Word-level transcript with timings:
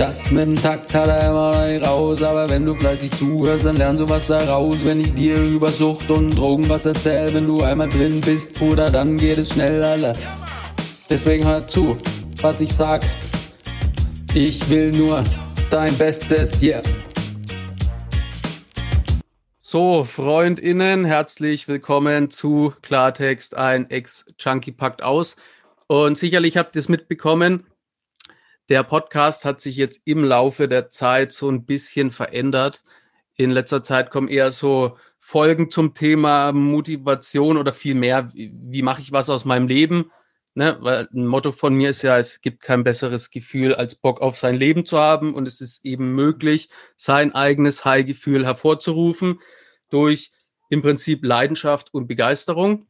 Das 0.00 0.30
mit 0.30 0.46
dem 0.46 0.56
Takt 0.56 0.94
hat 0.94 1.08
er 1.08 1.28
immer 1.28 1.50
noch 1.52 1.66
nicht 1.66 1.86
raus, 1.86 2.22
aber 2.22 2.48
wenn 2.48 2.64
du 2.64 2.74
fleißig 2.74 3.10
zuhörst, 3.10 3.66
dann 3.66 3.76
lernst 3.76 4.02
du 4.02 4.08
was 4.08 4.28
daraus. 4.28 4.82
Wenn 4.82 4.98
ich 4.98 5.12
dir 5.12 5.36
über 5.36 5.68
Sucht 5.68 6.10
und 6.10 6.30
Drogen 6.30 6.66
was 6.70 6.86
erzähl, 6.86 7.34
wenn 7.34 7.46
du 7.46 7.62
einmal 7.62 7.88
drin 7.88 8.22
bist, 8.22 8.54
Bruder, 8.54 8.90
dann 8.90 9.18
geht 9.18 9.36
es 9.36 9.52
schnell, 9.52 9.82
Alter. 9.82 10.16
Deswegen 11.10 11.46
hör 11.46 11.68
zu, 11.68 11.98
was 12.40 12.62
ich 12.62 12.72
sag. 12.72 13.02
Ich 14.32 14.70
will 14.70 14.90
nur 14.90 15.22
dein 15.68 15.94
Bestes, 15.98 16.62
yeah. 16.62 16.80
So, 19.60 20.04
FreundInnen, 20.04 21.04
herzlich 21.04 21.68
willkommen 21.68 22.30
zu 22.30 22.72
Klartext, 22.80 23.54
ein 23.54 23.90
Ex-Junkie 23.90 24.72
packt 24.72 25.02
aus. 25.02 25.36
Und 25.88 26.16
sicherlich 26.16 26.56
habt 26.56 26.74
ihr 26.74 26.80
es 26.80 26.88
mitbekommen, 26.88 27.66
der 28.70 28.84
Podcast 28.84 29.44
hat 29.44 29.60
sich 29.60 29.76
jetzt 29.76 30.00
im 30.04 30.22
Laufe 30.22 30.68
der 30.68 30.88
Zeit 30.90 31.32
so 31.32 31.50
ein 31.50 31.66
bisschen 31.66 32.12
verändert. 32.12 32.84
In 33.34 33.50
letzter 33.50 33.82
Zeit 33.82 34.10
kommen 34.10 34.28
eher 34.28 34.52
so 34.52 34.96
Folgen 35.18 35.70
zum 35.70 35.92
Thema 35.92 36.52
Motivation 36.52 37.56
oder 37.56 37.72
vielmehr, 37.72 38.32
wie, 38.32 38.54
wie 38.54 38.82
mache 38.82 39.02
ich 39.02 39.10
was 39.10 39.28
aus 39.28 39.44
meinem 39.44 39.66
Leben? 39.66 40.12
Ne? 40.54 40.78
Weil 40.80 41.08
ein 41.12 41.26
Motto 41.26 41.50
von 41.50 41.74
mir 41.74 41.90
ist 41.90 42.02
ja, 42.02 42.16
es 42.18 42.40
gibt 42.42 42.62
kein 42.62 42.84
besseres 42.84 43.30
Gefühl, 43.30 43.74
als 43.74 43.96
Bock 43.96 44.20
auf 44.20 44.36
sein 44.36 44.54
Leben 44.54 44.86
zu 44.86 44.98
haben. 44.98 45.34
Und 45.34 45.48
es 45.48 45.60
ist 45.60 45.84
eben 45.84 46.14
möglich, 46.14 46.70
sein 46.96 47.34
eigenes 47.34 47.84
High-Gefühl 47.84 48.46
hervorzurufen 48.46 49.40
durch 49.90 50.30
im 50.68 50.80
Prinzip 50.80 51.24
Leidenschaft 51.24 51.92
und 51.92 52.06
Begeisterung. 52.06 52.86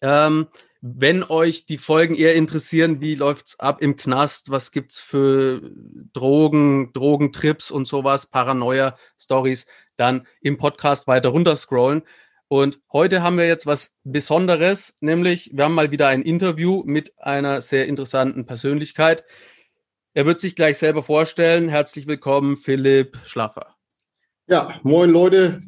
Ähm, 0.00 0.48
wenn 0.86 1.22
euch 1.22 1.64
die 1.64 1.78
Folgen 1.78 2.14
eher 2.14 2.34
interessieren, 2.34 3.00
wie 3.00 3.14
läuft's 3.14 3.58
ab 3.58 3.80
im 3.80 3.96
Knast, 3.96 4.50
was 4.50 4.70
gibt's 4.70 5.00
für 5.00 5.62
Drogen, 6.12 6.92
Drogentrips 6.92 7.70
und 7.70 7.88
sowas, 7.88 8.26
Paranoia-Stories, 8.26 9.66
dann 9.96 10.26
im 10.42 10.58
Podcast 10.58 11.06
weiter 11.06 11.30
runterscrollen. 11.30 12.02
Und 12.48 12.80
heute 12.92 13.22
haben 13.22 13.38
wir 13.38 13.46
jetzt 13.46 13.64
was 13.64 13.96
Besonderes, 14.04 14.98
nämlich 15.00 15.52
wir 15.54 15.64
haben 15.64 15.74
mal 15.74 15.90
wieder 15.90 16.08
ein 16.08 16.20
Interview 16.20 16.82
mit 16.84 17.18
einer 17.18 17.62
sehr 17.62 17.86
interessanten 17.86 18.44
Persönlichkeit. 18.44 19.24
Er 20.12 20.26
wird 20.26 20.38
sich 20.38 20.54
gleich 20.54 20.76
selber 20.76 21.02
vorstellen. 21.02 21.70
Herzlich 21.70 22.06
willkommen, 22.06 22.56
Philipp 22.58 23.16
Schlaffer. 23.24 23.74
Ja, 24.48 24.78
moin 24.82 25.08
Leute. 25.08 25.62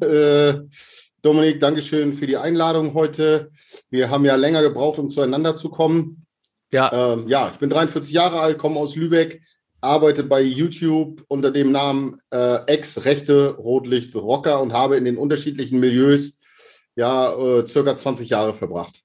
Äh 0.69 1.06
Dominik, 1.27 1.59
Dankeschön 1.59 2.13
für 2.13 2.25
die 2.25 2.37
Einladung 2.37 2.93
heute. 2.93 3.51
Wir 3.89 4.09
haben 4.09 4.23
ja 4.23 4.37
länger 4.37 4.61
gebraucht, 4.61 4.97
um 4.97 5.09
zueinander 5.09 5.57
zu 5.57 5.69
kommen. 5.69 6.25
Ja, 6.71 6.89
ähm, 6.93 7.27
ja 7.27 7.51
ich 7.51 7.59
bin 7.59 7.69
43 7.69 8.13
Jahre 8.13 8.39
alt, 8.39 8.57
komme 8.57 8.79
aus 8.79 8.95
Lübeck, 8.95 9.41
arbeite 9.81 10.23
bei 10.23 10.39
YouTube 10.39 11.25
unter 11.27 11.51
dem 11.51 11.73
Namen 11.73 12.17
äh, 12.31 12.63
Ex-Rechte 12.67 13.57
Rotlicht 13.57 14.15
Rocker 14.15 14.61
und 14.61 14.71
habe 14.71 14.95
in 14.95 15.03
den 15.03 15.17
unterschiedlichen 15.17 15.81
Milieus 15.81 16.39
ja 16.95 17.33
äh, 17.33 17.67
circa 17.67 17.93
20 17.93 18.29
Jahre 18.29 18.53
verbracht. 18.53 19.01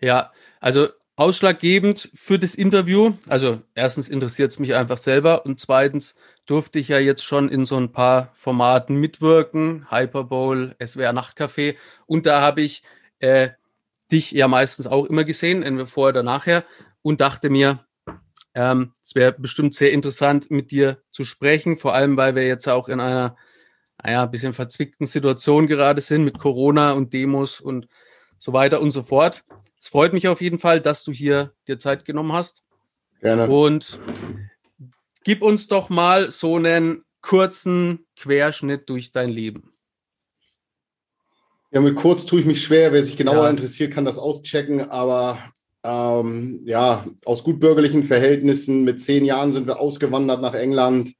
Ja, 0.00 0.32
also 0.60 0.88
ausschlaggebend 1.16 2.10
für 2.14 2.38
das 2.38 2.54
Interview, 2.54 3.14
also 3.28 3.62
erstens 3.74 4.08
interessiert 4.08 4.52
es 4.52 4.58
mich 4.58 4.74
einfach 4.74 4.98
selber 4.98 5.46
und 5.46 5.58
zweitens 5.58 6.14
durfte 6.44 6.78
ich 6.78 6.88
ja 6.88 6.98
jetzt 6.98 7.24
schon 7.24 7.48
in 7.48 7.64
so 7.64 7.76
ein 7.76 7.90
paar 7.90 8.30
Formaten 8.34 8.96
mitwirken, 8.96 9.90
Hyperbowl, 9.90 10.76
SWR 10.84 11.12
Nachtcafé. 11.12 11.76
Und 12.06 12.26
da 12.26 12.40
habe 12.40 12.62
ich 12.62 12.82
äh, 13.18 13.48
dich 14.12 14.30
ja 14.30 14.46
meistens 14.46 14.86
auch 14.86 15.06
immer 15.06 15.24
gesehen, 15.24 15.62
entweder 15.62 15.86
vorher 15.86 16.14
oder 16.14 16.22
nachher 16.22 16.64
und 17.02 17.20
dachte 17.20 17.50
mir, 17.50 17.84
ähm, 18.54 18.92
es 19.02 19.14
wäre 19.14 19.32
bestimmt 19.32 19.74
sehr 19.74 19.92
interessant 19.92 20.50
mit 20.50 20.70
dir 20.70 21.02
zu 21.10 21.24
sprechen, 21.24 21.78
vor 21.78 21.94
allem 21.94 22.16
weil 22.16 22.34
wir 22.34 22.46
jetzt 22.46 22.68
auch 22.68 22.88
in 22.88 23.00
einer, 23.00 23.36
naja, 24.02 24.22
ein 24.22 24.30
bisschen 24.30 24.52
verzwickten 24.52 25.06
Situation 25.06 25.66
gerade 25.66 26.00
sind 26.00 26.24
mit 26.24 26.38
Corona 26.38 26.92
und 26.92 27.12
Demos 27.12 27.60
und 27.60 27.88
so 28.38 28.52
weiter 28.52 28.80
und 28.80 28.92
so 28.92 29.02
fort. 29.02 29.44
Es 29.80 29.88
freut 29.88 30.12
mich 30.12 30.28
auf 30.28 30.40
jeden 30.40 30.58
Fall, 30.58 30.80
dass 30.80 31.04
du 31.04 31.12
hier 31.12 31.52
dir 31.68 31.78
Zeit 31.78 32.04
genommen 32.04 32.32
hast. 32.32 32.62
Gerne. 33.20 33.48
Und 33.48 33.98
gib 35.24 35.42
uns 35.42 35.68
doch 35.68 35.88
mal 35.88 36.30
so 36.30 36.56
einen 36.56 37.04
kurzen 37.20 38.06
Querschnitt 38.16 38.88
durch 38.88 39.10
dein 39.10 39.28
Leben. 39.28 39.72
Ja, 41.72 41.80
mit 41.80 41.96
kurz 41.96 42.24
tue 42.24 42.40
ich 42.40 42.46
mich 42.46 42.62
schwer. 42.62 42.92
Wer 42.92 43.02
sich 43.02 43.16
genauer 43.16 43.44
ja. 43.44 43.50
interessiert, 43.50 43.92
kann 43.92 44.04
das 44.04 44.18
auschecken. 44.18 44.80
Aber 44.88 45.38
ähm, 45.82 46.62
ja, 46.64 47.04
aus 47.24 47.44
gutbürgerlichen 47.44 48.02
Verhältnissen 48.02 48.84
mit 48.84 49.00
zehn 49.00 49.24
Jahren 49.24 49.52
sind 49.52 49.66
wir 49.66 49.80
ausgewandert 49.80 50.40
nach 50.40 50.54
England. 50.54 51.12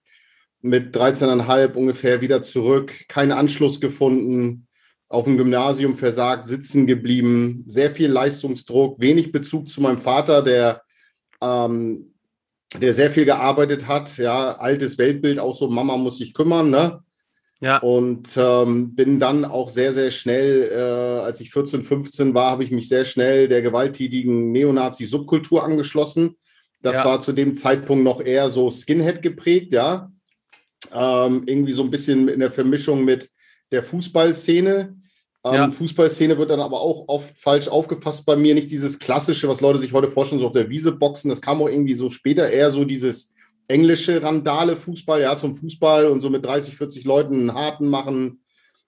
Mit 0.63 0.97
13,5 0.97 1.75
ungefähr 1.75 2.21
wieder 2.21 2.43
zurück. 2.43 2.93
Keinen 3.09 3.33
Anschluss 3.33 3.81
gefunden 3.81 4.66
auf 5.09 5.25
dem 5.25 5.37
Gymnasium 5.37 5.95
versagt, 5.95 6.47
sitzen 6.47 6.87
geblieben, 6.87 7.65
sehr 7.67 7.91
viel 7.91 8.11
Leistungsdruck, 8.11 9.01
wenig 9.01 9.33
Bezug 9.33 9.69
zu 9.69 9.81
meinem 9.81 9.99
Vater, 9.99 10.43
der, 10.43 10.83
ähm, 11.41 12.13
der 12.77 12.93
sehr 12.93 13.11
viel 13.11 13.25
gearbeitet 13.25 13.87
hat, 13.87 14.17
ja, 14.19 14.57
altes 14.57 14.99
Weltbild, 14.99 15.39
auch 15.39 15.55
so, 15.55 15.69
Mama 15.69 15.97
muss 15.97 16.19
sich 16.19 16.35
kümmern, 16.35 16.71
ne? 16.71 17.01
Ja. 17.61 17.79
Und 17.79 18.31
ähm, 18.37 18.95
bin 18.95 19.19
dann 19.19 19.45
auch 19.45 19.71
sehr, 19.71 19.93
sehr 19.93 20.11
schnell, 20.11 20.71
äh, 20.71 21.25
als 21.25 21.41
ich 21.41 21.51
14, 21.51 21.83
15 21.83 22.35
war, 22.35 22.51
habe 22.51 22.65
ich 22.65 22.71
mich 22.71 22.89
sehr 22.89 23.07
schnell 23.07 23.49
der 23.49 23.63
gewalttätigen 23.63 24.53
Neonazi-Subkultur 24.53 25.65
angeschlossen. 25.65 26.37
Das 26.83 26.97
ja. 26.97 27.05
war 27.07 27.21
zu 27.21 27.33
dem 27.33 27.55
Zeitpunkt 27.55 28.05
noch 28.05 28.21
eher 28.21 28.51
so 28.51 28.71
Skinhead 28.71 29.23
geprägt, 29.23 29.73
ja. 29.73 30.13
Ähm, 30.93 31.45
irgendwie 31.47 31.73
so 31.73 31.83
ein 31.83 31.91
bisschen 31.91 32.29
in 32.29 32.41
der 32.41 32.51
Vermischung 32.51 33.05
mit 33.05 33.31
der 33.73 33.83
Fußballszene. 33.83 34.97
Ähm, 35.45 35.55
ja. 35.55 35.71
Fußballszene 35.71 36.39
wird 36.39 36.51
dann 36.51 36.61
aber 36.61 36.81
auch 36.81 37.05
oft 37.09 37.39
falsch 37.39 37.69
aufgefasst 37.69 38.27
bei 38.27 38.37
mir. 38.37 38.55
Nicht 38.55 38.71
dieses 38.71 38.99
klassische, 38.99 39.49
was 39.49 39.61
Leute 39.61 39.79
sich 39.79 39.93
heute 39.93 40.11
vorstellen, 40.11 40.41
so 40.41 40.47
auf 40.47 40.53
der 40.53 40.71
Wiese 40.71 40.93
boxen. 40.93 41.31
Das 41.31 41.41
kam 41.41 41.63
auch 41.63 41.69
irgendwie 41.69 41.95
so 41.95 42.11
später 42.11 42.51
eher 42.51 42.71
so 42.71 42.85
dieses 42.85 43.35
englische 43.69 44.23
Randale 44.23 44.77
Fußball, 44.77 45.21
ja, 45.21 45.37
zum 45.37 45.57
Fußball 45.57 46.07
und 46.07 46.21
so 46.21 46.31
mit 46.31 46.45
30, 46.45 46.77
40 46.77 47.05
Leuten 47.05 47.35
einen 47.35 47.55
harten 47.55 47.89
machen, 47.89 48.41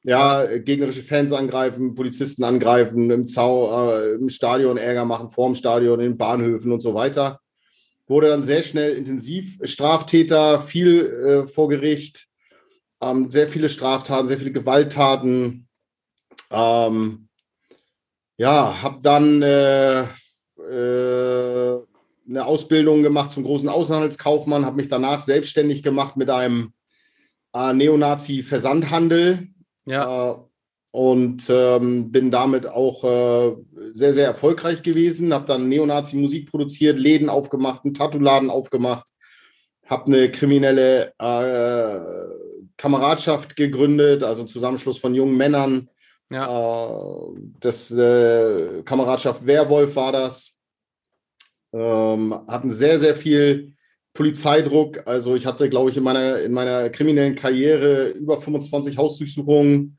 ja, 0.05 0.47
gegnerische 0.59 1.03
Fans 1.03 1.33
angreifen, 1.33 1.95
Polizisten 1.95 2.45
angreifen, 2.45 3.11
im 3.11 3.27
Zau, 3.27 3.91
äh, 3.91 4.15
im 4.15 4.29
Stadion 4.29 4.77
Ärger 4.77 5.05
machen, 5.05 5.31
vorm 5.31 5.55
Stadion, 5.55 6.01
in 6.01 6.17
Bahnhöfen 6.17 6.73
und 6.73 6.81
so 6.81 6.95
weiter. 6.95 7.41
Wurde 8.07 8.29
dann 8.29 8.43
sehr 8.43 8.63
schnell 8.63 8.97
intensiv 8.97 9.59
Straftäter, 9.65 10.61
viel 10.61 11.07
äh, 11.07 11.47
vor 11.47 11.69
Gericht, 11.69 12.28
ähm, 13.01 13.31
sehr 13.31 13.49
viele 13.49 13.69
Straftaten, 13.69 14.27
sehr 14.27 14.39
viele 14.39 14.53
Gewalttaten. 14.53 15.69
Ähm, 16.51 17.29
ja, 18.37 18.83
habe 18.83 19.01
dann 19.03 19.43
äh, 19.43 20.03
äh, 20.03 21.79
eine 22.29 22.47
Ausbildung 22.47 23.03
gemacht 23.03 23.31
zum 23.31 23.45
großen 23.45 23.69
Außenhandelskaufmann, 23.69 24.65
habe 24.67 24.77
mich 24.77 24.89
danach 24.89 25.21
selbstständig 25.21 25.83
gemacht 25.83 26.17
mit 26.17 26.31
einem 26.31 26.73
äh, 27.55 27.73
Neonazi-Versandhandel. 27.73 29.49
Ja. 29.87 30.31
Äh, 30.31 30.37
und 30.91 31.45
ähm, 31.51 32.11
bin 32.11 32.31
damit 32.31 32.67
auch 32.67 33.05
äh, 33.05 33.57
sehr, 33.93 34.15
sehr 34.15 34.27
erfolgreich 34.27 34.83
gewesen. 34.83 35.35
Habe 35.35 35.47
dann 35.47 35.69
Neonazi-Musik 35.69 36.51
produziert, 36.51 36.99
Läden 36.99 37.29
aufgemacht, 37.29 37.85
einen 37.85 37.95
Tattoo-Laden 37.95 38.51
aufgemacht, 38.51 39.07
habe 39.87 40.07
eine 40.07 40.33
kriminelle 40.33 41.13
äh, 41.19 41.99
Kameradschaft 42.79 43.57
gegründet, 43.57 44.23
also 44.23 44.45
Zusammenschluss 44.45 44.99
von 44.99 45.15
jungen 45.15 45.37
Männern. 45.37 45.91
Ja. 46.31 46.47
Äh, 46.47 47.33
das 47.61 47.91
äh, 47.91 48.83
Kameradschaft 48.85 49.45
Werwolf 49.45 49.95
war 49.97 50.13
das. 50.13 50.55
Ähm, 51.73 52.35
hatten 52.49 52.71
sehr, 52.71 52.99
sehr 52.99 53.15
viel 53.15 53.75
Polizeidruck. 54.15 55.07
Also 55.07 55.35
ich 55.35 55.45
hatte, 55.45 55.69
glaube 55.69 55.91
ich, 55.91 55.97
in 55.97 56.03
meiner, 56.03 56.41
in 56.41 56.53
meiner 56.53 56.89
kriminellen 56.89 57.35
Karriere 57.35 58.11
über 58.11 58.41
25 58.41 58.97
Hausdurchsuchungen. 58.97 59.99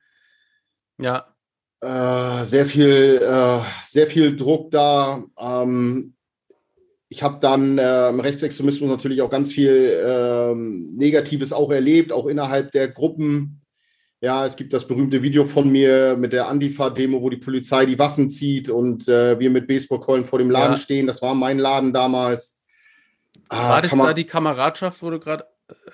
Ja. 1.00 1.36
Äh, 1.81 2.44
sehr 2.46 2.66
viel, 2.66 3.22
äh, 3.22 3.60
sehr 3.84 4.08
viel 4.08 4.36
Druck 4.36 4.72
da. 4.72 5.24
Ähm, 5.38 6.16
ich 7.10 7.24
habe 7.24 7.40
dann 7.42 7.80
im 7.80 8.20
Rechtsextremismus 8.20 8.90
natürlich 8.90 9.22
auch 9.24 9.32
ganz 9.32 9.52
viel 9.52 9.72
äh, 9.72 10.54
Negatives 10.56 11.52
auch 11.54 11.72
erlebt, 11.72 12.14
auch 12.14 12.28
innerhalb 12.28 12.72
der 12.72 12.88
Gruppen. 12.88 13.60
Ja, 14.22 14.46
es 14.46 14.58
gibt 14.58 14.74
das 14.74 14.86
berühmte 14.86 15.24
Video 15.24 15.46
von 15.46 15.72
mir 15.72 16.18
mit 16.18 16.34
der 16.34 16.50
Antifa-Demo, 16.50 17.22
wo 17.22 17.30
die 17.30 17.38
Polizei 17.38 17.86
die 17.86 17.98
Waffen 17.98 18.30
zieht 18.30 18.70
und 18.70 19.08
äh, 19.08 19.40
wir 19.40 19.50
mit 19.50 19.66
Baseballkeulen 19.68 20.26
vor 20.26 20.40
dem 20.40 20.52
Laden 20.52 20.74
ja. 20.74 20.78
stehen. 20.78 21.08
Das 21.08 21.22
war 21.22 21.34
mein 21.34 21.58
Laden 21.58 21.94
damals. 21.94 22.60
Ah, 23.48 23.70
war 23.70 23.82
das 23.82 23.92
da 23.92 24.14
die 24.14 24.26
Kameradschaft, 24.26 25.02
wo 25.02 25.10
du 25.10 25.20
gerade 25.20 25.46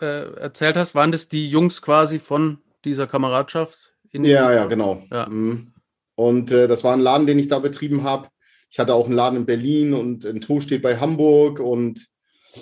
äh, 0.02 0.40
erzählt 0.40 0.76
hast? 0.76 0.96
Waren 0.96 1.12
das 1.12 1.30
die 1.30 1.48
Jungs 1.50 1.82
quasi 1.82 2.18
von 2.18 2.60
dieser 2.84 3.06
Kameradschaft? 3.06 3.94
ja, 4.12 4.52
ja, 4.52 4.66
genau. 4.66 5.04
Ja. 5.12 5.28
Mhm. 5.28 5.74
Und 6.16 6.52
äh, 6.52 6.68
das 6.68 6.84
war 6.84 6.94
ein 6.94 7.02
Laden, 7.02 7.28
den 7.28 7.38
ich 7.38 7.48
da 7.48 7.60
betrieben 7.60 8.04
habe. 8.04 8.28
Ich 8.70 8.80
hatte 8.80 8.94
auch 8.94 9.06
einen 9.06 9.16
Laden 9.16 9.40
in 9.40 9.46
Berlin 9.46 9.94
und 9.94 10.26
in 10.26 10.42
steht 10.62 10.82
bei 10.82 10.98
Hamburg 10.98 11.60
und 11.60 12.08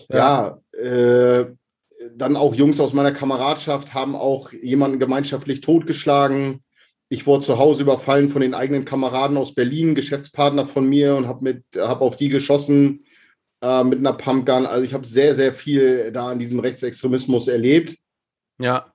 ja, 0.10 0.60
ja 0.74 0.80
äh, 0.80 1.46
dann 2.16 2.36
auch 2.36 2.54
Jungs 2.54 2.80
aus 2.80 2.94
meiner 2.94 3.12
Kameradschaft 3.12 3.94
haben 3.94 4.16
auch 4.16 4.52
jemanden 4.52 5.00
gemeinschaftlich 5.00 5.62
totgeschlagen. 5.62 6.64
Ich 7.10 7.28
wurde 7.28 7.46
zu 7.46 7.60
Hause 7.60 7.84
überfallen 7.84 8.30
von 8.30 8.42
den 8.42 8.54
eigenen 8.54 8.86
Kameraden 8.86 9.38
aus 9.38 9.54
Berlin, 9.54 9.96
Geschäftspartner 9.96 10.66
von 10.66 10.88
mir 10.88 11.16
und 11.16 11.28
habe 11.28 11.64
hab 11.78 12.02
auf 12.02 12.16
die 12.16 12.30
geschossen 12.30 13.06
äh, 13.62 13.84
mit 13.84 14.00
einer 14.00 14.14
Pumpgun. 14.14 14.66
Also 14.66 14.84
ich 14.84 14.94
habe 14.94 15.06
sehr, 15.06 15.36
sehr 15.36 15.54
viel 15.54 16.12
da 16.12 16.30
an 16.30 16.40
diesem 16.40 16.60
Rechtsextremismus 16.60 17.48
erlebt. 17.48 17.98
Ja. 18.60 18.93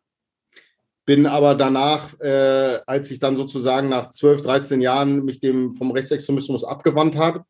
Bin 1.08 1.24
aber 1.24 1.54
danach, 1.54 2.20
äh, 2.20 2.80
als 2.86 3.10
ich 3.10 3.18
dann 3.18 3.34
sozusagen 3.34 3.88
nach 3.88 4.10
12, 4.10 4.42
13 4.42 4.82
Jahren 4.82 5.24
mich 5.24 5.38
dem 5.38 5.72
vom 5.72 5.90
Rechtsextremismus 5.90 6.64
abgewandt 6.64 7.16
habe, 7.16 7.44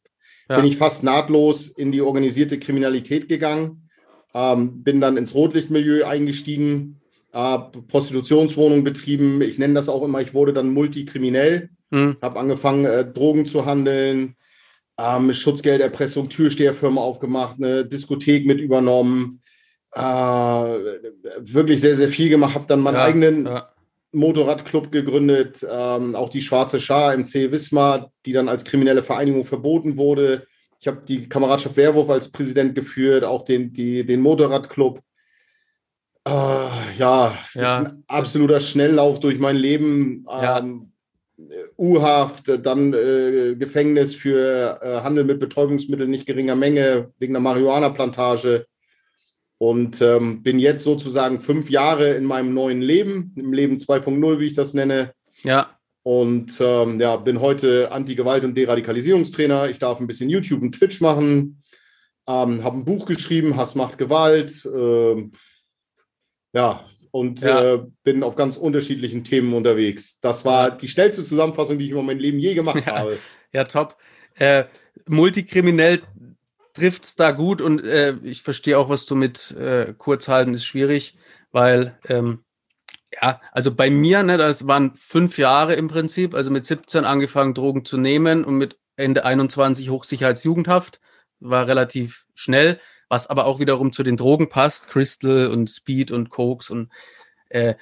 ja. 0.48 0.54
bin 0.54 0.64
ich 0.64 0.76
fast 0.76 1.02
nahtlos 1.02 1.66
in 1.66 1.90
die 1.90 2.00
organisierte 2.00 2.60
Kriminalität 2.60 3.28
gegangen. 3.28 3.88
Ähm, 4.32 4.84
bin 4.84 5.00
dann 5.00 5.16
ins 5.16 5.34
Rotlichtmilieu 5.34 6.06
eingestiegen, 6.06 7.00
äh, 7.32 7.58
Prostitutionswohnung 7.88 8.84
betrieben. 8.84 9.42
Ich 9.42 9.58
nenne 9.58 9.74
das 9.74 9.88
auch 9.88 10.04
immer, 10.04 10.20
ich 10.20 10.34
wurde 10.34 10.52
dann 10.52 10.72
multikriminell, 10.72 11.70
mhm. 11.90 12.16
habe 12.22 12.38
angefangen, 12.38 12.84
äh, 12.84 13.10
Drogen 13.12 13.44
zu 13.44 13.66
handeln, 13.66 14.36
ähm, 15.00 15.32
Schutzgelderpressung, 15.32 16.28
Türsteherfirma 16.28 17.00
aufgemacht, 17.00 17.56
eine 17.56 17.84
Diskothek 17.84 18.46
mit 18.46 18.60
übernommen, 18.60 19.40
äh, 19.94 20.00
wirklich 20.00 21.80
sehr, 21.80 21.96
sehr 21.96 22.08
viel 22.08 22.28
gemacht, 22.28 22.54
habe 22.54 22.66
dann 22.66 22.80
meinen 22.80 22.96
ja, 22.96 23.04
eigenen 23.04 23.46
ja. 23.46 23.68
Motorradclub 24.12 24.90
gegründet, 24.90 25.66
ähm, 25.70 26.14
auch 26.14 26.28
die 26.28 26.40
Schwarze 26.40 26.80
Schar 26.80 27.14
im 27.14 27.24
C. 27.24 27.50
Wismar, 27.50 28.12
die 28.24 28.32
dann 28.32 28.48
als 28.48 28.64
kriminelle 28.64 29.02
Vereinigung 29.02 29.44
verboten 29.44 29.96
wurde. 29.96 30.46
Ich 30.80 30.86
habe 30.86 31.02
die 31.06 31.28
Kameradschaft 31.28 31.76
Werwurf 31.76 32.08
als 32.08 32.30
Präsident 32.30 32.74
geführt, 32.74 33.24
auch 33.24 33.42
den, 33.42 33.72
die, 33.72 34.06
den 34.06 34.20
Motorradclub. 34.20 35.00
Äh, 36.26 36.30
ja, 36.98 37.36
es 37.44 37.54
ja. 37.54 37.80
ist 37.80 37.86
ein 37.86 38.04
absoluter 38.06 38.60
Schnelllauf 38.60 39.20
durch 39.20 39.38
mein 39.38 39.56
Leben. 39.56 40.26
Ähm, 40.30 40.92
U-Haft, 41.76 42.66
dann 42.66 42.92
äh, 42.92 43.54
Gefängnis 43.56 44.14
für 44.14 44.80
äh, 44.82 45.00
Handel 45.02 45.24
mit 45.24 45.38
Betäubungsmitteln 45.38 46.10
nicht 46.10 46.26
geringer 46.26 46.56
Menge 46.56 47.12
wegen 47.18 47.36
einer 47.36 47.42
Marihuana-Plantage. 47.42 48.66
Und 49.58 50.00
ähm, 50.00 50.42
bin 50.42 50.60
jetzt 50.60 50.84
sozusagen 50.84 51.40
fünf 51.40 51.68
Jahre 51.68 52.14
in 52.14 52.24
meinem 52.24 52.54
neuen 52.54 52.80
Leben, 52.80 53.34
im 53.36 53.52
Leben 53.52 53.76
2.0, 53.76 54.38
wie 54.38 54.46
ich 54.46 54.54
das 54.54 54.72
nenne. 54.72 55.12
Ja. 55.42 55.78
Und 56.04 56.60
ähm, 56.60 57.00
ja, 57.00 57.16
bin 57.16 57.40
heute 57.40 57.90
Anti-Gewalt- 57.90 58.44
und 58.44 58.56
Deradikalisierungstrainer. 58.56 59.68
Ich 59.68 59.78
darf 59.78 60.00
ein 60.00 60.06
bisschen 60.06 60.30
YouTube 60.30 60.62
und 60.62 60.72
Twitch 60.72 61.00
machen. 61.00 61.62
Ähm, 62.28 62.62
habe 62.62 62.78
ein 62.78 62.84
Buch 62.84 63.06
geschrieben, 63.06 63.56
Hass 63.56 63.74
macht 63.74 63.98
Gewalt. 63.98 64.64
Ähm, 64.64 65.32
ja, 66.52 66.84
und 67.10 67.40
ja. 67.40 67.74
äh, 67.74 67.82
bin 68.04 68.22
auf 68.22 68.36
ganz 68.36 68.56
unterschiedlichen 68.56 69.24
Themen 69.24 69.52
unterwegs. 69.54 70.20
Das 70.20 70.44
war 70.44 70.70
die 70.76 70.88
schnellste 70.88 71.22
Zusammenfassung, 71.22 71.78
die 71.78 71.86
ich 71.86 71.90
über 71.90 72.02
mein 72.02 72.18
Leben 72.18 72.38
je 72.38 72.54
gemacht 72.54 72.82
ja. 72.86 72.98
habe. 72.98 73.18
Ja, 73.52 73.64
top. 73.64 73.96
Äh, 74.36 74.64
multikriminell 75.06 76.02
trifft 76.74 77.04
es 77.04 77.16
da 77.16 77.30
gut 77.30 77.60
und 77.60 77.84
äh, 77.84 78.16
ich 78.22 78.42
verstehe 78.42 78.78
auch, 78.78 78.88
was 78.88 79.06
du 79.06 79.14
mit 79.14 79.52
äh, 79.52 79.94
Kurzhalten 79.96 80.54
ist 80.54 80.64
schwierig, 80.64 81.16
weil 81.50 81.98
ähm, 82.08 82.44
ja, 83.20 83.40
also 83.52 83.74
bei 83.74 83.90
mir, 83.90 84.22
ne, 84.22 84.36
das 84.36 84.66
waren 84.66 84.94
fünf 84.94 85.38
Jahre 85.38 85.74
im 85.74 85.88
Prinzip, 85.88 86.34
also 86.34 86.50
mit 86.50 86.64
17 86.64 87.04
angefangen, 87.04 87.54
Drogen 87.54 87.84
zu 87.84 87.96
nehmen 87.96 88.44
und 88.44 88.56
mit 88.56 88.78
Ende 88.96 89.24
21 89.24 89.90
Hochsicherheitsjugendhaft, 89.90 91.00
war 91.40 91.66
relativ 91.68 92.26
schnell 92.34 92.80
was 93.08 93.28
aber 93.28 93.46
auch 93.46 93.58
wiederum 93.58 93.92
zu 93.92 94.02
den 94.02 94.16
Drogen 94.16 94.48
passt, 94.48 94.88
Crystal 94.88 95.48
und 95.48 95.68
Speed 95.68 96.10
und 96.10 96.30
Cokes 96.30 96.70
und 96.70 96.90
äh, 97.48 97.74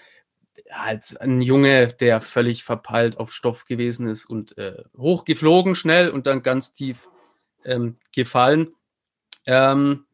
halt 0.70 1.20
ein 1.20 1.40
Junge, 1.40 1.88
der 1.88 2.20
völlig 2.20 2.64
verpeilt 2.64 3.18
auf 3.18 3.32
Stoff 3.32 3.66
gewesen 3.66 4.08
ist 4.08 4.24
und 4.24 4.56
äh, 4.58 4.84
hochgeflogen 4.96 5.74
schnell 5.74 6.08
und 6.10 6.26
dann 6.26 6.42
ganz 6.42 6.72
tief 6.72 7.08
ähm, 7.66 7.96
gefallen. 8.14 8.68
Ähm, 9.46 10.06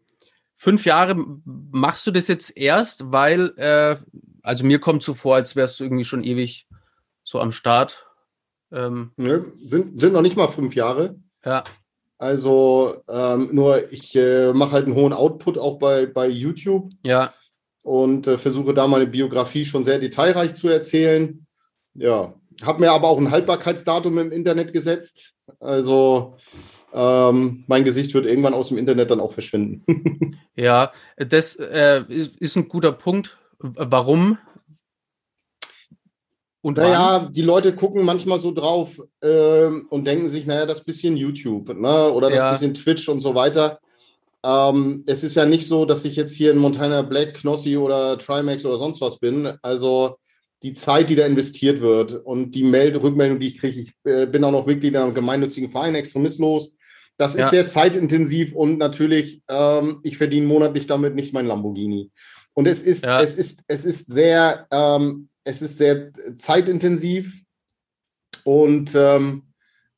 fünf 0.54 0.84
Jahre 0.84 1.14
machst 1.44 2.06
du 2.06 2.10
das 2.10 2.28
jetzt 2.28 2.56
erst, 2.56 3.12
weil, 3.12 3.52
äh, 3.56 3.96
also 4.42 4.64
mir 4.64 4.80
kommt 4.80 5.02
so 5.02 5.14
vor, 5.14 5.36
als 5.36 5.56
wärst 5.56 5.78
du 5.78 5.84
irgendwie 5.84 6.04
schon 6.04 6.24
ewig 6.24 6.66
so 7.22 7.40
am 7.40 7.52
Start. 7.52 8.06
Ähm, 8.72 9.12
Nö, 9.16 9.44
sind, 9.56 10.00
sind 10.00 10.12
noch 10.12 10.22
nicht 10.22 10.36
mal 10.36 10.48
fünf 10.48 10.74
Jahre. 10.74 11.16
Ja. 11.44 11.64
Also 12.18 13.02
ähm, 13.08 13.48
nur 13.52 13.92
ich 13.92 14.14
äh, 14.14 14.52
mache 14.52 14.72
halt 14.72 14.86
einen 14.86 14.94
hohen 14.94 15.12
Output 15.12 15.58
auch 15.58 15.78
bei, 15.78 16.06
bei 16.06 16.28
YouTube. 16.28 16.92
Ja. 17.02 17.32
Und 17.82 18.28
äh, 18.28 18.38
versuche 18.38 18.74
da 18.74 18.86
meine 18.86 19.06
Biografie 19.06 19.64
schon 19.64 19.82
sehr 19.82 19.98
detailreich 19.98 20.54
zu 20.54 20.68
erzählen. 20.68 21.44
Ja. 21.94 22.34
Habe 22.62 22.80
mir 22.80 22.92
aber 22.92 23.08
auch 23.08 23.18
ein 23.18 23.32
Haltbarkeitsdatum 23.32 24.18
im 24.18 24.30
Internet 24.30 24.72
gesetzt. 24.72 25.34
Also 25.58 26.36
ähm, 26.92 27.64
mein 27.66 27.84
Gesicht 27.84 28.14
wird 28.14 28.26
irgendwann 28.26 28.54
aus 28.54 28.68
dem 28.68 28.78
Internet 28.78 29.10
dann 29.10 29.20
auch 29.20 29.32
verschwinden. 29.32 30.36
ja, 30.56 30.92
das 31.16 31.56
äh, 31.56 32.04
ist, 32.08 32.36
ist 32.36 32.56
ein 32.56 32.68
guter 32.68 32.92
Punkt. 32.92 33.38
Warum? 33.58 34.38
Und 36.60 36.76
naja, 36.76 37.28
die 37.30 37.42
Leute 37.42 37.74
gucken 37.74 38.04
manchmal 38.04 38.38
so 38.38 38.52
drauf 38.52 39.00
ähm, 39.20 39.86
und 39.90 40.06
denken 40.06 40.28
sich, 40.28 40.46
naja, 40.46 40.64
das 40.64 40.84
bisschen 40.84 41.16
YouTube 41.16 41.76
ne? 41.76 42.10
oder 42.12 42.28
das 42.28 42.38
ja. 42.38 42.52
bisschen 42.52 42.74
Twitch 42.74 43.08
und 43.08 43.20
so 43.20 43.34
weiter. 43.34 43.80
Ähm, 44.44 45.02
es 45.06 45.24
ist 45.24 45.34
ja 45.34 45.44
nicht 45.44 45.66
so, 45.66 45.84
dass 45.84 46.04
ich 46.04 46.14
jetzt 46.14 46.34
hier 46.34 46.52
in 46.52 46.58
Montana 46.58 47.02
Black, 47.02 47.34
Knossi 47.34 47.76
oder 47.76 48.16
Trimax 48.16 48.64
oder 48.64 48.78
sonst 48.78 49.00
was 49.00 49.18
bin. 49.18 49.52
Also 49.62 50.16
die 50.62 50.72
Zeit, 50.72 51.10
die 51.10 51.16
da 51.16 51.26
investiert 51.26 51.80
wird 51.80 52.14
und 52.14 52.52
die 52.52 52.62
Meld 52.62 53.00
Rückmeldung, 53.02 53.40
die 53.40 53.48
ich 53.48 53.58
kriege, 53.58 53.80
ich 53.80 53.92
äh, 54.04 54.26
bin 54.26 54.44
auch 54.44 54.52
noch 54.52 54.66
Mitglied 54.66 54.94
in 54.94 55.00
einem 55.00 55.14
gemeinnützigen 55.14 55.70
Verein, 55.70 55.96
extremistlos. 55.96 56.76
Das 57.18 57.34
ja. 57.34 57.44
ist 57.44 57.50
sehr 57.50 57.66
zeitintensiv 57.66 58.54
und 58.54 58.78
natürlich, 58.78 59.42
ähm, 59.48 60.00
ich 60.02 60.18
verdiene 60.18 60.46
monatlich 60.46 60.86
damit 60.86 61.14
nicht 61.14 61.32
mein 61.32 61.46
Lamborghini. 61.46 62.10
Und 62.54 62.66
es 62.66 62.82
ist, 62.82 63.04
ja. 63.04 63.20
es 63.20 63.34
ist, 63.34 63.64
es 63.68 63.84
ist 63.84 64.10
sehr, 64.10 64.66
ähm, 64.70 65.28
es 65.44 65.62
ist 65.62 65.78
sehr 65.78 66.12
zeitintensiv 66.36 67.42
und 68.44 68.92
ähm, 68.94 69.44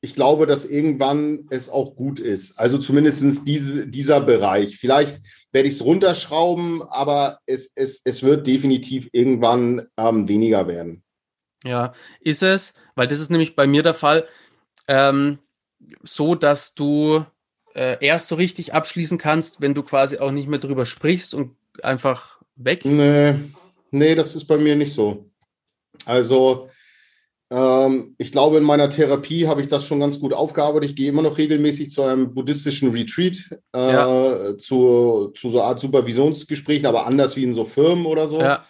ich 0.01 0.13
glaube, 0.13 0.45
dass 0.45 0.65
irgendwann 0.65 1.47
es 1.49 1.67
auch 1.67 1.95
gut 1.95 2.19
ist. 2.19 2.59
Also 2.59 2.77
zumindest 2.77 3.47
diese, 3.47 3.87
dieser 3.87 4.21
Bereich. 4.21 4.77
Vielleicht 4.77 5.21
werde 5.51 5.67
ich 5.67 5.75
es 5.75 5.83
runterschrauben, 5.83 6.83
aber 6.83 7.39
es, 7.47 7.71
es, 7.75 8.01
es 8.03 8.21
wird 8.21 8.45
definitiv 8.45 9.09
irgendwann 9.13 9.87
ähm, 9.97 10.27
weniger 10.27 10.67
werden. 10.67 11.03
Ja, 11.63 11.93
ist 12.19 12.43
es, 12.43 12.75
weil 12.93 13.07
das 13.07 13.19
ist 13.19 13.31
nämlich 13.31 13.55
bei 13.55 13.65
mir 13.65 13.81
der 13.81 13.95
Fall, 13.95 14.27
ähm, 14.87 15.39
so 16.03 16.35
dass 16.35 16.75
du 16.75 17.25
äh, 17.75 17.97
erst 18.05 18.27
so 18.27 18.35
richtig 18.35 18.73
abschließen 18.73 19.17
kannst, 19.17 19.61
wenn 19.61 19.73
du 19.73 19.83
quasi 19.83 20.17
auch 20.17 20.31
nicht 20.31 20.47
mehr 20.47 20.59
drüber 20.59 20.85
sprichst 20.85 21.33
und 21.33 21.55
einfach 21.83 22.39
weg. 22.55 22.85
Nee, 22.85 23.35
nee 23.91 24.15
das 24.15 24.35
ist 24.35 24.45
bei 24.45 24.57
mir 24.57 24.75
nicht 24.75 24.93
so. 24.93 25.29
Also 26.05 26.69
ähm, 27.51 28.15
ich 28.17 28.31
glaube, 28.31 28.57
in 28.57 28.63
meiner 28.63 28.89
Therapie 28.89 29.47
habe 29.47 29.61
ich 29.61 29.67
das 29.67 29.85
schon 29.85 29.99
ganz 29.99 30.19
gut 30.19 30.33
aufgearbeitet. 30.33 30.89
Ich 30.89 30.95
gehe 30.95 31.09
immer 31.09 31.21
noch 31.21 31.37
regelmäßig 31.37 31.91
zu 31.91 32.03
einem 32.03 32.33
buddhistischen 32.33 32.91
Retreat, 32.91 33.35
äh, 33.73 33.93
ja. 33.93 34.57
zu, 34.57 35.31
zu 35.35 35.49
so 35.49 35.59
einer 35.59 35.67
Art 35.67 35.79
Supervisionsgesprächen, 35.79 36.85
aber 36.85 37.05
anders 37.05 37.35
wie 37.35 37.43
in 37.43 37.53
so 37.53 37.65
Firmen 37.65 38.05
oder 38.05 38.27
so. 38.27 38.39
Ja. 38.39 38.65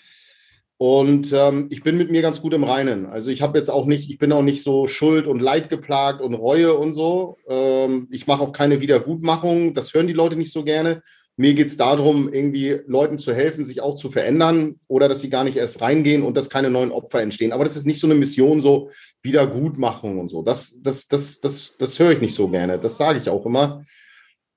Und 0.78 1.32
ähm, 1.32 1.68
ich 1.70 1.84
bin 1.84 1.98
mit 1.98 2.12
mir 2.12 2.22
ganz 2.22 2.42
gut 2.42 2.54
im 2.54 2.66
Reinen. 2.66 3.06
Also 3.06 3.30
ich 3.30 3.42
habe 3.42 3.58
jetzt 3.58 3.70
auch 3.70 3.86
nicht, 3.86 4.10
ich 4.10 4.18
bin 4.18 4.34
auch 4.34 4.42
nicht 4.42 4.62
so 4.62 4.88
Schuld 4.88 5.26
und 5.26 5.42
Leid 5.42 5.70
geplagt 5.70 6.20
und 6.20 6.34
Reue 6.34 6.74
und 6.74 6.94
so. 6.94 7.38
Ähm, 7.48 8.08
ich 8.12 8.28
mache 8.28 8.42
auch 8.42 8.52
keine 8.52 8.82
Wiedergutmachung. 8.82 9.74
Das 9.74 9.94
hören 9.94 10.08
die 10.08 10.14
Leute 10.14 10.36
nicht 10.36 10.52
so 10.52 10.66
gerne. 10.66 11.02
Mir 11.38 11.54
geht 11.54 11.68
es 11.68 11.78
darum, 11.78 12.32
irgendwie 12.32 12.80
Leuten 12.88 13.18
zu 13.18 13.34
helfen, 13.34 13.66
sich 13.66 13.82
auch 13.82 13.96
zu 13.96 14.10
verändern 14.10 14.80
oder 14.88 15.10
dass 15.10 15.22
sie 15.22 15.30
gar 15.30 15.44
nicht 15.44 15.58
erst 15.58 15.82
reingehen 15.82 16.24
und 16.24 16.36
dass 16.36 16.50
keine 16.50 16.70
neuen 16.70 16.92
Opfer 16.92 17.22
entstehen. 17.22 17.52
Aber 17.52 17.66
das 17.66 17.76
ist 17.76 17.86
nicht 17.86 18.00
so 18.00 18.08
eine 18.08 18.16
Mission, 18.16 18.62
so 18.62 18.90
Wiedergutmachung 19.22 20.20
und 20.20 20.30
so. 20.30 20.44
Das, 20.44 20.82
das, 20.82 21.08
das, 21.08 21.40
das, 21.40 21.78
das 21.78 22.00
höre 22.00 22.12
ich 22.12 22.22
nicht 22.22 22.36
so 22.36 22.48
gerne. 22.50 22.80
Das 22.80 22.98
sage 22.98 23.20
ich 23.20 23.30
auch 23.30 23.46
immer. 23.46 23.86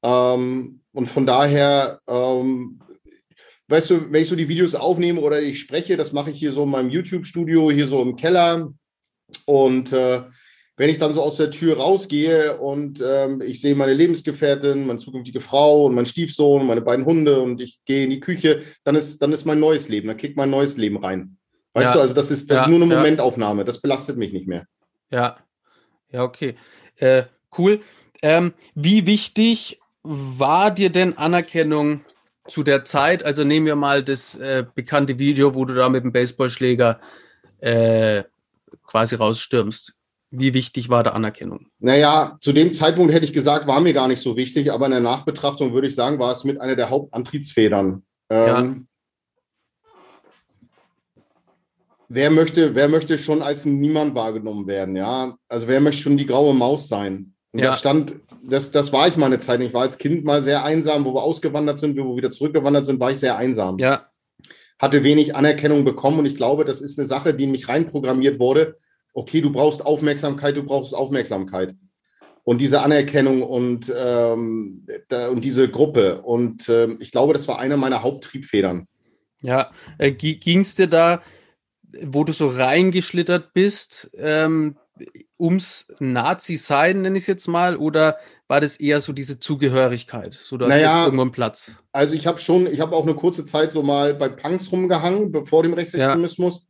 Ähm, 0.05 0.81
und 0.93 1.09
von 1.09 1.27
daher, 1.27 2.01
ähm, 2.09 2.81
weißt 3.69 3.91
du, 3.91 4.13
wenn 4.13 4.23
ich 4.23 4.29
so 4.29 4.37
die 4.37 4.49
Videos 4.49 4.75
aufnehme 4.75 5.21
oder 5.21 5.41
ich 5.41 5.61
spreche, 5.61 5.97
das 5.97 6.13
mache 6.13 6.31
ich 6.31 6.39
hier 6.39 6.53
so 6.53 6.65
in 6.65 6.71
meinem 6.71 6.91
YouTube-Studio, 6.91 7.71
hier 7.71 7.87
so 7.87 8.03
im 8.03 8.17
Keller. 8.17 8.73
Und 9.45 9.93
äh, 9.93 10.23
wenn 10.77 10.91
ich 10.91 10.99
dann 10.99 11.13
so 11.13 11.23
aus 11.23 11.37
der 11.37 11.51
Tür 11.51 11.77
rausgehe 11.77 12.57
und 12.59 13.03
ähm, 13.05 13.43
ich 13.43 13.61
sehe 13.61 13.75
meine 13.75 13.93
Lebensgefährtin, 13.93 14.87
meine 14.87 15.01
zukünftige 15.01 15.41
Frau 15.41 15.87
und 15.87 15.95
meinen 15.95 16.07
Stiefsohn, 16.07 16.67
meine 16.67 16.81
beiden 16.81 17.05
Hunde 17.05 17.41
und 17.43 17.61
ich 17.61 17.81
gehe 17.85 18.05
in 18.05 18.11
die 18.11 18.21
Küche, 18.21 18.63
dann 18.85 18.95
ist, 18.95 19.21
dann 19.21 19.33
ist 19.33 19.45
mein 19.45 19.61
neues 19.61 19.89
Leben, 19.89 20.07
dann 20.07 20.17
kickt 20.17 20.37
mein 20.37 20.51
neues 20.51 20.77
Leben 20.77 21.05
rein. 21.05 21.37
Weißt 21.75 21.91
ja. 21.91 21.95
du, 21.95 22.01
also 22.01 22.15
das 22.15 22.31
ist, 22.31 22.51
das 22.51 22.59
ja, 22.59 22.63
ist 22.63 22.69
nur 22.69 22.81
eine 22.81 22.95
Momentaufnahme, 22.95 23.65
das 23.65 23.81
belastet 23.81 24.17
mich 24.17 24.33
nicht 24.33 24.47
mehr. 24.47 24.67
Ja, 25.11 25.39
ja, 26.11 26.23
okay. 26.23 26.55
Äh, 26.97 27.25
cool. 27.59 27.81
Ähm, 28.23 28.55
wie 28.75 29.05
wichtig 29.07 29.81
war 30.03 30.71
dir 30.71 30.91
denn 30.91 31.19
Anerkennung 31.19 32.03
zu 32.49 32.62
der 32.62 32.85
Zeit? 32.85 33.23
Also 33.23 33.45
nehmen 33.45 33.67
wir 33.67 33.76
mal 33.76 34.02
das 34.02 34.35
äh, 34.35 34.64
bekannte 34.75 35.19
Video, 35.19 35.55
wo 35.55 35.64
du 35.64 35.75
da 35.75 35.88
mit 35.88 36.05
dem 36.05 36.12
Baseballschläger 36.12 37.00
äh, 37.61 38.25
quasi 38.87 39.14
rausstürmst. 39.14 39.95
Wie 40.31 40.52
wichtig 40.52 40.90
war 40.90 41.02
da 41.02 41.11
Anerkennung? 41.11 41.69
Naja, 41.78 42.37
zu 42.40 42.52
dem 42.52 42.71
Zeitpunkt 42.73 43.12
hätte 43.14 43.25
ich 43.25 43.33
gesagt, 43.33 43.67
war 43.67 43.81
mir 43.81 43.95
gar 43.95 44.09
nicht 44.09 44.21
so 44.21 44.37
wichtig, 44.37 44.71
aber 44.71 44.87
in 44.87 44.93
der 44.93 45.00
Nachbetrachtung 45.00 45.73
würde 45.73 45.87
ich 45.88 45.95
sagen, 45.95 46.19
war 46.19 46.33
es 46.33 46.45
mit 46.45 46.61
einer 46.61 46.76
der 46.76 46.90
Hauptantriebsfedern. 46.90 48.02
Ähm, 48.28 48.47
ja. 48.47 48.76
Wer 52.11 52.31
möchte, 52.31 52.75
wer 52.75 52.88
möchte 52.88 53.19
schon 53.19 53.43
als 53.43 53.64
Niemand 53.64 54.14
wahrgenommen 54.14 54.67
werden, 54.67 54.97
ja? 54.97 55.37
Also 55.49 55.67
wer 55.67 55.81
möchte 55.81 56.02
schon 56.02 56.17
die 56.17 56.26
graue 56.26 56.55
Maus 56.55 56.88
sein? 56.88 57.35
Und 57.52 57.61
ja. 57.61 57.71
das 57.71 57.78
stand, 57.78 58.17
das, 58.45 58.71
das 58.71 58.93
war 58.93 59.09
ich 59.09 59.17
mal 59.17 59.26
eine 59.26 59.38
Zeit. 59.38 59.61
Ich 59.61 59.73
war 59.73 59.83
als 59.83 59.99
Kind 59.99 60.25
mal 60.25 60.43
sehr 60.43 60.64
einsam, 60.64 61.05
wo 61.05 61.14
wir 61.14 61.23
ausgewandert 61.23 61.78
sind, 61.78 61.97
wo 61.99 62.11
wir 62.11 62.17
wieder 62.17 62.31
zurückgewandert 62.31 62.87
sind, 62.87 63.00
war 63.00 63.11
ich 63.11 63.19
sehr 63.19 63.37
einsam. 63.37 63.78
Ja. 63.78 64.07
Hatte 64.78 65.02
wenig 65.02 65.35
Anerkennung 65.35 65.85
bekommen 65.85 66.21
und 66.21 66.26
ich 66.26 66.37
glaube, 66.37 66.64
das 66.64 66.81
ist 66.81 66.99
eine 66.99 67.09
Sache, 67.09 67.35
die 67.35 67.45
in 67.45 67.50
mich 67.50 67.69
reinprogrammiert 67.69 68.38
wurde 68.38 68.76
okay, 69.19 69.40
du 69.40 69.50
brauchst 69.50 69.85
Aufmerksamkeit, 69.85 70.57
du 70.57 70.62
brauchst 70.62 70.95
Aufmerksamkeit. 70.95 71.75
Und 72.45 72.61
diese 72.61 72.81
Anerkennung 72.83 73.43
und, 73.43 73.93
ähm, 73.95 74.87
da, 75.09 75.28
und 75.28 75.45
diese 75.45 75.69
Gruppe. 75.69 76.23
Und 76.23 76.69
äh, 76.69 76.97
ich 77.00 77.11
glaube, 77.11 77.35
das 77.35 77.47
war 77.47 77.59
eine 77.59 77.76
meiner 77.76 78.02
Haupttriebfedern. 78.02 78.87
Ja, 79.43 79.71
äh, 79.99 80.12
ging 80.12 80.61
es 80.61 80.76
dir 80.76 80.87
da, 80.87 81.23
wo 82.02 82.25
du 82.25 82.33
so 82.33 82.49
reingeschlittert 82.49 83.52
bist, 83.52 84.11
ähm, 84.14 84.78
ums 85.38 85.92
Nazi-Sein, 85.99 87.02
nenne 87.02 87.16
ich 87.16 87.25
es 87.25 87.26
jetzt 87.28 87.49
mal, 87.49 87.76
oder 87.76 88.18
war 88.47 88.61
das 88.61 88.78
eher 88.78 89.00
so 89.00 89.12
diese 89.12 89.38
Zugehörigkeit? 89.40 90.35
So, 90.35 90.57
du 90.57 90.64
hast 90.64 90.71
naja, 90.71 90.97
jetzt 90.97 91.07
irgendwo 91.07 91.23
einen 91.23 91.33
Platz. 91.33 91.73
Also 91.92 92.14
ich 92.14 92.26
habe 92.26 92.38
schon, 92.38 92.66
ich 92.66 92.80
habe 92.80 92.97
auch 92.97 93.04
eine 93.04 93.14
kurze 93.14 93.45
Zeit 93.45 93.73
so 93.73 93.83
mal 93.83 94.14
bei 94.14 94.28
Punks 94.28 94.73
rumgehangen, 94.73 95.33
bevor 95.33 95.62
dem 95.62 95.75
Rechtsextremismus. 95.75 96.62
Ja 96.62 96.68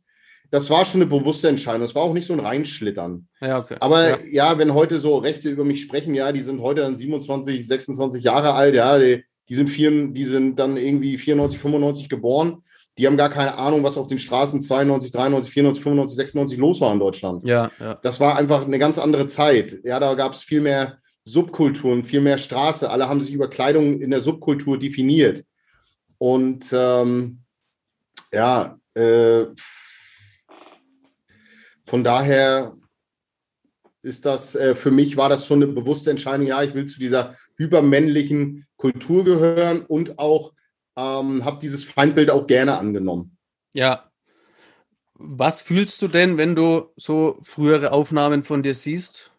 das 0.51 0.69
war 0.69 0.85
schon 0.85 1.01
eine 1.01 1.09
bewusste 1.09 1.47
Entscheidung. 1.47 1.81
Das 1.81 1.95
war 1.95 2.03
auch 2.03 2.13
nicht 2.13 2.25
so 2.25 2.33
ein 2.33 2.39
Reinschlittern. 2.39 3.27
Ja, 3.39 3.59
okay. 3.59 3.75
Aber 3.79 4.09
ja. 4.09 4.17
ja. 4.31 4.57
wenn 4.57 4.73
heute 4.73 4.99
so 4.99 5.17
Rechte 5.17 5.49
über 5.49 5.63
mich 5.63 5.81
sprechen, 5.81 6.15
ja, 6.15 6.31
die 6.31 6.41
sind 6.41 6.61
heute 6.61 6.81
dann 6.81 6.95
27, 6.95 7.65
26 7.65 8.23
Jahre 8.23 8.53
alt, 8.53 8.75
ja, 8.75 8.97
die, 8.97 9.23
die 9.47 9.55
sind 9.55 9.69
vier, 9.69 10.07
die 10.07 10.23
sind 10.23 10.57
dann 10.57 10.77
irgendwie 10.77 11.17
94, 11.17 11.59
95 11.59 12.09
geboren. 12.09 12.63
Die 12.99 13.07
haben 13.07 13.15
gar 13.15 13.29
keine 13.29 13.57
Ahnung, 13.57 13.81
was 13.83 13.97
auf 13.97 14.07
den 14.07 14.19
Straßen 14.19 14.59
92, 14.59 15.11
93, 15.13 15.53
94, 15.53 15.83
95, 15.83 16.15
96 16.17 16.57
los 16.59 16.81
war 16.81 16.91
in 16.91 16.99
Deutschland. 16.99 17.45
Ja, 17.45 17.71
ja. 17.79 17.95
Das 17.95 18.19
war 18.19 18.37
einfach 18.37 18.65
eine 18.65 18.77
ganz 18.77 18.99
andere 18.99 19.27
Zeit. 19.27 19.73
Ja, 19.83 20.01
da 20.01 20.15
gab 20.15 20.33
es 20.33 20.43
viel 20.43 20.59
mehr 20.59 20.97
Subkulturen, 21.23 22.03
viel 22.03 22.19
mehr 22.19 22.37
Straße. 22.37 22.89
Alle 22.89 23.07
haben 23.07 23.21
sich 23.21 23.33
über 23.33 23.49
Kleidung 23.49 24.01
in 24.01 24.11
der 24.11 24.19
Subkultur 24.19 24.77
definiert. 24.77 25.45
Und 26.17 26.65
ähm, 26.73 27.39
ja, 28.33 28.77
äh, 28.95 29.45
von 31.85 32.03
daher 32.03 32.73
ist 34.01 34.25
das, 34.25 34.55
äh, 34.55 34.75
für 34.75 34.91
mich 34.91 35.15
war 35.15 35.29
das 35.29 35.45
schon 35.45 35.63
eine 35.63 35.71
bewusste 35.71 36.11
Entscheidung, 36.11 36.47
ja, 36.47 36.61
ich 36.63 36.73
will 36.73 36.85
zu 36.85 36.99
dieser 36.99 37.35
übermännlichen 37.55 38.65
Kultur 38.75 39.23
gehören 39.23 39.85
und 39.85 40.19
auch 40.19 40.51
ähm, 40.99 41.45
habe 41.45 41.59
dieses 41.61 41.83
Feindbild 41.83 42.29
auch 42.29 42.47
gerne 42.47 42.77
angenommen. 42.77 43.37
Ja. 43.73 44.11
Was 45.13 45.61
fühlst 45.61 46.01
du 46.01 46.07
denn, 46.07 46.37
wenn 46.37 46.55
du 46.55 46.91
so 46.95 47.37
frühere 47.41 47.91
Aufnahmen 47.91 48.43
von 48.43 48.63
dir 48.63 48.73
siehst? 48.73 49.31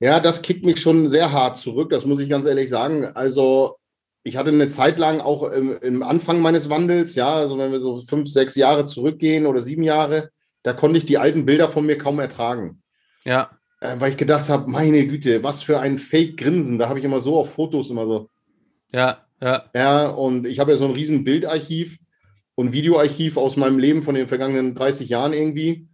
Ja, 0.00 0.20
das 0.20 0.42
kickt 0.42 0.64
mich 0.64 0.80
schon 0.80 1.08
sehr 1.08 1.32
hart 1.32 1.56
zurück, 1.56 1.90
das 1.90 2.06
muss 2.06 2.20
ich 2.20 2.28
ganz 2.28 2.44
ehrlich 2.44 2.68
sagen. 2.68 3.04
Also 3.04 3.76
ich 4.24 4.36
hatte 4.36 4.50
eine 4.50 4.68
Zeit 4.68 4.98
lang 4.98 5.20
auch 5.20 5.44
im, 5.44 5.78
im 5.78 6.02
Anfang 6.02 6.40
meines 6.40 6.68
Wandels, 6.68 7.14
ja, 7.14 7.32
also 7.34 7.58
wenn 7.58 7.72
wir 7.72 7.80
so 7.80 8.02
fünf, 8.02 8.28
sechs 8.28 8.54
Jahre 8.54 8.84
zurückgehen 8.84 9.46
oder 9.46 9.60
sieben 9.60 9.82
Jahre, 9.82 10.30
da 10.62 10.72
konnte 10.72 10.98
ich 10.98 11.06
die 11.06 11.18
alten 11.18 11.46
Bilder 11.46 11.68
von 11.68 11.86
mir 11.86 11.98
kaum 11.98 12.18
ertragen. 12.18 12.82
Ja. 13.24 13.50
Äh, 13.80 13.96
weil 13.98 14.10
ich 14.10 14.16
gedacht 14.16 14.48
habe, 14.48 14.70
meine 14.70 15.06
Güte, 15.06 15.42
was 15.42 15.62
für 15.62 15.80
ein 15.80 15.98
Fake-Grinsen. 15.98 16.78
Da 16.78 16.88
habe 16.88 16.98
ich 16.98 17.04
immer 17.04 17.20
so 17.20 17.38
auf 17.38 17.52
Fotos 17.52 17.90
immer 17.90 18.06
so. 18.06 18.28
Ja, 18.92 19.24
ja. 19.42 19.64
Ja, 19.74 20.08
und 20.08 20.46
ich 20.46 20.60
habe 20.60 20.70
ja 20.70 20.76
so 20.76 20.84
ein 20.86 20.92
riesen 20.92 21.24
Bildarchiv 21.24 21.98
und 22.54 22.72
Videoarchiv 22.72 23.36
aus 23.36 23.56
meinem 23.56 23.78
Leben 23.78 24.02
von 24.02 24.14
den 24.14 24.28
vergangenen 24.28 24.74
30 24.74 25.08
Jahren 25.08 25.32
irgendwie. 25.32 25.88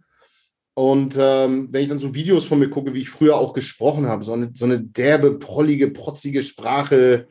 Und 0.75 1.17
ähm, 1.19 1.67
wenn 1.71 1.81
ich 1.81 1.89
dann 1.89 1.99
so 1.99 2.13
Videos 2.13 2.45
von 2.45 2.59
mir 2.59 2.69
gucke, 2.69 2.93
wie 2.93 3.01
ich 3.01 3.09
früher 3.09 3.37
auch 3.37 3.53
gesprochen 3.53 4.07
habe, 4.07 4.23
so 4.23 4.33
eine, 4.33 4.51
so 4.53 4.65
eine 4.65 4.79
derbe, 4.79 5.37
prollige, 5.37 5.89
protzige 5.89 6.43
Sprache, 6.43 7.27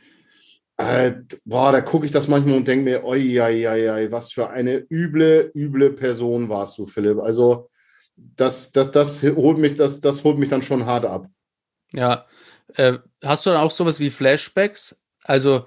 äh, 0.77 1.15
boah, 1.45 1.73
da 1.73 1.81
gucke 1.81 2.05
ich 2.05 2.13
das 2.13 2.29
manchmal 2.29 2.57
und 2.57 2.69
denke 2.69 2.85
mir, 2.85 3.05
oi, 3.05 3.41
oi, 3.41 3.67
oi, 3.67 3.91
oi, 3.91 4.13
was 4.13 4.33
für 4.33 4.51
eine 4.51 4.85
üble, 4.91 5.51
üble 5.55 5.91
Person 5.91 6.49
warst 6.49 6.79
du, 6.79 6.87
Philipp. 6.87 7.21
Also 7.21 7.71
das, 8.17 8.73
das, 8.73 8.91
das 8.91 9.23
holt 9.23 9.59
mich, 9.59 9.75
das, 9.77 10.01
das 10.01 10.25
holt 10.25 10.39
mich 10.39 10.49
dann 10.49 10.63
schon 10.63 10.87
hart 10.87 11.05
ab. 11.05 11.27
Ja. 11.93 12.27
Äh, 12.75 12.99
hast 13.25 13.47
du 13.47 13.51
dann 13.51 13.61
auch 13.61 13.71
sowas 13.71 13.99
wie 14.01 14.11
Flashbacks? 14.11 15.01
Also, 15.25 15.67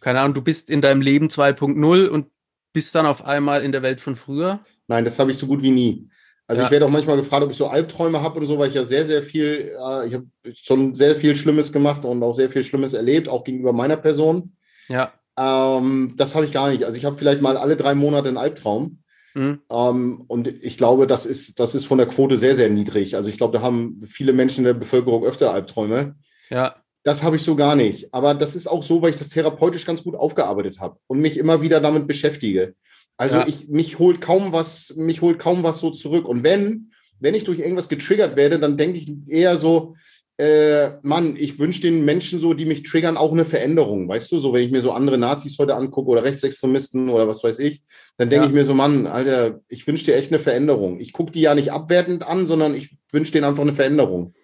keine 0.00 0.20
Ahnung, 0.20 0.34
du 0.34 0.42
bist 0.42 0.70
in 0.70 0.80
deinem 0.80 1.00
Leben 1.00 1.28
2.0 1.28 2.08
und 2.08 2.26
bist 2.72 2.94
dann 2.94 3.06
auf 3.06 3.24
einmal 3.24 3.62
in 3.62 3.72
der 3.72 3.82
Welt 3.82 4.00
von 4.00 4.16
früher? 4.16 4.60
Nein, 4.86 5.04
das 5.04 5.18
habe 5.18 5.30
ich 5.30 5.38
so 5.38 5.46
gut 5.46 5.62
wie 5.62 5.70
nie. 5.70 6.08
Also 6.46 6.60
ja. 6.60 6.66
ich 6.66 6.72
werde 6.72 6.86
auch 6.86 6.90
manchmal 6.90 7.16
gefragt, 7.16 7.44
ob 7.44 7.50
ich 7.50 7.56
so 7.56 7.68
Albträume 7.68 8.20
habe 8.20 8.40
und 8.40 8.46
so, 8.46 8.58
weil 8.58 8.68
ich 8.68 8.74
ja 8.74 8.84
sehr, 8.84 9.06
sehr 9.06 9.22
viel, 9.22 9.74
äh, 9.80 10.06
ich 10.06 10.14
habe 10.14 10.26
schon 10.54 10.94
sehr 10.94 11.16
viel 11.16 11.36
Schlimmes 11.36 11.72
gemacht 11.72 12.04
und 12.04 12.22
auch 12.22 12.32
sehr 12.32 12.50
viel 12.50 12.64
Schlimmes 12.64 12.94
erlebt, 12.94 13.28
auch 13.28 13.44
gegenüber 13.44 13.72
meiner 13.72 13.96
Person. 13.96 14.56
Ja. 14.88 15.12
Ähm, 15.38 16.14
das 16.16 16.34
habe 16.34 16.44
ich 16.44 16.52
gar 16.52 16.68
nicht. 16.70 16.84
Also 16.84 16.98
ich 16.98 17.04
habe 17.04 17.16
vielleicht 17.16 17.42
mal 17.42 17.56
alle 17.56 17.76
drei 17.76 17.94
Monate 17.94 18.28
einen 18.28 18.36
Albtraum. 18.36 19.02
Mhm. 19.34 19.60
Ähm, 19.70 20.24
und 20.26 20.48
ich 20.48 20.76
glaube, 20.76 21.06
das 21.06 21.24
ist, 21.24 21.58
das 21.58 21.74
ist 21.74 21.86
von 21.86 21.98
der 21.98 22.08
Quote 22.08 22.36
sehr, 22.36 22.54
sehr 22.54 22.68
niedrig. 22.68 23.16
Also 23.16 23.30
ich 23.30 23.38
glaube, 23.38 23.56
da 23.56 23.62
haben 23.62 24.02
viele 24.06 24.32
Menschen 24.32 24.58
in 24.58 24.66
der 24.66 24.74
Bevölkerung 24.74 25.24
öfter 25.24 25.54
Albträume. 25.54 26.16
Ja. 26.50 26.81
Das 27.04 27.22
habe 27.22 27.36
ich 27.36 27.42
so 27.42 27.56
gar 27.56 27.74
nicht. 27.74 28.14
Aber 28.14 28.34
das 28.34 28.54
ist 28.54 28.66
auch 28.66 28.82
so, 28.82 29.02
weil 29.02 29.10
ich 29.10 29.16
das 29.16 29.28
therapeutisch 29.28 29.84
ganz 29.84 30.04
gut 30.04 30.14
aufgearbeitet 30.14 30.80
habe 30.80 30.98
und 31.06 31.20
mich 31.20 31.36
immer 31.36 31.62
wieder 31.62 31.80
damit 31.80 32.06
beschäftige. 32.06 32.74
Also 33.16 33.36
ja. 33.36 33.46
ich, 33.46 33.68
mich 33.68 33.98
holt 33.98 34.20
kaum 34.20 34.52
was, 34.52 34.94
mich 34.96 35.20
holt 35.20 35.38
kaum 35.38 35.62
was 35.62 35.78
so 35.78 35.90
zurück. 35.90 36.26
Und 36.26 36.44
wenn, 36.44 36.92
wenn 37.20 37.34
ich 37.34 37.44
durch 37.44 37.58
irgendwas 37.58 37.88
getriggert 37.88 38.36
werde, 38.36 38.58
dann 38.58 38.76
denke 38.76 38.98
ich 38.98 39.12
eher 39.26 39.58
so, 39.58 39.94
äh, 40.38 40.98
Mann, 41.02 41.36
ich 41.36 41.58
wünsche 41.58 41.82
den 41.82 42.04
Menschen 42.04 42.40
so, 42.40 42.54
die 42.54 42.64
mich 42.64 42.82
triggern, 42.82 43.16
auch 43.16 43.32
eine 43.32 43.44
Veränderung. 43.44 44.08
Weißt 44.08 44.32
du, 44.32 44.38
so 44.38 44.52
wenn 44.52 44.64
ich 44.64 44.72
mir 44.72 44.80
so 44.80 44.92
andere 44.92 45.18
Nazis 45.18 45.58
heute 45.58 45.74
angucke 45.74 46.10
oder 46.10 46.24
Rechtsextremisten 46.24 47.10
oder 47.10 47.28
was 47.28 47.44
weiß 47.44 47.58
ich, 47.58 47.82
dann 48.16 48.30
denke 48.30 48.46
ja. 48.46 48.48
ich 48.48 48.54
mir 48.54 48.64
so, 48.64 48.74
Mann, 48.74 49.06
Alter, 49.06 49.60
ich 49.68 49.86
wünsche 49.86 50.06
dir 50.06 50.16
echt 50.16 50.32
eine 50.32 50.40
Veränderung. 50.40 51.00
Ich 51.00 51.12
gucke 51.12 51.32
die 51.32 51.42
ja 51.42 51.54
nicht 51.54 51.70
abwertend 51.70 52.26
an, 52.26 52.46
sondern 52.46 52.74
ich 52.74 52.96
wünsche 53.10 53.32
denen 53.32 53.44
einfach 53.44 53.62
eine 53.62 53.74
Veränderung. 53.74 54.34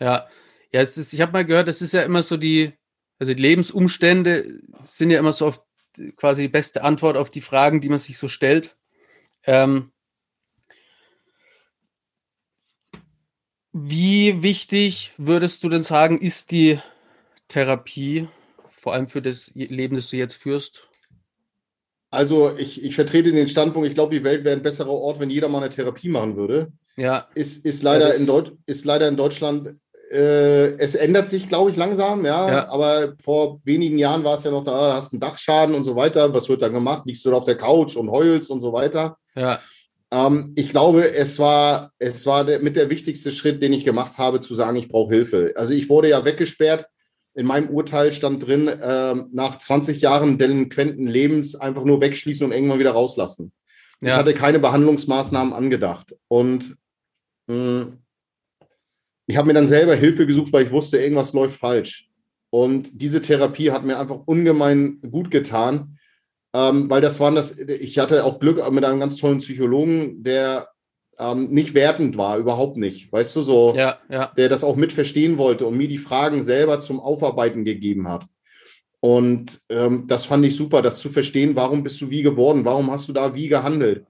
Ja, 0.00 0.26
ja, 0.74 0.80
es 0.80 0.96
ist, 0.96 1.12
ich 1.12 1.20
habe 1.20 1.30
mal 1.30 1.44
gehört, 1.44 1.68
das 1.68 1.80
ist 1.82 1.92
ja 1.92 2.02
immer 2.02 2.24
so 2.24 2.36
die, 2.36 2.72
also 3.20 3.32
die 3.32 3.40
Lebensumstände 3.40 4.44
sind 4.82 5.10
ja 5.10 5.20
immer 5.20 5.30
so 5.30 5.46
auf 5.46 5.64
quasi 6.16 6.42
die 6.42 6.48
beste 6.48 6.82
Antwort 6.82 7.16
auf 7.16 7.30
die 7.30 7.42
Fragen, 7.42 7.80
die 7.80 7.88
man 7.88 8.00
sich 8.00 8.18
so 8.18 8.26
stellt. 8.26 8.76
Ähm, 9.44 9.92
wie 13.70 14.42
wichtig 14.42 15.12
würdest 15.16 15.62
du 15.62 15.68
denn 15.68 15.84
sagen, 15.84 16.18
ist 16.18 16.50
die 16.50 16.80
Therapie, 17.46 18.26
vor 18.68 18.94
allem 18.94 19.06
für 19.06 19.22
das 19.22 19.52
Leben, 19.54 19.94
das 19.94 20.10
du 20.10 20.16
jetzt 20.16 20.34
führst? 20.34 20.88
Also 22.10 22.58
ich, 22.58 22.82
ich 22.82 22.96
vertrete 22.96 23.30
den 23.30 23.46
Standpunkt, 23.46 23.88
ich 23.88 23.94
glaube, 23.94 24.16
die 24.16 24.24
Welt 24.24 24.42
wäre 24.42 24.56
ein 24.56 24.62
besserer 24.64 24.90
Ort, 24.90 25.20
wenn 25.20 25.30
jeder 25.30 25.48
mal 25.48 25.58
eine 25.58 25.70
Therapie 25.70 26.08
machen 26.08 26.34
würde. 26.34 26.72
Ja. 26.96 27.28
Ist, 27.36 27.64
ist, 27.64 27.84
leider, 27.84 28.08
ja, 28.08 28.14
in 28.14 28.26
Deut 28.26 28.56
ist 28.66 28.84
leider 28.84 29.06
in 29.06 29.16
Deutschland 29.16 29.76
äh, 30.14 30.76
es 30.78 30.94
ändert 30.94 31.28
sich, 31.28 31.48
glaube 31.48 31.70
ich, 31.70 31.76
langsam, 31.76 32.24
ja? 32.24 32.48
ja? 32.48 32.68
Aber 32.68 33.14
vor 33.22 33.60
wenigen 33.64 33.98
Jahren 33.98 34.24
war 34.24 34.36
es 34.36 34.44
ja 34.44 34.50
noch 34.50 34.64
da, 34.64 34.94
hast 34.94 35.12
einen 35.12 35.20
Dachschaden 35.20 35.74
und 35.74 35.84
so 35.84 35.96
weiter. 35.96 36.32
Was 36.32 36.48
wird 36.48 36.62
dann 36.62 36.72
gemacht? 36.72 37.02
Liegst 37.04 37.24
du 37.24 37.34
auf 37.34 37.44
der 37.44 37.58
Couch 37.58 37.96
und 37.96 38.10
heulst 38.10 38.50
und 38.50 38.60
so 38.60 38.72
weiter. 38.72 39.18
Ja. 39.34 39.60
Ähm, 40.10 40.52
ich 40.54 40.70
glaube, 40.70 41.12
es 41.12 41.38
war, 41.38 41.92
es 41.98 42.24
war 42.26 42.44
der, 42.44 42.60
mit 42.60 42.76
der 42.76 42.88
wichtigste 42.88 43.32
Schritt, 43.32 43.62
den 43.62 43.72
ich 43.72 43.84
gemacht 43.84 44.16
habe, 44.18 44.40
zu 44.40 44.54
sagen, 44.54 44.76
ich 44.76 44.88
brauche 44.88 45.12
Hilfe. 45.12 45.52
Also 45.56 45.72
ich 45.72 45.88
wurde 45.88 46.08
ja 46.08 46.24
weggesperrt 46.24 46.86
in 47.34 47.46
meinem 47.46 47.68
Urteil 47.68 48.12
stand 48.12 48.46
drin, 48.46 48.68
äh, 48.68 49.14
nach 49.32 49.58
20 49.58 50.00
Jahren 50.00 50.38
delinquenten 50.38 51.06
Lebens 51.06 51.56
einfach 51.56 51.84
nur 51.84 52.00
wegschließen 52.00 52.46
und 52.46 52.52
irgendwann 52.52 52.78
wieder 52.78 52.92
rauslassen. 52.92 53.52
Ja. 54.00 54.10
Ich 54.10 54.14
hatte 54.14 54.34
keine 54.34 54.60
Behandlungsmaßnahmen 54.60 55.52
angedacht. 55.52 56.14
Und 56.28 56.76
mh, 57.48 57.54
hm, 57.54 57.98
ich 59.26 59.36
habe 59.36 59.46
mir 59.46 59.54
dann 59.54 59.66
selber 59.66 59.94
Hilfe 59.94 60.26
gesucht, 60.26 60.52
weil 60.52 60.64
ich 60.64 60.70
wusste, 60.70 60.98
irgendwas 60.98 61.32
läuft 61.32 61.58
falsch. 61.58 62.08
Und 62.50 63.00
diese 63.00 63.20
Therapie 63.20 63.70
hat 63.70 63.84
mir 63.84 63.98
einfach 63.98 64.20
ungemein 64.26 65.00
gut 65.10 65.30
getan, 65.30 65.98
ähm, 66.52 66.88
weil 66.88 67.00
das 67.00 67.18
waren 67.18 67.34
das, 67.34 67.58
ich 67.58 67.98
hatte 67.98 68.24
auch 68.24 68.38
Glück 68.38 68.58
mit 68.70 68.84
einem 68.84 69.00
ganz 69.00 69.16
tollen 69.16 69.38
Psychologen, 69.38 70.22
der 70.22 70.68
ähm, 71.18 71.50
nicht 71.50 71.74
wertend 71.74 72.16
war, 72.16 72.38
überhaupt 72.38 72.76
nicht. 72.76 73.12
Weißt 73.12 73.34
du, 73.34 73.42
so, 73.42 73.74
ja, 73.76 73.98
ja. 74.08 74.32
der 74.36 74.48
das 74.48 74.62
auch 74.62 74.76
mit 74.76 74.92
verstehen 74.92 75.38
wollte 75.38 75.66
und 75.66 75.76
mir 75.76 75.88
die 75.88 75.98
Fragen 75.98 76.42
selber 76.42 76.80
zum 76.80 77.00
Aufarbeiten 77.00 77.64
gegeben 77.64 78.08
hat. 78.08 78.26
Und 79.00 79.60
ähm, 79.68 80.04
das 80.06 80.24
fand 80.24 80.44
ich 80.46 80.56
super, 80.56 80.80
das 80.80 80.98
zu 80.98 81.10
verstehen, 81.10 81.56
warum 81.56 81.82
bist 81.82 82.00
du 82.00 82.10
wie 82.10 82.22
geworden, 82.22 82.64
warum 82.64 82.90
hast 82.90 83.08
du 83.08 83.12
da 83.12 83.34
wie 83.34 83.48
gehandelt 83.48 84.06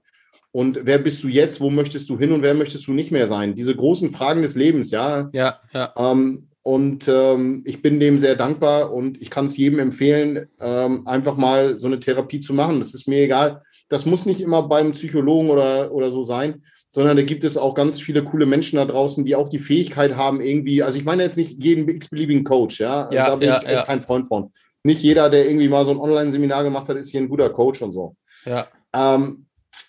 und 0.55 0.79
wer 0.83 0.99
bist 0.99 1.21
du 1.21 1.27
jetzt, 1.27 1.59
wo 1.59 1.69
möchtest 1.69 2.09
du 2.09 2.17
hin 2.17 2.31
und 2.31 2.41
wer 2.41 2.53
möchtest 2.53 2.87
du 2.87 2.93
nicht 2.93 3.11
mehr 3.11 3.27
sein? 3.27 3.55
Diese 3.55 3.75
großen 3.75 4.09
Fragen 4.11 4.41
des 4.41 4.55
Lebens, 4.55 4.89
ja. 4.89 5.29
Ja, 5.33 5.59
ja. 5.73 5.93
Ähm, 5.97 6.47
und 6.61 7.09
ähm, 7.09 7.61
ich 7.65 7.81
bin 7.81 7.99
dem 7.99 8.17
sehr 8.17 8.37
dankbar 8.37 8.93
und 8.93 9.21
ich 9.21 9.29
kann 9.29 9.47
es 9.47 9.57
jedem 9.57 9.79
empfehlen, 9.79 10.47
ähm, 10.61 11.05
einfach 11.07 11.35
mal 11.35 11.77
so 11.77 11.87
eine 11.87 11.99
Therapie 11.99 12.39
zu 12.39 12.53
machen. 12.53 12.79
Das 12.79 12.93
ist 12.93 13.05
mir 13.05 13.21
egal. 13.23 13.63
Das 13.89 14.05
muss 14.05 14.25
nicht 14.25 14.39
immer 14.39 14.63
beim 14.63 14.93
Psychologen 14.93 15.49
oder, 15.49 15.91
oder 15.91 16.09
so 16.09 16.23
sein, 16.23 16.63
sondern 16.87 17.17
da 17.17 17.23
gibt 17.23 17.43
es 17.43 17.57
auch 17.57 17.75
ganz 17.75 17.99
viele 17.99 18.23
coole 18.23 18.45
Menschen 18.45 18.77
da 18.77 18.85
draußen, 18.85 19.25
die 19.25 19.35
auch 19.35 19.49
die 19.49 19.59
Fähigkeit 19.59 20.15
haben, 20.15 20.39
irgendwie, 20.39 20.81
also 20.83 20.97
ich 20.97 21.03
meine 21.03 21.23
jetzt 21.23 21.35
nicht 21.35 21.61
jeden 21.61 21.85
x-beliebigen 21.89 22.45
Coach, 22.45 22.79
ja. 22.79 23.03
Also 23.03 23.15
ja 23.15 23.25
da 23.25 23.35
bin 23.35 23.49
ja, 23.49 23.57
ich 23.57 23.65
echt 23.65 23.73
ja. 23.73 23.83
kein 23.83 24.01
Freund 24.01 24.29
von. 24.29 24.53
Nicht 24.83 25.01
jeder, 25.01 25.29
der 25.29 25.49
irgendwie 25.49 25.67
mal 25.67 25.83
so 25.83 25.91
ein 25.91 25.99
Online-Seminar 25.99 26.63
gemacht 26.63 26.87
hat, 26.87 26.95
ist 26.95 27.11
hier 27.11 27.19
ein 27.19 27.27
guter 27.27 27.49
Coach 27.49 27.81
und 27.81 27.91
so. 27.91 28.15
Ja. 28.45 28.67
Ähm, 28.93 29.44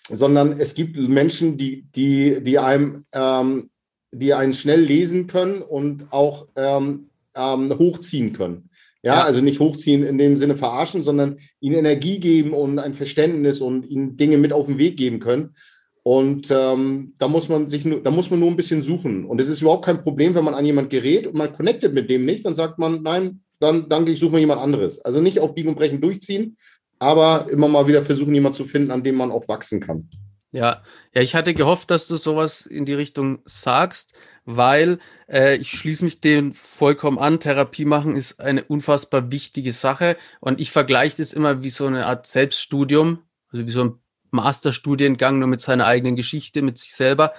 sondern 0.09 0.53
es 0.59 0.73
gibt 0.75 0.95
Menschen, 0.97 1.57
die, 1.57 1.83
die, 1.95 2.41
die 2.41 2.59
einem, 2.59 3.05
ähm, 3.13 3.69
die 4.11 4.33
einen 4.33 4.53
schnell 4.53 4.81
lesen 4.81 5.27
können 5.27 5.61
und 5.61 6.07
auch 6.11 6.47
ähm, 6.55 7.09
ähm, 7.35 7.77
hochziehen 7.77 8.33
können. 8.33 8.69
Ja, 9.03 9.15
ja, 9.15 9.23
also 9.23 9.41
nicht 9.41 9.59
hochziehen 9.59 10.03
in 10.03 10.17
dem 10.17 10.37
Sinne 10.37 10.55
verarschen, 10.55 11.03
sondern 11.03 11.37
ihnen 11.59 11.75
Energie 11.75 12.19
geben 12.19 12.53
und 12.53 12.79
ein 12.79 12.93
Verständnis 12.93 13.61
und 13.61 13.85
ihnen 13.85 14.17
Dinge 14.17 14.37
mit 14.37 14.53
auf 14.53 14.65
den 14.65 14.79
Weg 14.79 14.97
geben 14.97 15.19
können. 15.19 15.55
Und 16.03 16.49
ähm, 16.51 17.13
da 17.19 17.27
muss 17.27 17.49
man 17.49 17.67
sich 17.67 17.85
nur, 17.85 18.01
da 18.01 18.11
muss 18.11 18.29
man 18.29 18.39
nur 18.39 18.49
ein 18.49 18.55
bisschen 18.55 18.81
suchen. 18.81 19.25
Und 19.25 19.41
es 19.41 19.49
ist 19.49 19.61
überhaupt 19.61 19.85
kein 19.85 20.01
Problem, 20.01 20.35
wenn 20.35 20.43
man 20.45 20.53
an 20.53 20.65
jemand 20.65 20.89
gerät 20.89 21.27
und 21.27 21.35
man 21.35 21.51
connectet 21.51 21.93
mit 21.93 22.09
dem 22.09 22.25
nicht, 22.25 22.45
dann 22.45 22.55
sagt 22.55 22.79
man, 22.79 23.01
nein, 23.03 23.41
dann 23.59 23.89
danke, 23.89 24.11
ich 24.11 24.19
suche 24.19 24.33
mir 24.33 24.39
jemand 24.39 24.61
anderes. 24.61 25.03
Also 25.03 25.21
nicht 25.21 25.39
auf 25.39 25.53
Biegen 25.53 25.69
und 25.69 25.75
Brechen 25.77 26.01
durchziehen, 26.01 26.57
aber 26.99 27.47
immer 27.49 27.67
mal 27.67 27.87
wieder 27.87 28.03
versuchen, 28.03 28.33
jemand 28.33 28.55
zu 28.55 28.65
finden, 28.65 28.91
an 28.91 29.03
dem 29.03 29.15
man 29.15 29.31
auch 29.31 29.47
wachsen 29.47 29.79
kann. 29.79 30.09
Ja, 30.51 30.81
ja, 31.13 31.21
ich 31.21 31.35
hatte 31.35 31.53
gehofft, 31.53 31.91
dass 31.91 32.07
du 32.07 32.15
sowas 32.15 32.65
in 32.65 32.85
die 32.85 32.93
Richtung 32.93 33.39
sagst, 33.45 34.17
weil 34.45 34.99
äh, 35.29 35.57
ich 35.57 35.69
schließe 35.71 36.05
mich 36.05 36.21
dem 36.21 36.53
vollkommen 36.53 37.19
an. 37.19 37.39
Therapie 37.39 37.85
machen 37.85 38.15
ist 38.15 38.39
eine 38.39 38.63
unfassbar 38.63 39.29
wichtige 39.31 39.73
Sache 39.73 40.15
und 40.39 40.61
ich 40.61 40.71
vergleiche 40.71 41.17
das 41.17 41.33
immer 41.33 41.63
wie 41.63 41.69
so 41.69 41.85
eine 41.85 42.05
Art 42.05 42.27
Selbststudium, 42.27 43.19
also 43.51 43.67
wie 43.67 43.71
so 43.71 43.83
ein 43.83 43.99
Masterstudiengang 44.31 45.39
nur 45.39 45.49
mit 45.49 45.61
seiner 45.61 45.85
eigenen 45.85 46.15
Geschichte, 46.15 46.61
mit 46.61 46.77
sich 46.77 46.93
selber, 46.93 47.33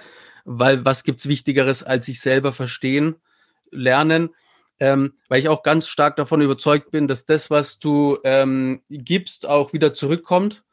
weil 0.45 0.85
was 0.85 1.03
gibt's 1.03 1.27
Wichtigeres 1.27 1.83
als 1.83 2.05
sich 2.05 2.21
selber 2.21 2.53
verstehen, 2.53 3.15
lernen, 3.71 4.29
ähm, 4.79 5.13
weil 5.27 5.39
ich 5.39 5.49
auch 5.49 5.63
ganz 5.63 5.87
stark 5.87 6.15
davon 6.15 6.41
überzeugt 6.41 6.91
bin, 6.91 7.07
dass 7.07 7.25
das, 7.25 7.49
was 7.49 7.79
du 7.79 8.17
ähm, 8.23 8.81
gibst, 8.89 9.47
auch 9.47 9.73
wieder 9.73 9.93
zurückkommt. 9.93 10.63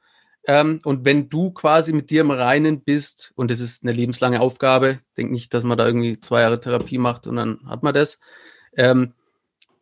Ähm, 0.46 0.78
und 0.84 1.04
wenn 1.04 1.28
du 1.28 1.50
quasi 1.50 1.92
mit 1.92 2.10
dir 2.10 2.20
im 2.20 2.30
Reinen 2.30 2.82
bist, 2.82 3.32
und 3.34 3.50
das 3.50 3.58
ist 3.60 3.82
eine 3.82 3.92
lebenslange 3.92 4.40
Aufgabe, 4.40 5.00
denk 5.16 5.32
nicht, 5.32 5.52
dass 5.52 5.64
man 5.64 5.76
da 5.76 5.86
irgendwie 5.86 6.20
zwei 6.20 6.42
Jahre 6.42 6.60
Therapie 6.60 6.98
macht 6.98 7.26
und 7.26 7.36
dann 7.36 7.60
hat 7.66 7.82
man 7.82 7.94
das. 7.94 8.20
Ähm, 8.76 9.12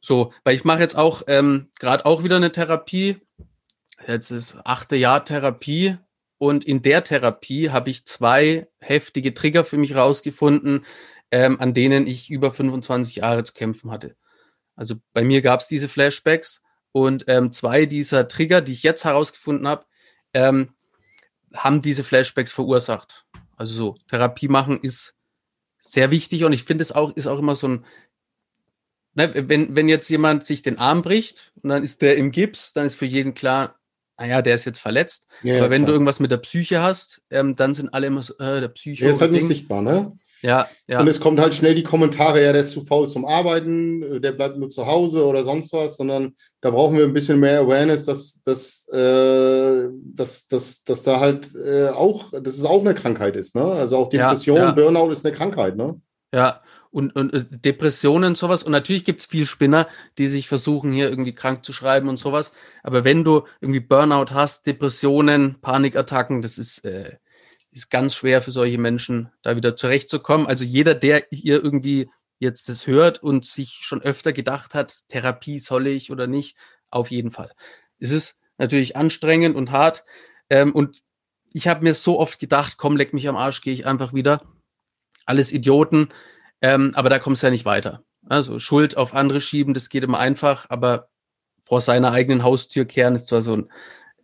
so, 0.01 0.33
weil 0.43 0.55
ich 0.55 0.65
mache 0.65 0.81
jetzt 0.81 0.97
auch 0.97 1.23
ähm, 1.29 1.69
gerade 1.79 2.07
auch 2.07 2.25
wieder 2.25 2.37
eine 2.37 2.53
Therapie. 2.53 3.17
Jetzt 4.07 4.31
ist 4.31 4.59
achte 4.65 4.97
Jahr 4.97 5.25
Therapie 5.25 5.99
und 6.39 6.65
in 6.65 6.83
der 6.83 7.05
Therapie 7.05 7.71
habe 7.71 7.91
ich 7.91 8.07
zwei 8.07 8.69
heftige 8.79 9.35
Trigger 9.35 9.65
für 9.65 9.79
mich 9.79 9.95
rausgefunden, 9.95 10.85
ähm, 11.35 11.59
an 11.59 11.75
denen 11.75 12.07
ich 12.07 12.31
über 12.31 12.53
25 12.53 13.17
Jahre 13.17 13.43
zu 13.43 13.55
kämpfen 13.55 13.91
hatte. 13.91 14.15
Also 14.77 14.95
bei 15.13 15.25
mir 15.25 15.43
gab 15.43 15.59
es 15.59 15.67
diese 15.67 15.89
Flashbacks 15.89 16.63
und 16.93 17.25
ähm, 17.27 17.51
zwei 17.51 17.87
dieser 17.87 18.29
Trigger, 18.29 18.61
die 18.61 18.73
ich 18.73 18.85
jetzt 18.85 19.05
herausgefunden 19.05 19.67
habe, 19.67 19.85
ähm, 20.33 20.75
haben 21.53 21.83
diese 21.83 22.05
Flashbacks 22.05 22.53
verursacht. 22.53 23.27
Also 23.57 23.75
so, 23.75 23.95
Therapie 24.09 24.47
machen 24.47 24.79
ist 24.81 25.17
sehr 25.79 26.13
wichtig 26.13 26.45
und 26.45 26.53
ich 26.53 26.63
finde 26.63 26.83
es 26.83 26.93
auch, 26.93 27.17
ist 27.17 27.27
auch 27.27 27.41
immer 27.41 27.57
so 27.57 27.67
ein, 27.67 27.85
ne, 29.15 29.49
wenn, 29.49 29.75
wenn 29.75 29.89
jetzt 29.89 30.09
jemand 30.11 30.45
sich 30.45 30.63
den 30.63 30.79
Arm 30.79 31.03
bricht 31.03 31.53
und 31.63 31.71
dann 31.71 31.83
ist 31.83 32.01
der 32.01 32.17
im 32.17 32.31
Gips, 32.31 32.75
dann 32.75 32.87
ist 32.87 32.95
für 32.95 33.07
jeden 33.07 33.35
klar, 33.35 33.81
naja, 34.17 34.41
der 34.41 34.55
ist 34.55 34.67
jetzt 34.67 34.79
verletzt. 34.79 35.27
Ja, 35.43 35.59
Aber 35.59 35.71
wenn 35.71 35.83
klar. 35.83 35.87
du 35.87 35.93
irgendwas 35.95 36.21
mit 36.21 36.31
der 36.31 36.37
Psyche 36.37 36.81
hast, 36.81 37.23
ähm, 37.31 37.57
dann 37.57 37.75
sind 37.75 37.93
alle 37.93 38.07
immer 38.07 38.23
so, 38.23 38.35
äh, 38.39 38.61
der 38.61 38.69
Psyche. 38.69 39.03
Der 39.03 39.13
ist 39.13 39.21
halt 39.21 39.33
nicht 39.33 39.49
sichtbar, 39.49 39.83
ne? 39.83 40.17
Ja, 40.45 40.69
ja. 40.87 41.01
Und 41.01 41.09
es 41.09 41.21
kommt 41.21 41.41
halt 41.41 41.55
schnell 41.55 41.75
die 41.75 41.83
Kommentare, 41.83 42.45
ja, 42.45 42.53
der 42.53 42.61
ist 42.61 42.73
zu 42.73 42.83
faul 42.83 43.09
zum 43.09 43.25
Arbeiten, 43.25 44.03
äh, 44.03 44.21
der 44.21 44.33
bleibt 44.33 44.59
nur 44.59 44.69
zu 44.69 44.87
Hause 44.87 45.25
oder 45.25 45.43
sonst 45.43 45.73
was, 45.73 45.97
sondern 45.97 46.35
da 46.61 46.71
brauchen 46.71 46.99
wir 46.99 47.05
ein 47.05 47.15
bisschen 47.15 47.41
mehr 47.41 47.61
Awareness, 47.61 48.05
dass, 48.05 48.43
dass, 48.43 48.87
äh, 48.93 49.89
dass, 50.05 50.47
dass, 50.49 50.85
dass 50.85 51.03
da 51.03 51.19
halt 51.19 51.55
äh, 51.55 51.89
auch, 51.89 52.31
dass 52.31 52.59
es 52.59 52.65
auch 52.67 52.81
eine 52.81 52.95
Krankheit 52.95 53.37
ist, 53.37 53.57
ne? 53.57 53.65
Also 53.65 53.97
auch 53.97 54.11
Depression, 54.11 54.59
ja, 54.59 54.65
ja. 54.65 54.73
Burnout 54.73 55.11
ist 55.13 55.25
eine 55.25 55.35
Krankheit, 55.35 55.77
ne? 55.77 55.99
Ja, 56.35 56.61
und, 56.91 57.17
und 57.17 57.33
äh, 57.33 57.45
Depressionen 57.49 58.31
und 58.31 58.37
sowas. 58.37 58.65
Und 58.65 58.73
natürlich 58.73 59.07
gibt 59.07 59.21
es 59.21 59.27
viel 59.27 59.47
Spinner, 59.47 59.89
die 60.19 60.27
sich 60.27 60.47
versuchen, 60.47 60.93
hier 60.93 61.09
irgendwie 61.09 61.35
krank 61.35 61.65
zu 61.65 61.73
schreiben 61.73 62.11
und 62.11 62.19
sowas. 62.19 62.53
Aber 62.83 63.03
wenn 63.03 63.25
du 63.25 63.45
irgendwie 63.63 63.81
Burnout 63.81 64.35
hast, 64.35 64.67
Depressionen, 64.67 65.57
Panikattacken, 65.63 66.43
das 66.43 66.59
ist, 66.59 66.85
äh, 66.85 67.17
ist 67.75 67.91
ganz 67.91 68.15
schwer 68.15 68.41
für 68.41 68.53
solche 68.53 68.79
Menschen, 68.79 69.31
da 69.43 69.57
wieder 69.57 69.77
zurechtzukommen. 69.77 70.47
Also 70.47 70.65
jeder, 70.65 70.95
der 70.95 71.27
hier 71.31 71.63
irgendwie 71.63 72.09
jetzt 72.39 72.69
das 72.69 72.87
hört 72.87 73.23
und 73.23 73.45
sich 73.45 73.81
schon 73.83 74.01
öfter 74.01 74.33
gedacht 74.33 74.75
hat, 74.75 75.09
Therapie 75.09 75.59
soll 75.59 75.89
ich 75.89 76.11
oder 76.11 76.27
nicht, 76.27 76.57
auf 76.91 77.11
jeden 77.11 77.33
Fall. 77.33 77.53
Es 77.99 78.13
ist 78.13 78.41
natürlich 78.59 78.97
anstrengend 78.97 79.57
und 79.57 79.73
hart. 79.73 80.05
Ähm, 80.49 80.73
und 80.73 81.03
ich 81.53 81.67
habe 81.67 81.83
mir 81.83 81.95
so 81.95 82.19
oft 82.21 82.39
gedacht, 82.39 82.77
komm, 82.77 82.97
leck 82.97 83.13
mich 83.13 83.29
am 83.29 83.37
Arsch, 83.37 83.61
gehe 83.61 83.75
ich 83.75 83.87
einfach 83.87 84.13
wieder. 84.15 84.43
Alles 85.27 85.53
Idioten. 85.53 86.11
Ähm, 86.61 86.93
aber 86.95 87.11
da 87.11 87.19
kommst 87.19 87.43
du 87.43 87.49
ja 87.49 87.51
nicht 87.51 87.65
weiter. 87.65 88.05
Also 88.29 88.59
Schuld 88.59 88.97
auf 88.97 89.15
andere 89.15 89.41
schieben, 89.41 89.75
das 89.75 89.89
geht 89.89 90.05
immer 90.05 90.19
einfach, 90.19 90.71
aber 90.71 91.09
vor 91.65 91.81
seiner 91.81 92.13
eigenen 92.13 92.43
Haustür 92.43 92.85
kehren 92.85 93.15
ist 93.15 93.27
zwar 93.27 93.43
so 93.43 93.57
ein 93.57 93.73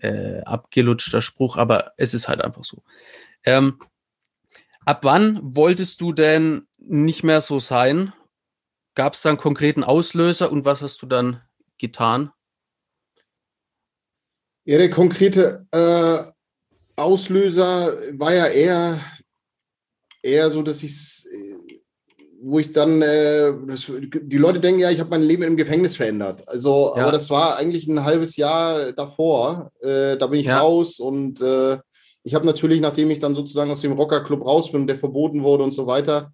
äh, 0.00 0.40
abgelutschter 0.42 1.22
Spruch, 1.22 1.56
aber 1.56 1.92
es 1.96 2.14
ist 2.14 2.28
halt 2.28 2.42
einfach 2.42 2.64
so. 2.64 2.82
Ähm, 3.44 3.78
ab 4.84 5.04
wann 5.04 5.38
wolltest 5.42 6.00
du 6.00 6.12
denn 6.12 6.66
nicht 6.78 7.22
mehr 7.22 7.40
so 7.40 7.58
sein? 7.58 8.12
Gab 8.94 9.14
es 9.14 9.22
da 9.22 9.30
einen 9.30 9.38
konkreten 9.38 9.84
Auslöser 9.84 10.50
und 10.50 10.64
was 10.64 10.82
hast 10.82 11.00
du 11.02 11.06
dann 11.06 11.42
getan? 11.78 12.32
Ja, 14.64 14.78
der 14.78 14.90
konkrete 14.90 15.66
äh, 15.70 16.30
Auslöser 16.96 17.96
war 18.18 18.34
ja 18.34 18.46
eher, 18.46 19.00
eher 20.22 20.50
so, 20.50 20.62
dass 20.62 20.82
ich 20.82 21.24
wo 22.42 22.58
ich 22.58 22.72
dann, 22.72 23.02
äh, 23.02 23.52
das, 23.68 23.90
die 23.90 24.36
Leute 24.38 24.60
denken 24.60 24.80
ja, 24.80 24.90
ich 24.90 25.00
habe 25.00 25.10
mein 25.10 25.22
Leben 25.22 25.42
im 25.42 25.56
Gefängnis 25.56 25.96
verändert. 25.96 26.48
Also, 26.48 26.92
ja. 26.96 27.02
aber 27.02 27.12
das 27.12 27.30
war 27.30 27.56
eigentlich 27.56 27.86
ein 27.86 28.04
halbes 28.04 28.36
Jahr 28.36 28.92
davor. 28.92 29.70
Äh, 29.80 30.16
da 30.16 30.26
bin 30.26 30.40
ich 30.40 30.46
ja. 30.46 30.60
raus 30.60 30.98
und 31.00 31.40
äh, 31.40 31.78
ich 32.22 32.34
habe 32.34 32.46
natürlich, 32.46 32.80
nachdem 32.80 33.10
ich 33.10 33.18
dann 33.18 33.34
sozusagen 33.34 33.70
aus 33.70 33.80
dem 33.80 33.92
Rockerclub 33.92 34.44
raus 34.44 34.72
bin, 34.72 34.86
der 34.86 34.98
verboten 34.98 35.42
wurde 35.42 35.64
und 35.64 35.72
so 35.72 35.86
weiter, 35.86 36.32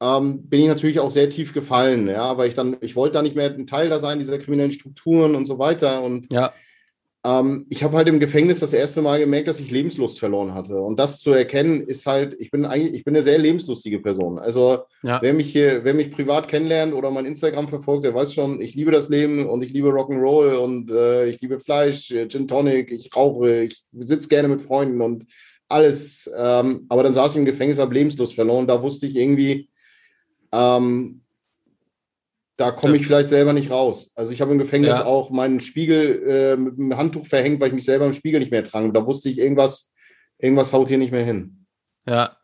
ähm, 0.00 0.48
bin 0.48 0.60
ich 0.60 0.68
natürlich 0.68 1.00
auch 1.00 1.10
sehr 1.10 1.30
tief 1.30 1.52
gefallen, 1.52 2.08
ja, 2.08 2.36
weil 2.36 2.48
ich 2.48 2.54
dann, 2.54 2.76
ich 2.80 2.96
wollte 2.96 3.14
da 3.14 3.22
nicht 3.22 3.36
mehr 3.36 3.50
ein 3.50 3.66
Teil 3.66 3.88
da 3.88 3.98
sein, 3.98 4.18
dieser 4.18 4.38
kriminellen 4.38 4.72
Strukturen 4.72 5.34
und 5.34 5.46
so 5.46 5.58
weiter. 5.58 6.02
Und 6.02 6.32
ja. 6.32 6.52
Ähm, 7.26 7.66
ich 7.70 7.82
habe 7.82 7.96
halt 7.96 8.06
im 8.08 8.20
Gefängnis 8.20 8.60
das 8.60 8.74
erste 8.74 9.00
Mal 9.00 9.18
gemerkt, 9.18 9.48
dass 9.48 9.58
ich 9.58 9.70
Lebenslust 9.70 10.18
verloren 10.18 10.54
hatte. 10.54 10.80
Und 10.80 10.98
das 10.98 11.20
zu 11.20 11.32
erkennen, 11.32 11.80
ist 11.80 12.04
halt, 12.04 12.36
ich 12.38 12.50
bin 12.50 12.66
eigentlich, 12.66 12.94
ich 12.94 13.04
bin 13.04 13.14
eine 13.14 13.22
sehr 13.22 13.38
lebenslustige 13.38 13.98
Person. 14.00 14.38
Also 14.38 14.80
ja. 15.02 15.22
wer 15.22 15.32
mich 15.32 15.50
hier, 15.50 15.84
wer 15.84 15.94
mich 15.94 16.12
privat 16.12 16.48
kennenlernt 16.48 16.92
oder 16.92 17.10
mein 17.10 17.24
Instagram 17.24 17.68
verfolgt, 17.68 18.04
der 18.04 18.14
weiß 18.14 18.34
schon, 18.34 18.60
ich 18.60 18.74
liebe 18.74 18.90
das 18.90 19.08
Leben 19.08 19.48
und 19.48 19.62
ich 19.62 19.72
liebe 19.72 19.88
Rock'n'Roll 19.88 20.56
und 20.56 20.90
äh, 20.90 21.26
ich 21.26 21.40
liebe 21.40 21.58
Fleisch, 21.58 22.10
äh, 22.10 22.28
Gin 22.28 22.46
Tonic, 22.46 22.92
ich 22.92 23.14
rauche, 23.16 23.62
ich 23.62 23.82
sitze 24.00 24.28
gerne 24.28 24.48
mit 24.48 24.60
Freunden 24.60 25.00
und 25.00 25.24
alles. 25.68 26.30
Ähm, 26.38 26.84
aber 26.90 27.02
dann 27.02 27.14
saß 27.14 27.32
ich 27.32 27.38
im 27.38 27.46
Gefängnis, 27.46 27.78
habe 27.78 27.94
Lebenslust 27.94 28.34
verloren. 28.34 28.66
Da 28.66 28.82
wusste 28.82 29.06
ich 29.06 29.16
irgendwie, 29.16 29.70
ähm, 30.52 31.23
da 32.56 32.70
komme 32.70 32.96
ich 32.96 33.06
vielleicht 33.06 33.28
selber 33.28 33.52
nicht 33.52 33.70
raus. 33.70 34.12
Also 34.14 34.32
ich 34.32 34.40
habe 34.40 34.52
im 34.52 34.58
Gefängnis 34.58 34.98
ja. 34.98 35.04
auch 35.04 35.30
meinen 35.30 35.58
Spiegel 35.60 36.22
äh, 36.26 36.56
mit 36.56 36.78
einem 36.78 36.96
Handtuch 36.96 37.26
verhängt, 37.26 37.60
weil 37.60 37.68
ich 37.68 37.74
mich 37.74 37.84
selber 37.84 38.06
im 38.06 38.12
Spiegel 38.12 38.40
nicht 38.40 38.52
mehr 38.52 38.64
trage. 38.64 38.92
Da 38.92 39.06
wusste 39.06 39.28
ich, 39.28 39.38
irgendwas, 39.38 39.92
irgendwas 40.38 40.72
haut 40.72 40.88
hier 40.88 40.98
nicht 40.98 41.12
mehr 41.12 41.24
hin. 41.24 41.66
Ja, 42.06 42.36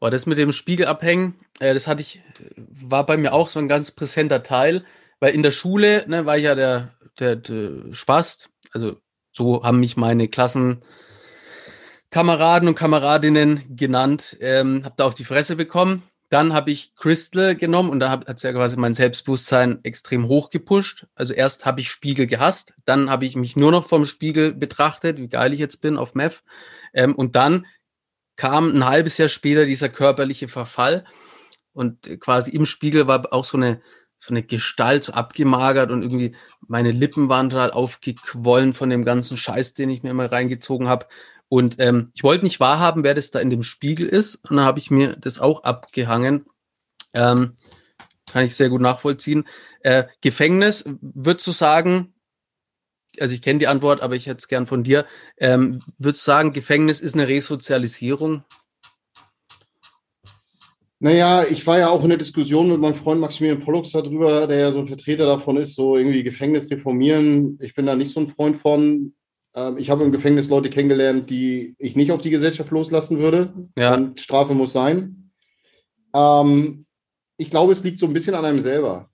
aber 0.00 0.10
das 0.10 0.26
mit 0.26 0.38
dem 0.38 0.52
Spiegel 0.52 0.86
abhängen, 0.86 1.34
äh, 1.60 1.74
das 1.74 1.86
hatte 1.86 2.00
ich, 2.00 2.22
war 2.56 3.04
bei 3.04 3.18
mir 3.18 3.34
auch 3.34 3.50
so 3.50 3.58
ein 3.58 3.68
ganz 3.68 3.90
präsenter 3.90 4.42
Teil, 4.42 4.84
weil 5.20 5.34
in 5.34 5.42
der 5.42 5.50
Schule 5.50 6.04
ne, 6.08 6.24
war 6.24 6.38
ich 6.38 6.44
ja 6.44 6.54
der, 6.54 6.94
der, 7.18 7.36
der 7.36 7.92
Spast, 7.92 8.48
also 8.72 8.96
so 9.32 9.64
haben 9.64 9.80
mich 9.80 9.98
meine 9.98 10.28
Klassenkameraden 10.28 12.68
und 12.68 12.74
Kameradinnen 12.74 13.76
genannt, 13.76 14.38
ähm, 14.40 14.82
habe 14.84 14.94
da 14.96 15.04
auf 15.04 15.14
die 15.14 15.24
Fresse 15.24 15.56
bekommen 15.56 16.04
dann 16.28 16.52
habe 16.52 16.70
ich 16.70 16.94
Crystal 16.94 17.56
genommen 17.56 17.90
und 17.90 18.00
da 18.00 18.10
hat 18.10 18.28
es 18.28 18.42
ja 18.42 18.52
quasi 18.52 18.76
mein 18.76 18.94
Selbstbewusstsein 18.94 19.80
extrem 19.82 20.28
hoch 20.28 20.50
gepusht. 20.50 21.06
Also 21.14 21.32
erst 21.32 21.64
habe 21.64 21.80
ich 21.80 21.90
Spiegel 21.90 22.26
gehasst, 22.26 22.74
dann 22.84 23.10
habe 23.10 23.24
ich 23.24 23.34
mich 23.34 23.56
nur 23.56 23.70
noch 23.70 23.86
vom 23.86 24.04
Spiegel 24.04 24.52
betrachtet, 24.52 25.18
wie 25.18 25.28
geil 25.28 25.54
ich 25.54 25.60
jetzt 25.60 25.80
bin 25.80 25.96
auf 25.96 26.14
Meth. 26.14 26.42
Ähm, 26.92 27.14
und 27.14 27.34
dann 27.36 27.66
kam 28.36 28.74
ein 28.74 28.84
halbes 28.84 29.18
Jahr 29.18 29.28
später 29.28 29.64
dieser 29.64 29.88
körperliche 29.88 30.48
Verfall 30.48 31.04
und 31.72 32.20
quasi 32.20 32.50
im 32.50 32.66
Spiegel 32.66 33.06
war 33.06 33.32
auch 33.32 33.44
so 33.44 33.56
eine 33.56 33.80
so 34.18 34.34
eine 34.34 34.42
Gestalt 34.42 35.04
so 35.04 35.12
abgemagert 35.12 35.92
und 35.92 36.02
irgendwie 36.02 36.34
meine 36.66 36.90
Lippen 36.90 37.28
waren 37.28 37.50
total 37.50 37.70
aufgequollen 37.70 38.72
von 38.72 38.90
dem 38.90 39.04
ganzen 39.04 39.36
Scheiß, 39.36 39.74
den 39.74 39.90
ich 39.90 40.02
mir 40.02 40.10
immer 40.10 40.30
reingezogen 40.30 40.88
habe. 40.88 41.06
Und 41.48 41.76
ähm, 41.78 42.10
ich 42.14 42.22
wollte 42.22 42.44
nicht 42.44 42.60
wahrhaben, 42.60 43.04
wer 43.04 43.14
das 43.14 43.30
da 43.30 43.40
in 43.40 43.50
dem 43.50 43.62
Spiegel 43.62 44.06
ist. 44.06 44.36
Und 44.48 44.56
dann 44.56 44.66
habe 44.66 44.78
ich 44.78 44.90
mir 44.90 45.16
das 45.16 45.38
auch 45.38 45.64
abgehangen. 45.64 46.46
Ähm, 47.14 47.54
kann 48.30 48.44
ich 48.44 48.54
sehr 48.54 48.68
gut 48.68 48.80
nachvollziehen. 48.80 49.44
Äh, 49.80 50.04
Gefängnis, 50.20 50.84
würdest 51.00 51.46
du 51.46 51.52
sagen, 51.52 52.14
also 53.18 53.34
ich 53.34 53.42
kenne 53.42 53.58
die 53.58 53.66
Antwort, 53.66 54.02
aber 54.02 54.16
ich 54.16 54.26
hätte 54.26 54.38
es 54.38 54.48
gern 54.48 54.66
von 54.66 54.84
dir. 54.84 55.06
Ähm, 55.38 55.80
würdest 55.98 56.26
du 56.26 56.30
sagen, 56.30 56.52
Gefängnis 56.52 57.00
ist 57.00 57.14
eine 57.14 57.28
Resozialisierung? 57.28 58.44
Naja, 61.00 61.44
ich 61.48 61.64
war 61.66 61.78
ja 61.78 61.90
auch 61.90 62.02
in 62.02 62.08
der 62.08 62.18
Diskussion 62.18 62.68
mit 62.68 62.80
meinem 62.80 62.94
Freund 62.94 63.20
Maximilian 63.20 63.60
Pollux 63.60 63.92
darüber, 63.92 64.48
der 64.48 64.58
ja 64.58 64.72
so 64.72 64.80
ein 64.80 64.88
Vertreter 64.88 65.26
davon 65.26 65.56
ist, 65.56 65.76
so 65.76 65.96
irgendwie 65.96 66.24
Gefängnis 66.24 66.68
reformieren. 66.70 67.56
Ich 67.62 67.74
bin 67.74 67.86
da 67.86 67.94
nicht 67.94 68.12
so 68.12 68.20
ein 68.20 68.28
Freund 68.28 68.58
von. 68.58 69.14
Ähm, 69.58 69.76
ich 69.76 69.90
habe 69.90 70.04
im 70.04 70.12
Gefängnis 70.12 70.48
Leute 70.48 70.70
kennengelernt, 70.70 71.30
die 71.30 71.74
ich 71.78 71.96
nicht 71.96 72.12
auf 72.12 72.22
die 72.22 72.30
Gesellschaft 72.30 72.70
loslassen 72.70 73.18
würde. 73.18 73.52
Ja. 73.76 73.94
Und 73.94 74.20
Strafe 74.20 74.54
muss 74.54 74.72
sein. 74.72 75.30
Ähm, 76.14 76.86
ich 77.36 77.50
glaube, 77.50 77.72
es 77.72 77.82
liegt 77.82 77.98
so 77.98 78.06
ein 78.06 78.12
bisschen 78.12 78.34
an 78.34 78.44
einem 78.44 78.60
selber. 78.60 79.08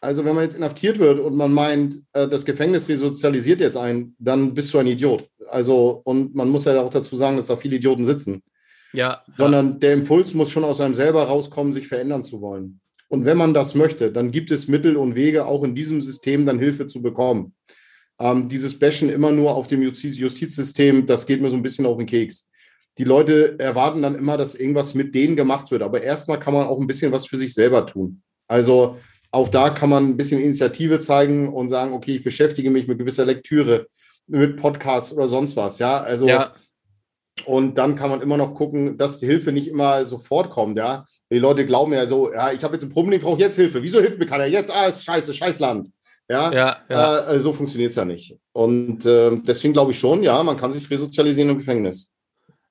Also 0.00 0.24
wenn 0.24 0.34
man 0.34 0.44
jetzt 0.44 0.56
inhaftiert 0.56 0.98
wird 0.98 1.18
und 1.18 1.36
man 1.36 1.52
meint, 1.52 2.02
äh, 2.12 2.28
das 2.28 2.44
Gefängnis 2.44 2.88
resozialisiert 2.88 3.60
jetzt 3.60 3.76
einen, 3.76 4.14
dann 4.18 4.54
bist 4.54 4.74
du 4.74 4.78
ein 4.78 4.86
Idiot. 4.86 5.28
Also, 5.48 6.00
und 6.04 6.34
man 6.34 6.48
muss 6.48 6.64
ja 6.64 6.80
auch 6.80 6.90
dazu 6.90 7.16
sagen, 7.16 7.36
dass 7.36 7.46
da 7.46 7.56
viele 7.56 7.76
Idioten 7.76 8.04
sitzen. 8.04 8.42
Ja. 8.92 9.22
Sondern 9.36 9.80
der 9.80 9.92
Impuls 9.92 10.34
muss 10.34 10.50
schon 10.50 10.64
aus 10.64 10.80
einem 10.80 10.94
selber 10.94 11.24
rauskommen, 11.24 11.72
sich 11.72 11.88
verändern 11.88 12.22
zu 12.22 12.40
wollen. 12.40 12.80
Und 13.08 13.24
wenn 13.24 13.36
man 13.36 13.54
das 13.54 13.74
möchte, 13.74 14.10
dann 14.10 14.30
gibt 14.30 14.50
es 14.50 14.68
Mittel 14.68 14.96
und 14.96 15.14
Wege, 15.14 15.46
auch 15.46 15.62
in 15.62 15.74
diesem 15.74 16.00
System 16.00 16.44
dann 16.44 16.58
Hilfe 16.58 16.86
zu 16.86 17.02
bekommen. 17.02 17.54
Ähm, 18.18 18.48
dieses 18.48 18.78
Bashen 18.78 19.10
immer 19.10 19.30
nur 19.30 19.54
auf 19.54 19.66
dem 19.66 19.82
Justizsystem, 19.82 21.06
das 21.06 21.26
geht 21.26 21.40
mir 21.40 21.50
so 21.50 21.56
ein 21.56 21.62
bisschen 21.62 21.86
auf 21.86 21.98
den 21.98 22.06
Keks. 22.06 22.50
Die 22.98 23.04
Leute 23.04 23.58
erwarten 23.58 24.00
dann 24.00 24.14
immer, 24.14 24.38
dass 24.38 24.54
irgendwas 24.54 24.94
mit 24.94 25.14
denen 25.14 25.36
gemacht 25.36 25.70
wird. 25.70 25.82
Aber 25.82 26.02
erstmal 26.02 26.40
kann 26.40 26.54
man 26.54 26.66
auch 26.66 26.80
ein 26.80 26.86
bisschen 26.86 27.12
was 27.12 27.26
für 27.26 27.36
sich 27.36 27.52
selber 27.52 27.86
tun. 27.86 28.22
Also 28.48 28.96
auch 29.30 29.48
da 29.48 29.68
kann 29.70 29.90
man 29.90 30.08
ein 30.08 30.16
bisschen 30.16 30.40
Initiative 30.40 30.98
zeigen 31.00 31.52
und 31.52 31.68
sagen, 31.68 31.92
okay, 31.92 32.16
ich 32.16 32.24
beschäftige 32.24 32.70
mich 32.70 32.86
mit 32.88 32.98
gewisser 32.98 33.26
Lektüre, 33.26 33.86
mit 34.26 34.56
Podcasts 34.56 35.12
oder 35.12 35.28
sonst 35.28 35.56
was. 35.56 35.78
Ja, 35.78 35.98
also 36.00 36.26
ja. 36.26 36.54
und 37.44 37.76
dann 37.76 37.96
kann 37.96 38.08
man 38.08 38.22
immer 38.22 38.38
noch 38.38 38.54
gucken, 38.54 38.96
dass 38.96 39.18
die 39.18 39.26
Hilfe 39.26 39.52
nicht 39.52 39.68
immer 39.68 40.06
sofort 40.06 40.48
kommt. 40.48 40.78
Ja, 40.78 41.04
die 41.30 41.38
Leute 41.38 41.66
glauben 41.66 41.92
ja 41.92 42.06
so, 42.06 42.32
ja, 42.32 42.52
ich 42.52 42.64
habe 42.64 42.74
jetzt 42.74 42.84
ein 42.84 42.90
Problem, 42.90 43.18
ich 43.18 43.22
brauche 43.24 43.40
jetzt 43.40 43.56
Hilfe. 43.56 43.82
Wieso 43.82 44.00
hilft 44.00 44.18
mir 44.18 44.26
keiner 44.26 44.46
jetzt? 44.46 44.70
Ah, 44.70 44.86
ist 44.86 45.04
scheiße, 45.04 45.34
Scheißland. 45.34 45.90
Ja, 46.28 46.52
ja, 46.52 46.76
ja. 46.88 47.28
Äh, 47.28 47.40
so 47.40 47.52
funktioniert 47.52 47.90
es 47.90 47.96
ja 47.96 48.04
nicht. 48.04 48.38
Und 48.52 49.06
äh, 49.06 49.36
deswegen 49.46 49.72
glaube 49.72 49.92
ich 49.92 49.98
schon, 49.98 50.22
ja, 50.22 50.42
man 50.42 50.56
kann 50.56 50.72
sich 50.72 50.90
resozialisieren 50.90 51.50
im 51.50 51.58
Gefängnis. 51.58 52.12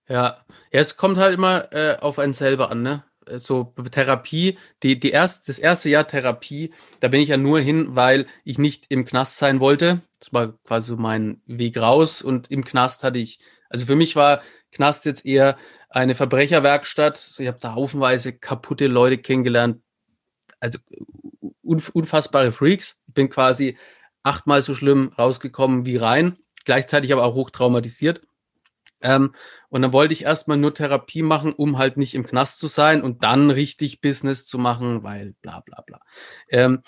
Ja, 0.08 0.38
ja 0.72 0.80
es 0.80 0.98
kommt 0.98 1.18
halt 1.18 1.34
immer 1.34 1.72
äh, 1.74 1.98
auf 2.00 2.20
einen 2.20 2.34
selber 2.34 2.70
an, 2.70 2.82
ne? 2.82 3.04
Äh, 3.26 3.40
so 3.40 3.74
Therapie, 3.92 4.58
die, 4.84 5.00
die 5.00 5.12
erst, 5.12 5.48
das 5.50 5.60
erste 5.60 5.90
Jahr 5.90 6.08
Therapie, 6.08 6.74
da 7.00 7.08
bin 7.08 7.22
ich 7.22 7.30
ja 7.30 7.38
nur 7.38 7.60
hin, 7.60 7.96
weil 7.96 8.28
ich 8.44 8.58
nicht 8.58 8.86
im 8.90 9.06
Knast 9.06 9.38
sein 9.38 9.60
wollte. 9.60 10.02
Das 10.20 10.34
war 10.34 10.54
quasi 10.64 10.88
so 10.88 10.98
mein 10.98 11.42
Weg 11.46 11.78
raus. 11.78 12.22
Und 12.22 12.52
im 12.52 12.66
Knast 12.66 13.04
hatte 13.04 13.20
ich, 13.20 13.40
also 13.70 13.86
für 13.86 13.96
mich 13.96 14.16
war 14.16 14.42
Knast 14.72 15.06
jetzt 15.06 15.26
eher 15.26 15.58
eine 15.90 16.16
Verbrecherwerkstatt. 16.16 17.38
Ich 17.40 17.48
habe 17.48 17.60
da 17.62 17.74
haufenweise 17.74 18.34
kaputte 18.34 18.88
Leute 18.88 19.18
kennengelernt. 19.18 19.82
Also 20.60 20.80
unfassbare 21.64 22.52
Freaks. 22.52 23.04
Ich 23.08 23.14
bin 23.14 23.30
quasi 23.30 23.78
achtmal 24.24 24.62
so 24.62 24.74
schlimm 24.74 25.12
rausgekommen 25.18 25.86
wie 25.86 25.98
rein, 25.98 26.38
gleichzeitig 26.66 27.14
aber 27.14 27.24
auch 27.24 27.36
hoch 27.36 27.50
traumatisiert. 27.50 28.22
Ähm, 29.02 29.34
und 29.70 29.82
dann 29.82 29.94
wollte 29.94 30.14
ich 30.14 30.24
erstmal 30.24 30.58
nur 30.58 30.74
Therapie 30.74 31.22
machen, 31.22 31.54
um 31.54 31.78
halt 31.78 31.98
nicht 31.98 32.16
im 32.16 32.26
Knast 32.26 32.60
zu 32.60 32.68
sein 32.68 33.04
und 33.04 33.24
dann 33.24 33.52
richtig 33.52 34.02
Business 34.02 34.48
zu 34.48 34.58
machen, 34.58 35.04
weil 35.04 35.36
bla 35.42 35.60
bla 35.60 35.82
bla. 35.82 36.00
Ähm, 36.50 36.82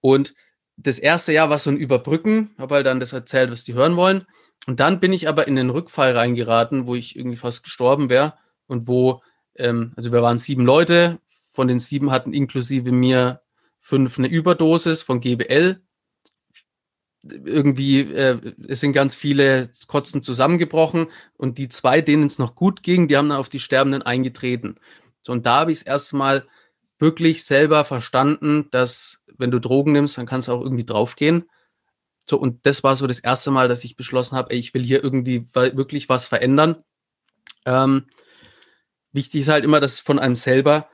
und 0.00 0.34
das 0.76 0.98
erste 0.98 1.32
Jahr 1.32 1.48
war 1.48 1.58
so 1.58 1.70
ein 1.70 1.78
Überbrücken, 1.78 2.54
habe 2.58 2.76
halt 2.76 2.86
dann 2.86 3.00
das 3.00 3.12
erzählt, 3.12 3.50
was 3.50 3.64
die 3.64 3.74
hören 3.74 3.96
wollen. 3.96 4.26
Und 4.66 4.80
dann 4.80 5.00
bin 5.00 5.12
ich 5.12 5.28
aber 5.28 5.48
in 5.48 5.56
den 5.56 5.70
Rückfall 5.70 6.12
reingeraten, 6.16 6.86
wo 6.86 6.94
ich 6.94 7.16
irgendwie 7.16 7.36
fast 7.36 7.62
gestorben 7.62 8.10
wäre 8.10 8.34
und 8.66 8.88
wo, 8.88 9.22
ähm, 9.54 9.92
also 9.96 10.12
wir 10.12 10.22
waren 10.22 10.38
sieben 10.38 10.64
Leute, 10.64 11.20
von 11.56 11.68
den 11.68 11.78
sieben 11.78 12.10
hatten 12.10 12.34
inklusive 12.34 12.92
mir 12.92 13.40
fünf 13.80 14.18
eine 14.18 14.28
Überdosis 14.28 15.00
von 15.00 15.20
GBL. 15.20 15.80
Irgendwie, 17.22 18.00
äh, 18.00 18.54
es 18.68 18.80
sind 18.80 18.92
ganz 18.92 19.14
viele 19.14 19.70
Kotzen 19.88 20.22
zusammengebrochen 20.22 21.06
und 21.38 21.56
die 21.56 21.70
zwei, 21.70 22.02
denen 22.02 22.24
es 22.24 22.38
noch 22.38 22.54
gut 22.54 22.82
ging, 22.82 23.08
die 23.08 23.16
haben 23.16 23.30
dann 23.30 23.38
auf 23.38 23.48
die 23.48 23.58
Sterbenden 23.58 24.02
eingetreten. 24.02 24.76
So, 25.22 25.32
und 25.32 25.46
da 25.46 25.60
habe 25.60 25.72
ich 25.72 25.78
es 25.78 25.82
erstmal 25.82 26.46
wirklich 26.98 27.44
selber 27.44 27.84
verstanden, 27.86 28.68
dass 28.70 29.24
wenn 29.38 29.50
du 29.50 29.58
Drogen 29.58 29.92
nimmst, 29.92 30.18
dann 30.18 30.26
kannst 30.26 30.48
du 30.48 30.52
auch 30.52 30.62
irgendwie 30.62 30.84
draufgehen. 30.84 31.48
So, 32.28 32.38
und 32.38 32.66
das 32.66 32.84
war 32.84 32.96
so 32.96 33.06
das 33.06 33.18
erste 33.18 33.50
Mal, 33.50 33.66
dass 33.66 33.82
ich 33.82 33.96
beschlossen 33.96 34.36
habe, 34.36 34.54
ich 34.54 34.74
will 34.74 34.84
hier 34.84 35.02
irgendwie 35.02 35.46
wirklich 35.54 36.10
was 36.10 36.26
verändern. 36.26 36.84
Ähm, 37.64 38.08
wichtig 39.12 39.40
ist 39.40 39.48
halt 39.48 39.64
immer, 39.64 39.80
dass 39.80 39.98
von 39.98 40.18
einem 40.18 40.36
selber 40.36 40.90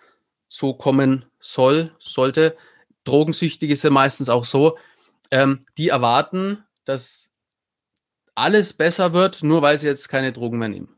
so 0.52 0.74
kommen 0.74 1.24
soll, 1.38 1.92
sollte. 1.98 2.58
Drogensüchtige 3.04 3.72
ist 3.72 3.84
ja 3.84 3.90
meistens 3.90 4.28
auch 4.28 4.44
so, 4.44 4.76
ähm, 5.30 5.64
die 5.78 5.88
erwarten, 5.88 6.62
dass 6.84 7.32
alles 8.34 8.74
besser 8.74 9.14
wird, 9.14 9.42
nur 9.42 9.62
weil 9.62 9.78
sie 9.78 9.86
jetzt 9.86 10.10
keine 10.10 10.30
Drogen 10.30 10.58
mehr 10.58 10.68
nehmen. 10.68 10.94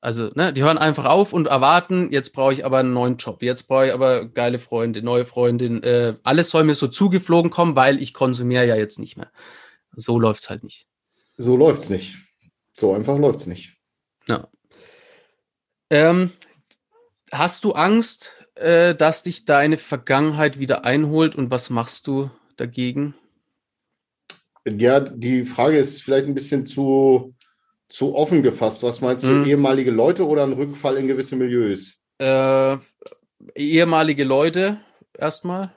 Also, 0.00 0.30
ne, 0.36 0.52
die 0.52 0.62
hören 0.62 0.78
einfach 0.78 1.06
auf 1.06 1.32
und 1.32 1.48
erwarten, 1.48 2.12
jetzt 2.12 2.32
brauche 2.32 2.52
ich 2.52 2.64
aber 2.64 2.78
einen 2.78 2.92
neuen 2.92 3.16
Job, 3.16 3.42
jetzt 3.42 3.64
brauche 3.66 3.88
ich 3.88 3.92
aber 3.92 4.26
geile 4.26 4.60
Freunde, 4.60 5.02
neue 5.02 5.24
Freundin, 5.24 5.82
äh, 5.82 6.14
alles 6.22 6.50
soll 6.50 6.62
mir 6.62 6.76
so 6.76 6.86
zugeflogen 6.86 7.50
kommen, 7.50 7.74
weil 7.74 8.00
ich 8.00 8.14
konsumiere 8.14 8.64
ja 8.64 8.76
jetzt 8.76 9.00
nicht 9.00 9.16
mehr. 9.16 9.32
So 9.96 10.20
läuft 10.20 10.44
es 10.44 10.50
halt 10.50 10.62
nicht. 10.62 10.86
So 11.36 11.56
läuft 11.56 11.82
es 11.82 11.90
nicht. 11.90 12.14
So 12.70 12.94
einfach 12.94 13.18
läuft 13.18 13.40
es 13.40 13.46
nicht. 13.48 13.76
Ja. 14.28 14.46
Ähm, 15.90 16.30
hast 17.32 17.64
du 17.64 17.72
Angst, 17.72 18.37
äh, 18.60 18.94
dass 18.94 19.22
dich 19.22 19.44
deine 19.44 19.76
Vergangenheit 19.76 20.58
wieder 20.58 20.84
einholt 20.84 21.36
und 21.36 21.50
was 21.50 21.70
machst 21.70 22.06
du 22.06 22.30
dagegen? 22.56 23.14
Ja, 24.66 25.00
die 25.00 25.44
Frage 25.44 25.78
ist 25.78 26.02
vielleicht 26.02 26.26
ein 26.26 26.34
bisschen 26.34 26.66
zu, 26.66 27.34
zu 27.88 28.14
offen 28.14 28.42
gefasst. 28.42 28.82
Was 28.82 29.00
meinst 29.00 29.24
du, 29.24 29.28
hm. 29.28 29.46
ehemalige 29.46 29.90
Leute 29.90 30.26
oder 30.26 30.42
ein 30.42 30.52
Rückfall 30.52 30.96
in 30.96 31.06
gewisse 31.06 31.36
Milieus? 31.36 31.98
Äh, 32.18 32.76
ehemalige 33.54 34.24
Leute 34.24 34.80
erstmal. 35.16 35.72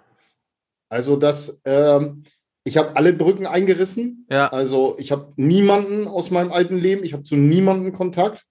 Also 0.90 1.16
das, 1.16 1.62
ähm, 1.66 2.24
ich 2.64 2.78
habe 2.78 2.96
alle 2.96 3.14
Brücken 3.14 3.46
eingerissen. 3.46 4.28
Ja. 4.30 4.48
Also 4.48 4.96
ich 5.00 5.12
habe 5.12 5.32
niemanden 5.36 6.08
aus 6.08 6.32
meinem 6.32 6.52
alten 6.52 6.78
Leben, 6.78 7.04
ich 7.04 7.14
habe 7.14 7.24
zu 7.24 7.36
niemandem 7.36 7.94
Kontakt. 7.94 8.46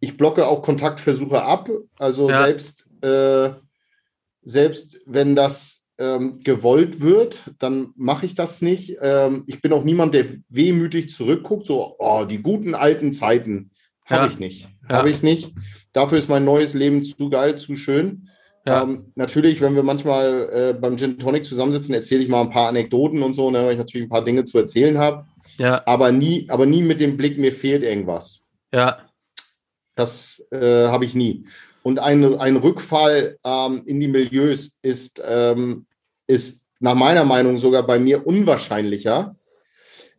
Ich 0.00 0.16
blocke 0.16 0.46
auch 0.46 0.62
Kontaktversuche 0.62 1.42
ab. 1.42 1.70
Also 1.98 2.28
ja. 2.28 2.44
selbst 2.44 2.90
äh, 3.02 3.50
selbst 4.46 5.00
wenn 5.06 5.34
das 5.34 5.86
ähm, 5.98 6.40
gewollt 6.44 7.00
wird, 7.00 7.40
dann 7.58 7.92
mache 7.96 8.26
ich 8.26 8.34
das 8.34 8.62
nicht. 8.62 8.96
Ähm, 9.00 9.42
ich 9.46 9.60
bin 9.60 9.72
auch 9.72 9.82
niemand, 9.82 10.14
der 10.14 10.26
wehmütig 10.48 11.10
zurückguckt, 11.10 11.66
so, 11.66 11.96
oh, 11.98 12.24
die 12.24 12.42
guten 12.42 12.74
alten 12.74 13.12
Zeiten. 13.12 13.72
Habe 14.04 14.26
ja. 14.26 14.30
ich 14.30 14.38
nicht. 14.38 14.68
Ja. 14.88 14.98
Habe 14.98 15.10
ich 15.10 15.22
nicht. 15.22 15.52
Dafür 15.92 16.18
ist 16.18 16.28
mein 16.28 16.44
neues 16.44 16.74
Leben 16.74 17.02
zu 17.02 17.28
geil, 17.28 17.56
zu 17.56 17.74
schön. 17.74 18.28
Ja. 18.64 18.82
Ähm, 18.82 19.12
natürlich, 19.16 19.60
wenn 19.60 19.74
wir 19.74 19.82
manchmal 19.82 20.48
äh, 20.52 20.78
beim 20.78 20.96
Gin 20.96 21.18
Tonic 21.18 21.44
zusammensitzen, 21.44 21.94
erzähle 21.94 22.22
ich 22.22 22.28
mal 22.28 22.42
ein 22.42 22.50
paar 22.50 22.68
Anekdoten 22.68 23.22
und 23.22 23.32
so, 23.32 23.50
ne, 23.50 23.64
weil 23.64 23.72
ich 23.72 23.78
natürlich 23.78 24.06
ein 24.06 24.10
paar 24.10 24.24
Dinge 24.24 24.44
zu 24.44 24.58
erzählen 24.58 24.98
habe. 24.98 25.26
Ja. 25.58 25.82
Aber 25.86 26.12
nie, 26.12 26.46
aber 26.50 26.66
nie 26.66 26.82
mit 26.82 27.00
dem 27.00 27.16
Blick, 27.16 27.36
mir 27.36 27.52
fehlt 27.52 27.82
irgendwas. 27.82 28.46
Ja. 28.72 28.98
Das 29.96 30.46
äh, 30.52 30.88
habe 30.88 31.04
ich 31.04 31.14
nie. 31.14 31.46
Und 31.86 32.00
ein, 32.00 32.34
ein 32.40 32.56
Rückfall 32.56 33.38
ähm, 33.44 33.82
in 33.86 34.00
die 34.00 34.08
Milieus 34.08 34.76
ist, 34.82 35.22
ähm, 35.24 35.86
ist 36.26 36.66
nach 36.80 36.96
meiner 36.96 37.24
Meinung 37.24 37.60
sogar 37.60 37.86
bei 37.86 38.00
mir 38.00 38.26
unwahrscheinlicher, 38.26 39.36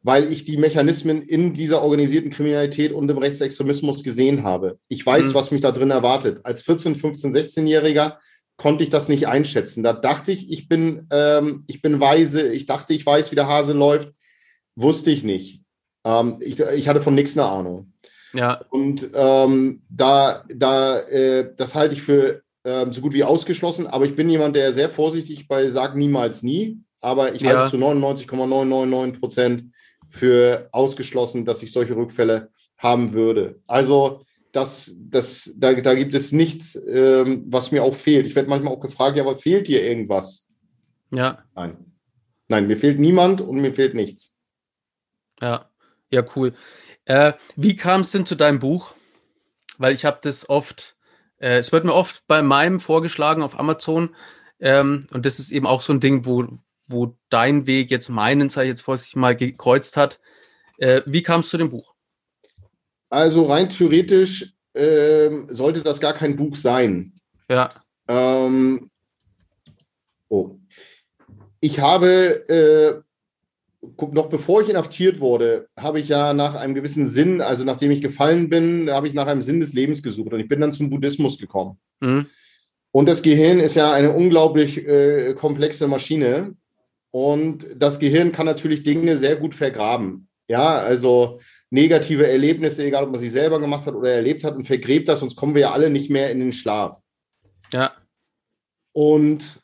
weil 0.01 0.31
ich 0.31 0.45
die 0.45 0.55
Mechanismen 0.55 1.21
in 1.21 1.51
dieser 1.51 1.81
organisierten 1.81 2.31
Kriminalität 2.31 2.93
und 2.93 3.11
im 3.11 3.17
Rechtsextremismus 3.17 4.01
gesehen 4.01 4.43
habe. 4.43 4.79
Ich 4.87 5.05
weiß, 5.05 5.25
mhm. 5.25 5.33
was 5.33 5.51
mich 5.51 5.59
da 5.59 5.73
drin 5.73 5.91
erwartet. 5.91 6.39
Als 6.43 6.61
14, 6.61 6.95
15, 6.95 7.33
16-Jähriger 7.35 8.15
konnte 8.55 8.85
ich 8.85 8.89
das 8.89 9.09
nicht 9.09 9.27
einschätzen. 9.27 9.83
Da 9.83 9.91
dachte 9.91 10.31
ich, 10.31 10.49
ich 10.49 10.69
bin, 10.69 11.05
ähm, 11.11 11.65
ich 11.67 11.81
bin 11.81 11.99
weise, 11.99 12.47
ich 12.47 12.65
dachte, 12.65 12.93
ich 12.93 13.05
weiß, 13.05 13.31
wie 13.31 13.35
der 13.35 13.49
Hase 13.49 13.73
läuft. 13.73 14.13
Wusste 14.77 15.11
ich 15.11 15.25
nicht. 15.25 15.65
Ähm, 16.05 16.37
ich, 16.39 16.61
ich 16.61 16.87
hatte 16.87 17.01
von 17.01 17.13
nichts 17.13 17.37
eine 17.37 17.49
Ahnung. 17.49 17.91
Ja. 18.33 18.61
Und 18.69 19.09
ähm, 19.13 19.81
da, 19.89 20.43
da, 20.53 20.99
äh, 21.01 21.53
das 21.55 21.75
halte 21.75 21.95
ich 21.95 22.01
für 22.01 22.41
äh, 22.63 22.85
so 22.91 23.01
gut 23.01 23.13
wie 23.13 23.23
ausgeschlossen, 23.23 23.87
aber 23.87 24.05
ich 24.05 24.15
bin 24.15 24.29
jemand, 24.29 24.55
der 24.55 24.73
sehr 24.73 24.89
vorsichtig 24.89 25.47
bei 25.47 25.69
sagt 25.69 25.95
niemals 25.95 26.43
nie, 26.43 26.79
aber 26.99 27.33
ich 27.33 27.41
ja. 27.41 27.51
halte 27.51 27.63
es 27.65 27.71
zu 27.71 27.77
99,999 27.77 29.19
Prozent 29.19 29.63
für 30.07 30.69
ausgeschlossen, 30.71 31.45
dass 31.45 31.63
ich 31.63 31.71
solche 31.71 31.95
Rückfälle 31.95 32.49
haben 32.77 33.13
würde. 33.13 33.59
Also 33.67 34.21
das, 34.51 34.95
das, 34.99 35.53
da, 35.57 35.73
da 35.73 35.93
gibt 35.93 36.15
es 36.15 36.31
nichts, 36.31 36.81
ähm, 36.87 37.43
was 37.47 37.71
mir 37.71 37.83
auch 37.83 37.95
fehlt. 37.95 38.25
Ich 38.25 38.35
werde 38.35 38.49
manchmal 38.49 38.73
auch 38.73 38.79
gefragt, 38.79 39.17
ja, 39.17 39.23
aber 39.23 39.37
fehlt 39.37 39.67
dir 39.67 39.83
irgendwas? 39.83 40.47
Ja. 41.11 41.43
Nein. 41.55 41.77
Nein, 42.49 42.67
mir 42.67 42.77
fehlt 42.77 42.99
niemand 42.99 43.41
und 43.41 43.59
mir 43.59 43.73
fehlt 43.73 43.93
nichts. 43.93 44.39
Ja, 45.41 45.69
ja, 46.09 46.25
cool. 46.35 46.53
Äh, 47.07 47.33
wie 47.55 47.77
kam 47.77 48.01
es 48.01 48.11
denn 48.11 48.25
zu 48.25 48.35
deinem 48.35 48.59
Buch? 48.59 48.93
Weil 49.77 49.93
ich 49.93 50.03
habe 50.03 50.19
das 50.21 50.49
oft, 50.49 50.97
äh, 51.39 51.57
es 51.57 51.71
wird 51.71 51.85
mir 51.85 51.93
oft 51.93 52.23
bei 52.27 52.41
meinem 52.41 52.81
vorgeschlagen 52.81 53.43
auf 53.43 53.57
Amazon. 53.57 54.13
Ähm, 54.59 55.05
und 55.13 55.25
das 55.25 55.39
ist 55.39 55.51
eben 55.51 55.65
auch 55.65 55.81
so 55.81 55.93
ein 55.93 56.01
Ding, 56.01 56.25
wo, 56.25 56.45
wo 56.87 57.17
dein 57.29 57.65
Weg 57.65 57.91
jetzt 57.91 58.09
meinen, 58.09 58.49
sei 58.49 58.67
jetzt 58.67 58.81
vorsichtig 58.81 59.15
mal 59.15 59.37
gekreuzt 59.37 59.95
hat. 59.95 60.19
Äh, 60.79 61.01
wie 61.05 61.23
kam 61.23 61.39
es 61.39 61.49
zu 61.49 61.57
dem 61.57 61.69
Buch? 61.69 61.95
Also 63.09 63.45
rein 63.45 63.69
theoretisch 63.69 64.53
äh, 64.73 65.29
sollte 65.47 65.83
das 65.83 66.01
gar 66.01 66.13
kein 66.13 66.35
Buch 66.35 66.57
sein. 66.57 67.13
Ja. 67.49 67.69
Ähm, 68.09 68.91
oh. 70.27 70.57
Ich 71.61 71.79
habe 71.79 72.49
äh, 72.49 73.01
noch 74.11 74.29
bevor 74.29 74.61
ich 74.61 74.69
inhaftiert 74.69 75.19
wurde, 75.19 75.67
habe 75.77 75.99
ich 75.99 76.09
ja 76.09 76.33
nach 76.33 76.55
einem 76.55 76.75
gewissen 76.75 77.05
Sinn, 77.05 77.41
also 77.41 77.63
nachdem 77.63 77.91
ich 77.91 78.01
gefallen 78.01 78.49
bin, 78.49 78.89
habe 78.89 79.07
ich 79.07 79.13
nach 79.13 79.27
einem 79.27 79.41
Sinn 79.41 79.59
des 79.59 79.73
Lebens 79.73 80.03
gesucht 80.03 80.33
und 80.33 80.39
ich 80.39 80.47
bin 80.47 80.61
dann 80.61 80.73
zum 80.73 80.89
Buddhismus 80.89 81.37
gekommen. 81.37 81.77
Mhm. 81.99 82.27
Und 82.91 83.07
das 83.07 83.21
Gehirn 83.21 83.59
ist 83.59 83.75
ja 83.75 83.91
eine 83.91 84.11
unglaublich 84.11 84.87
äh, 84.87 85.33
komplexe 85.33 85.87
Maschine 85.87 86.55
und 87.11 87.67
das 87.75 87.99
Gehirn 87.99 88.31
kann 88.31 88.45
natürlich 88.45 88.83
Dinge 88.83 89.17
sehr 89.17 89.35
gut 89.35 89.55
vergraben. 89.55 90.27
Ja, 90.49 90.77
also 90.77 91.39
negative 91.69 92.25
Erlebnisse, 92.27 92.85
egal 92.85 93.03
ob 93.03 93.11
man 93.11 93.19
sie 93.19 93.29
selber 93.29 93.59
gemacht 93.59 93.85
hat 93.85 93.95
oder 93.95 94.11
erlebt 94.11 94.43
hat 94.43 94.55
und 94.55 94.65
vergräbt 94.65 95.09
das, 95.09 95.19
sonst 95.19 95.35
kommen 95.35 95.55
wir 95.55 95.61
ja 95.61 95.71
alle 95.73 95.89
nicht 95.89 96.09
mehr 96.09 96.31
in 96.31 96.39
den 96.39 96.53
Schlaf. 96.53 97.01
Ja. 97.73 97.91
Und 98.93 99.61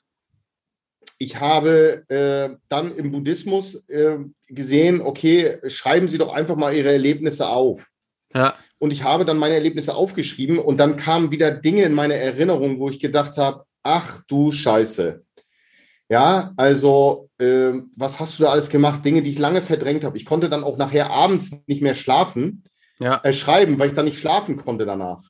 ich 1.24 1.40
habe 1.40 2.04
äh, 2.10 2.58
dann 2.68 2.94
im 2.96 3.12
Buddhismus 3.12 3.88
äh, 3.88 4.18
gesehen, 4.48 5.00
okay, 5.00 5.58
schreiben 5.68 6.10
Sie 6.10 6.18
doch 6.18 6.34
einfach 6.34 6.58
mal 6.58 6.76
Ihre 6.76 6.92
Erlebnisse 6.92 7.48
auf. 7.48 7.88
Ja. 8.34 8.56
Und 8.78 8.92
ich 8.92 9.04
habe 9.04 9.24
dann 9.24 9.38
meine 9.38 9.56
Erlebnisse 9.56 9.96
aufgeschrieben 9.96 10.60
und 10.60 10.78
dann 10.82 10.98
kamen 10.98 11.32
wieder 11.32 11.52
Dinge 11.52 11.84
in 11.84 11.94
meine 11.94 12.16
Erinnerung, 12.16 12.80
wo 12.80 12.90
ich 12.90 13.00
gedacht 13.00 13.38
habe, 13.38 13.64
ach 13.84 14.22
du 14.28 14.52
Scheiße. 14.52 15.24
Ja, 16.10 16.52
also 16.58 17.30
äh, 17.40 17.72
was 17.96 18.20
hast 18.20 18.38
du 18.38 18.44
da 18.44 18.52
alles 18.52 18.70
gemacht? 18.70 19.06
Dinge, 19.06 19.22
die 19.22 19.32
ich 19.32 19.40
lange 19.40 19.62
verdrängt 19.62 20.04
habe. 20.04 20.18
Ich 20.18 20.26
konnte 20.26 20.50
dann 20.50 20.66
auch 20.66 20.78
nachher 20.78 21.10
abends 21.10 21.56
nicht 21.68 21.82
mehr 21.82 21.96
schlafen, 21.96 22.66
ja. 23.00 23.22
äh, 23.24 23.32
schreiben, 23.32 23.80
weil 23.80 23.90
ich 23.90 23.96
dann 23.96 24.06
nicht 24.06 24.20
schlafen 24.20 24.58
konnte 24.58 24.86
danach. 24.86 25.22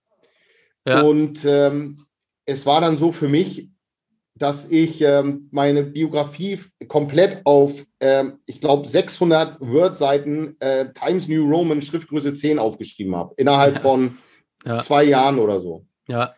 Ja. 0.88 1.02
Und 1.02 1.46
ähm, 1.46 2.06
es 2.46 2.66
war 2.66 2.82
dann 2.82 2.98
so 2.98 3.12
für 3.12 3.30
mich, 3.30 3.70
dass 4.36 4.70
ich 4.70 5.02
ähm, 5.02 5.48
meine 5.52 5.84
Biografie 5.84 6.60
komplett 6.88 7.42
auf, 7.46 7.86
ähm, 8.00 8.40
ich 8.46 8.62
glaube, 8.62 8.88
600 8.88 9.62
Word-Seiten 9.62 10.56
äh, 10.60 10.92
Times 10.94 11.28
New 11.28 11.48
Roman 11.48 11.82
Schriftgröße 11.82 12.34
10 12.34 12.58
aufgeschrieben 12.60 13.16
habe, 13.16 13.34
innerhalb 13.38 13.80
von 13.80 14.18
ja. 14.66 14.78
zwei 14.78 15.04
Jahren 15.04 15.40
oder 15.40 15.60
so. 15.60 15.86
Ja. 16.08 16.34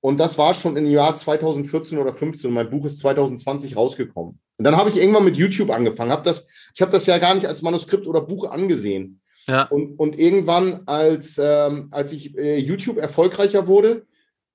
Und 0.00 0.18
das 0.18 0.36
war 0.36 0.54
schon 0.54 0.76
im 0.76 0.86
Jahr 0.86 1.16
2014 1.16 1.96
oder 1.96 2.12
15. 2.12 2.52
Mein 2.52 2.68
Buch 2.68 2.84
ist 2.84 2.98
2020 2.98 3.74
rausgekommen. 3.74 4.38
Und 4.58 4.64
dann 4.64 4.76
habe 4.76 4.90
ich 4.90 4.98
irgendwann 4.98 5.24
mit 5.24 5.38
YouTube 5.38 5.70
angefangen. 5.70 6.12
Hab 6.12 6.24
das, 6.24 6.46
ich 6.74 6.82
habe 6.82 6.92
das 6.92 7.06
ja 7.06 7.16
gar 7.16 7.34
nicht 7.34 7.46
als 7.46 7.62
Manuskript 7.62 8.06
oder 8.06 8.20
Buch 8.20 8.50
angesehen. 8.50 9.22
Ja. 9.48 9.64
Und, 9.64 9.98
und 9.98 10.18
irgendwann, 10.18 10.82
als, 10.84 11.38
ähm, 11.42 11.88
als 11.90 12.12
ich 12.12 12.36
äh, 12.36 12.58
YouTube 12.58 12.98
erfolgreicher 12.98 13.66
wurde, 13.66 14.06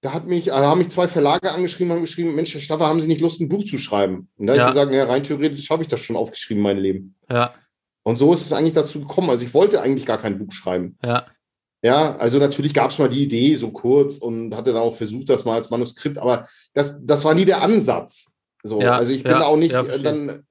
da 0.01 0.13
hat 0.13 0.27
mich, 0.27 0.45
da 0.45 0.59
haben 0.59 0.79
mich 0.79 0.89
zwei 0.89 1.07
Verlage 1.07 1.51
angeschrieben 1.51 1.91
und 1.91 1.97
haben 1.97 2.05
geschrieben, 2.05 2.35
Mensch, 2.35 2.53
Herr 2.53 2.61
Staffer, 2.61 2.87
haben 2.87 3.01
Sie 3.01 3.07
nicht 3.07 3.21
Lust, 3.21 3.41
ein 3.41 3.49
Buch 3.49 3.65
zu 3.65 3.77
schreiben? 3.77 4.29
Und 4.37 4.47
da 4.47 4.55
ja. 4.55 4.61
habe 4.61 4.69
ich 4.69 4.75
gesagt, 4.75 4.93
ja, 4.93 5.05
rein 5.05 5.23
theoretisch 5.23 5.69
habe 5.69 5.83
ich 5.83 5.89
das 5.89 5.99
schon 5.99 6.15
aufgeschrieben, 6.15 6.63
mein 6.63 6.77
Leben. 6.77 7.15
Ja. 7.29 7.53
Und 8.03 8.15
so 8.15 8.31
ist 8.33 8.45
es 8.45 8.53
eigentlich 8.53 8.73
dazu 8.73 9.01
gekommen. 9.01 9.29
Also 9.29 9.43
ich 9.43 9.53
wollte 9.53 9.81
eigentlich 9.81 10.05
gar 10.05 10.19
kein 10.19 10.39
Buch 10.39 10.51
schreiben. 10.51 10.97
Ja. 11.03 11.25
Ja, 11.81 12.17
also 12.17 12.39
natürlich 12.39 12.73
gab 12.73 12.91
es 12.91 12.99
mal 12.99 13.07
die 13.07 13.23
Idee 13.23 13.55
so 13.55 13.71
kurz 13.71 14.17
und 14.17 14.53
hatte 14.53 14.73
dann 14.73 14.81
auch 14.81 14.95
versucht, 14.95 15.29
das 15.29 15.45
mal 15.45 15.55
als 15.55 15.69
Manuskript, 15.69 16.17
aber 16.17 16.45
das, 16.73 17.05
das 17.05 17.23
war 17.23 17.33
nie 17.33 17.45
der 17.45 17.61
Ansatz. 17.61 18.25
So, 18.63 18.81
ja, 18.81 18.97
also 18.97 19.13
ich 19.13 19.23
bin 19.23 19.31
ja, 19.31 19.45
auch 19.45 19.55
nicht 19.55 19.71
ja, 19.71 19.83
dann, 19.83 20.43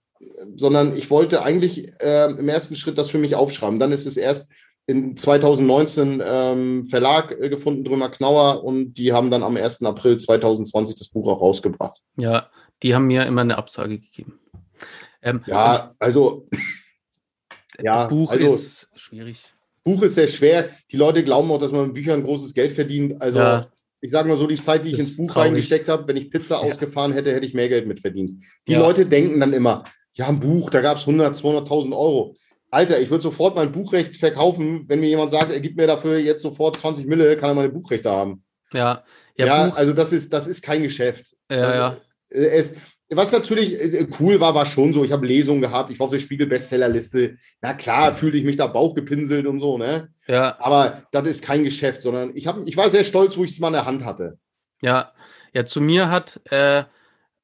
sondern 0.57 0.97
ich 0.97 1.11
wollte 1.11 1.43
eigentlich 1.43 1.93
äh, 2.01 2.31
im 2.31 2.49
ersten 2.49 2.77
Schritt 2.77 2.97
das 2.97 3.11
für 3.11 3.19
mich 3.19 3.35
aufschreiben. 3.35 3.79
Dann 3.79 3.93
ist 3.93 4.07
es 4.07 4.17
erst 4.17 4.53
in 4.89 5.19
2019 5.19 6.23
ähm, 6.25 6.87
Verlag 6.87 7.37
äh, 7.39 7.51
gefunden, 7.51 7.85
Drömer 7.85 8.09
Knauer, 8.09 8.65
und 8.65 8.95
die 8.95 9.13
haben 9.13 9.31
dann 9.31 9.43
am 9.43 9.57
1. 9.57 9.83
April 9.83 10.17
2020 10.17 10.97
das 10.97 11.09
Buch 11.09 11.29
auch 11.29 11.43
rausgebracht. 11.43 12.01
Ja, 12.17 12.49
die 12.83 12.95
haben 12.95 13.07
mir 13.07 13.27
immer 13.27 13.43
eine 13.43 13.59
Absage 13.59 13.99
gegeben. 13.99 14.41
Ähm, 15.21 15.43
ja, 15.47 15.95
also 15.99 16.49
ja, 17.83 18.07
Buch 18.07 18.33
also, 18.33 18.45
ist 18.45 18.91
schwierig. 18.95 19.45
Buch 19.85 20.03
ist 20.03 20.15
sehr 20.15 20.29
schwer. 20.29 20.71
Die 20.91 20.97
Leute 20.97 21.23
glauben 21.23 21.51
auch, 21.51 21.59
dass 21.59 21.71
man 21.71 21.87
mit 21.87 21.95
Büchern 21.95 22.25
großes 22.25 22.55
Geld 22.55 22.73
verdient. 22.73 23.21
Also 23.21 23.41
ja. 23.41 23.67
ich 24.01 24.11
sage 24.11 24.27
mal 24.27 24.39
so, 24.39 24.47
die 24.47 24.55
Zeit, 24.55 24.87
die 24.87 24.93
ich 24.93 24.99
ins 24.99 25.17
Buch 25.19 25.31
traurig. 25.31 25.51
reingesteckt 25.51 25.89
habe, 25.89 26.09
wenn 26.09 26.17
ich 26.17 26.31
Pizza 26.31 26.57
ja. 26.57 26.61
ausgefahren 26.63 27.13
hätte, 27.13 27.35
hätte 27.35 27.45
ich 27.45 27.53
mehr 27.53 27.69
Geld 27.69 27.87
mit 27.87 28.01
verdient. 28.01 28.43
Die 28.67 28.73
ja. 28.73 28.81
Leute 28.81 29.05
denken 29.05 29.39
dann 29.39 29.53
immer, 29.53 29.85
ja, 30.15 30.29
ein 30.29 30.41
Buch, 30.41 30.71
da 30.71 30.81
gab 30.81 30.97
es 30.97 31.07
100, 31.07 31.37
200.000 31.37 31.93
Euro. 31.93 32.37
Alter, 32.71 33.01
ich 33.01 33.11
würde 33.11 33.23
sofort 33.23 33.57
mein 33.57 33.73
Buchrecht 33.73 34.17
verkaufen, 34.17 34.85
wenn 34.89 35.01
mir 35.01 35.09
jemand 35.09 35.31
sagt, 35.31 35.51
er 35.51 35.61
gibt 35.61 35.77
mir 35.77 35.87
dafür 35.87 36.19
jetzt 36.19 36.43
sofort 36.43 36.77
20 36.77 37.07
Mille, 37.07 37.37
kann 37.37 37.51
er 37.51 37.55
meine 37.55 37.69
Buchrechte 37.71 38.11
haben. 38.11 38.45
Ja, 38.73 39.05
ja, 39.37 39.47
ja 39.47 39.75
also 39.75 39.93
das 39.93 40.13
ist, 40.13 40.33
das 40.33 40.47
ist 40.47 40.63
kein 40.63 40.83
Geschäft. 40.83 41.35
Ja, 41.51 41.57
also, 41.57 41.79
ja. 41.79 41.97
Es, 42.31 42.75
was 43.11 43.33
natürlich 43.33 43.81
äh, 43.81 44.07
cool 44.21 44.41
war, 44.41 44.55
war 44.55 44.67
schon 44.67 44.93
so, 44.93 45.03
ich 45.03 45.13
habe 45.13 45.27
Lesungen 45.27 45.63
gehabt, 45.63 45.91
ich 45.91 45.99
war 45.99 46.07
auf 46.07 46.13
der 46.13 46.19
Spiegel-Bestsellerliste. 46.19 47.39
Na 47.63 47.73
klar, 47.73 48.15
fühlte 48.15 48.37
ich 48.37 48.45
mich 48.45 48.57
da 48.57 48.67
Bauchgepinselt 48.67 49.47
und 49.47 49.61
so, 49.61 49.79
ne? 49.79 50.09
Ja. 50.27 50.57
Aber 50.61 51.05
das 51.11 51.27
ist 51.27 51.45
kein 51.45 51.65
Geschäft, 51.65 52.03
sondern 52.03 52.33
ich, 52.35 52.47
hab, 52.47 52.59
ich 52.67 52.77
war 52.77 52.91
sehr 52.91 53.05
stolz, 53.05 53.37
wo 53.39 53.45
ich 53.45 53.53
es 53.53 53.61
mal 53.61 53.69
in 53.69 53.75
der 53.75 53.87
Hand 53.87 54.05
hatte. 54.05 54.39
Ja, 54.83 55.13
ja, 55.55 55.65
zu 55.65 55.81
mir 55.81 56.11
hat 56.11 56.41
äh, 56.51 56.85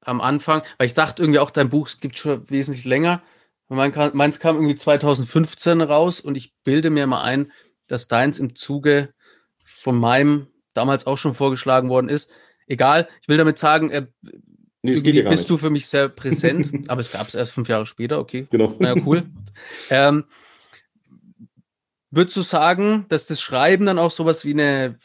am 0.00 0.20
Anfang, 0.20 0.62
weil 0.76 0.87
ich 0.87 0.94
dachte 0.94 1.22
irgendwie 1.22 1.38
auch, 1.38 1.50
dein 1.50 1.70
Buch 1.70 1.88
gibt 2.00 2.18
schon 2.18 2.48
wesentlich 2.50 2.84
länger, 2.84 3.22
Meins 3.68 4.40
kam 4.40 4.57
irgendwie 4.57 4.77
2015 4.77 5.81
raus 5.81 6.20
und 6.20 6.37
ich 6.37 6.55
bilde 6.64 6.90
mir 6.90 7.07
mal 7.07 7.22
ein, 7.22 7.53
dass 7.87 8.09
deins 8.09 8.38
im 8.38 8.55
Zuge 8.55 9.14
von 9.64 9.96
meinem 9.98 10.48
damals 10.74 11.07
auch 11.07 11.18
schon 11.18 11.35
vorgeschlagen 11.35 11.88
worden 11.88 12.09
ist. 12.09 12.31
Egal, 12.66 13.09
ich 13.22 13.29
will 13.29 13.37
damit 13.37 13.59
sagen, 13.59 13.90
äh, 13.90 14.07
nee, 14.83 14.92
irgendwie 14.92 15.22
bist 15.22 15.31
nicht. 15.31 15.50
du 15.50 15.57
für 15.57 15.70
mich 15.70 15.87
sehr 15.87 16.09
präsent, 16.09 16.72
aber 16.90 17.00
es 17.00 17.12
gab 17.12 17.29
es 17.29 17.35
erst 17.35 17.53
fünf 17.53 17.68
Jahre 17.68 17.87
später, 17.87 18.18
okay. 18.18 18.46
Genau. 18.50 18.74
Naja, 18.79 19.00
cool. 19.07 19.24
ähm, 19.90 20.24
würdest 22.11 22.37
du 22.37 22.42
sagen, 22.42 23.07
dass 23.09 23.27
das 23.27 23.40
Schreiben 23.40 23.87
dann 23.87 23.98
auch 23.98 24.11
sowas 24.11 24.44
wie 24.44 24.53
eine 24.53 24.98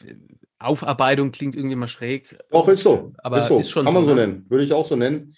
Aufarbeitung 0.58 1.32
klingt 1.32 1.54
irgendwie 1.54 1.76
mal 1.76 1.88
schräg? 1.88 2.38
Doch, 2.50 2.68
ist 2.68 2.82
so. 2.82 3.12
Aber 3.18 3.38
ist, 3.38 3.48
so. 3.48 3.58
ist 3.58 3.70
schon 3.70 3.84
Kann 3.84 3.94
man 3.94 4.04
so, 4.04 4.10
so 4.10 4.16
ne? 4.16 4.26
nennen. 4.26 4.46
Würde 4.48 4.64
ich 4.64 4.72
auch 4.72 4.86
so 4.86 4.96
nennen 4.96 5.34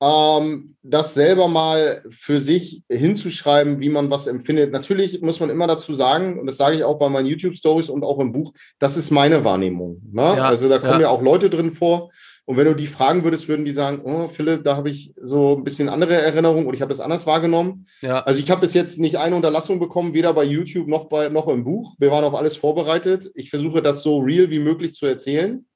ähm, 0.00 0.76
das 0.82 1.14
selber 1.14 1.48
mal 1.48 2.04
für 2.10 2.40
sich 2.40 2.82
hinzuschreiben, 2.88 3.80
wie 3.80 3.88
man 3.88 4.10
was 4.10 4.26
empfindet. 4.26 4.72
Natürlich 4.72 5.20
muss 5.22 5.40
man 5.40 5.50
immer 5.50 5.66
dazu 5.66 5.94
sagen, 5.94 6.38
und 6.38 6.46
das 6.46 6.56
sage 6.56 6.76
ich 6.76 6.84
auch 6.84 6.98
bei 6.98 7.08
meinen 7.08 7.26
YouTube-Stories 7.26 7.90
und 7.90 8.04
auch 8.04 8.20
im 8.20 8.32
Buch, 8.32 8.52
das 8.78 8.96
ist 8.96 9.10
meine 9.10 9.44
Wahrnehmung. 9.44 10.00
Ne? 10.12 10.22
Ja, 10.22 10.48
also 10.48 10.68
da 10.68 10.78
kommen 10.78 10.92
ja. 10.94 11.00
ja. 11.00 11.08
auch 11.08 11.22
Leute 11.22 11.50
drin 11.50 11.72
vor 11.72 12.10
Und 12.46 12.56
wenn 12.56 12.66
du 12.66 12.74
die 12.74 12.86
fragen 12.86 13.24
würdest, 13.24 13.48
würden 13.48 13.64
die 13.64 13.72
sagen, 13.72 14.00
oh, 14.04 14.28
Philipp, 14.28 14.62
da 14.62 14.76
habe 14.76 14.88
ich 14.88 15.12
so 15.20 15.56
ein 15.56 15.64
bisschen 15.64 15.88
andere 15.88 16.14
Erinnerungen 16.14 16.66
oder 16.66 16.76
ich 16.76 16.80
habe 16.80 16.90
das 16.90 17.00
anders 17.00 17.26
wahrgenommen. 17.26 17.86
Ja. 18.00 18.20
Also 18.20 18.38
ich 18.38 18.50
habe 18.52 18.60
bis 18.60 18.74
jetzt 18.74 19.00
nicht 19.00 19.18
eine 19.18 19.34
Unterlassung 19.34 19.80
bekommen, 19.80 20.14
weder 20.14 20.32
bei 20.32 20.44
YouTube 20.44 20.86
noch, 20.86 21.08
bei, 21.08 21.28
noch 21.28 21.48
im 21.48 21.64
Buch. 21.64 21.96
Wir 21.98 22.12
waren 22.12 22.24
auf 22.24 22.36
alles 22.36 22.56
vorbereitet. 22.56 23.30
Ich 23.34 23.50
versuche 23.50 23.82
das 23.82 24.02
so 24.02 24.20
real 24.20 24.48
wie 24.48 24.60
möglich 24.60 24.94
zu 24.94 25.06
erzählen. 25.06 25.66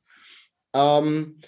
Ähm, 0.74 1.40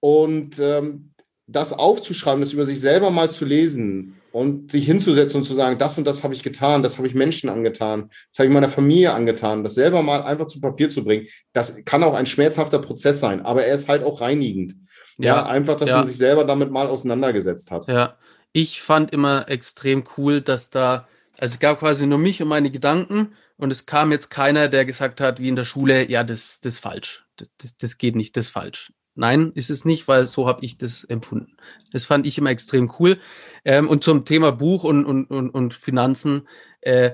und 0.00 0.58
ähm, 0.58 1.12
das 1.46 1.72
aufzuschreiben, 1.72 2.40
das 2.40 2.52
über 2.52 2.64
sich 2.64 2.80
selber 2.80 3.10
mal 3.10 3.30
zu 3.30 3.44
lesen 3.44 4.20
und 4.32 4.72
sich 4.72 4.84
hinzusetzen 4.84 5.40
und 5.40 5.46
zu 5.46 5.54
sagen, 5.54 5.78
das 5.78 5.96
und 5.96 6.06
das 6.06 6.24
habe 6.24 6.34
ich 6.34 6.42
getan, 6.42 6.82
das 6.82 6.98
habe 6.98 7.06
ich 7.06 7.14
Menschen 7.14 7.48
angetan, 7.48 8.10
das 8.30 8.38
habe 8.38 8.48
ich 8.48 8.52
meiner 8.52 8.68
Familie 8.68 9.12
angetan, 9.12 9.62
das 9.62 9.74
selber 9.74 10.02
mal 10.02 10.22
einfach 10.22 10.46
zu 10.46 10.60
Papier 10.60 10.90
zu 10.90 11.04
bringen, 11.04 11.28
das 11.52 11.84
kann 11.84 12.02
auch 12.02 12.14
ein 12.14 12.26
schmerzhafter 12.26 12.80
Prozess 12.80 13.20
sein, 13.20 13.44
aber 13.46 13.64
er 13.64 13.74
ist 13.74 13.88
halt 13.88 14.02
auch 14.02 14.20
reinigend. 14.20 14.74
Ja, 15.18 15.36
ja 15.36 15.46
einfach, 15.46 15.76
dass 15.76 15.88
ja. 15.88 15.98
man 15.98 16.06
sich 16.06 16.18
selber 16.18 16.44
damit 16.44 16.70
mal 16.70 16.88
auseinandergesetzt 16.88 17.70
hat. 17.70 17.86
Ja, 17.86 18.16
ich 18.52 18.82
fand 18.82 19.12
immer 19.12 19.48
extrem 19.48 20.04
cool, 20.16 20.40
dass 20.40 20.70
da, 20.70 21.08
also 21.38 21.54
es 21.54 21.60
gab 21.60 21.78
quasi 21.78 22.06
nur 22.06 22.18
mich 22.18 22.42
und 22.42 22.48
meine 22.48 22.70
Gedanken 22.70 23.34
und 23.56 23.70
es 23.70 23.86
kam 23.86 24.12
jetzt 24.12 24.30
keiner, 24.30 24.68
der 24.68 24.84
gesagt 24.84 25.20
hat, 25.20 25.40
wie 25.40 25.48
in 25.48 25.56
der 25.56 25.64
Schule, 25.64 26.10
ja, 26.10 26.24
das, 26.24 26.60
das 26.60 26.74
ist 26.74 26.78
falsch, 26.80 27.24
das, 27.36 27.50
das, 27.56 27.78
das 27.78 27.98
geht 27.98 28.16
nicht, 28.16 28.36
das 28.36 28.46
ist 28.46 28.50
falsch. 28.50 28.92
Nein, 29.16 29.52
ist 29.54 29.70
es 29.70 29.84
nicht, 29.86 30.08
weil 30.08 30.26
so 30.26 30.46
habe 30.46 30.64
ich 30.64 30.76
das 30.76 31.02
empfunden. 31.04 31.56
Das 31.92 32.04
fand 32.04 32.26
ich 32.26 32.36
immer 32.36 32.50
extrem 32.50 32.92
cool. 32.98 33.18
Ähm, 33.64 33.88
und 33.88 34.04
zum 34.04 34.24
Thema 34.26 34.52
Buch 34.52 34.84
und, 34.84 35.04
und, 35.06 35.30
und, 35.30 35.50
und 35.50 35.74
Finanzen 35.74 36.46
äh, 36.82 37.12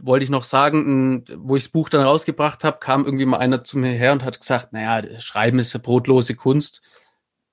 wollte 0.00 0.22
ich 0.22 0.30
noch 0.30 0.44
sagen, 0.44 1.24
wo 1.36 1.56
ich 1.56 1.64
das 1.64 1.72
Buch 1.72 1.88
dann 1.88 2.02
rausgebracht 2.02 2.62
habe, 2.62 2.78
kam 2.78 3.04
irgendwie 3.04 3.26
mal 3.26 3.38
einer 3.38 3.64
zu 3.64 3.78
mir 3.78 3.90
her 3.90 4.12
und 4.12 4.24
hat 4.24 4.38
gesagt, 4.40 4.72
naja, 4.72 5.18
Schreiben 5.18 5.58
ist 5.58 5.72
ja 5.72 5.80
brotlose 5.82 6.36
Kunst 6.36 6.82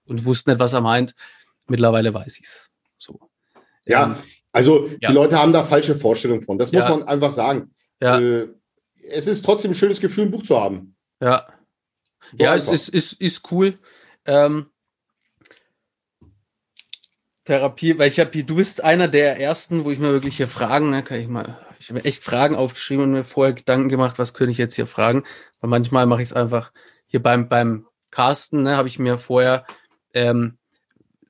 und 0.06 0.24
wusste 0.26 0.52
nicht, 0.52 0.60
was 0.60 0.74
er 0.74 0.82
meint. 0.82 1.16
Mittlerweile 1.68 2.14
weiß 2.14 2.38
ich 2.38 2.46
es. 2.46 2.70
So. 3.00 3.20
Ja, 3.86 4.06
ähm, 4.06 4.16
also 4.52 4.88
ja. 5.02 5.10
die 5.10 5.16
Leute 5.16 5.40
haben 5.40 5.54
da 5.54 5.64
falsche 5.64 5.96
Vorstellungen 5.96 6.44
von. 6.44 6.60
Das 6.60 6.72
muss 6.72 6.84
ja. 6.84 6.90
man 6.90 7.04
einfach 7.04 7.32
sagen. 7.32 7.72
Ja. 8.00 8.20
Äh, 8.20 8.48
es 9.10 9.26
ist 9.26 9.44
trotzdem 9.44 9.72
ein 9.72 9.76
schönes 9.76 10.00
Gefühl, 10.00 10.26
ein 10.26 10.32
Buch 10.32 10.44
zu 10.44 10.60
haben. 10.60 10.96
Ja, 11.20 11.48
ja, 12.34 12.56
es 12.56 12.70
ist, 12.70 12.90
ist, 12.90 13.14
ist 13.14 13.52
cool. 13.52 13.78
Ähm, 14.26 14.68
Therapie, 17.46 17.98
weil 17.98 18.10
ich 18.10 18.20
habe 18.20 18.32
hier, 18.34 18.44
du 18.44 18.58
bist 18.58 18.84
einer 18.84 19.08
der 19.08 19.40
ersten, 19.40 19.86
wo 19.86 19.92
ich 19.92 20.00
mir 20.00 20.12
wirklich 20.12 20.38
hier 20.38 20.50
Fragen, 20.50 20.90
ne, 20.90 21.02
kann 21.02 21.20
ich 21.20 21.30
mal, 21.30 21.58
ich 21.80 21.90
habe 21.90 22.04
echt 22.04 22.24
Fragen 22.24 22.56
aufgeschrieben 22.56 23.06
und 23.06 23.12
mir 23.12 23.24
vorher 23.24 23.54
Gedanken 23.54 23.88
gemacht, 23.88 24.20
was 24.20 24.34
könnte 24.34 24.52
ich 24.52 24.58
jetzt 24.58 24.76
hier 24.76 24.88
fragen. 24.88 25.24
Weil 25.62 25.70
manchmal 25.70 26.06
mache 26.06 26.22
ich 26.22 26.30
es 26.30 26.34
einfach 26.34 26.72
hier 27.06 27.24
beim, 27.24 27.48
beim 27.48 27.88
Casten, 28.12 28.64
ne, 28.64 28.76
habe 28.76 28.90
ich 28.90 29.00
mir 29.00 29.18
vorher 29.18 29.66
ähm, 30.14 30.58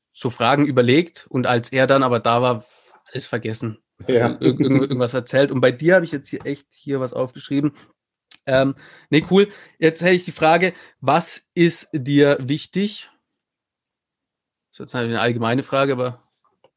so 0.09 0.31
Fragen 0.31 0.65
überlegt 0.65 1.27
und 1.29 1.45
als 1.45 1.71
er 1.71 1.85
dann 1.85 2.01
aber 2.01 2.19
da 2.19 2.41
war, 2.41 2.65
alles 3.11 3.25
vergessen. 3.27 3.77
Ja. 4.07 4.37
Ir 4.39 4.59
irgendwas 4.59 5.13
erzählt. 5.13 5.51
Und 5.51 5.61
bei 5.61 5.71
dir 5.71 5.95
habe 5.95 6.05
ich 6.05 6.11
jetzt 6.11 6.29
hier 6.29 6.45
echt 6.45 6.67
hier 6.73 6.99
was 6.99 7.13
aufgeschrieben. 7.13 7.73
Ähm, 8.47 8.75
nee, 9.09 9.23
cool. 9.29 9.49
Jetzt 9.77 10.01
hätte 10.01 10.15
ich 10.15 10.25
die 10.25 10.31
Frage, 10.31 10.73
was 11.01 11.47
ist 11.53 11.89
dir 11.93 12.37
wichtig? 12.41 13.09
Das 14.71 14.79
ist 14.79 14.93
jetzt 14.93 14.95
eine 14.95 15.19
allgemeine 15.19 15.63
Frage, 15.63 15.91
aber. 15.91 16.23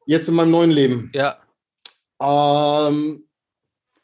Jetzt 0.05 0.27
in 0.27 0.35
meinem 0.35 0.51
neuen 0.51 0.71
Leben. 0.71 1.11
Ja. 1.13 1.37
Ähm, 2.19 3.25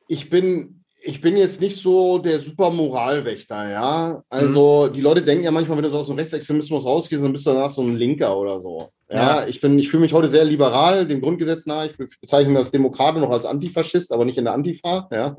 ich 0.07 0.29
bin, 0.29 0.83
ich 1.01 1.21
bin 1.21 1.37
jetzt 1.37 1.61
nicht 1.61 1.75
so 1.77 2.17
der 2.17 2.39
super 2.39 2.69
Moralwächter, 2.69 3.69
ja. 3.69 4.23
Also 4.29 4.87
mhm. 4.87 4.93
die 4.93 5.01
Leute 5.01 5.21
denken 5.21 5.43
ja 5.43 5.51
manchmal, 5.51 5.77
wenn 5.77 5.83
du 5.83 5.89
so 5.89 5.99
aus 5.99 6.07
dem 6.07 6.17
Rechtsextremismus 6.17 6.85
rausgehst, 6.85 7.23
dann 7.23 7.31
bist 7.31 7.45
du 7.45 7.51
danach 7.51 7.71
so 7.71 7.81
ein 7.81 7.95
Linker 7.95 8.37
oder 8.37 8.59
so. 8.59 8.89
Ja, 9.09 9.41
ja. 9.41 9.47
ich 9.47 9.61
bin, 9.61 9.77
ich 9.79 9.89
fühle 9.89 10.01
mich 10.01 10.13
heute 10.13 10.27
sehr 10.27 10.45
liberal, 10.45 11.07
dem 11.07 11.21
Grundgesetz 11.21 11.65
nach. 11.65 11.85
Ich 11.85 11.97
bezeichne 11.97 12.49
mich 12.49 12.57
als 12.59 12.71
Demokrat 12.71 13.15
noch 13.17 13.31
als 13.31 13.45
Antifaschist, 13.45 14.11
aber 14.11 14.25
nicht 14.25 14.37
in 14.37 14.45
der 14.45 14.53
Antifa, 14.53 15.07
ja. 15.11 15.35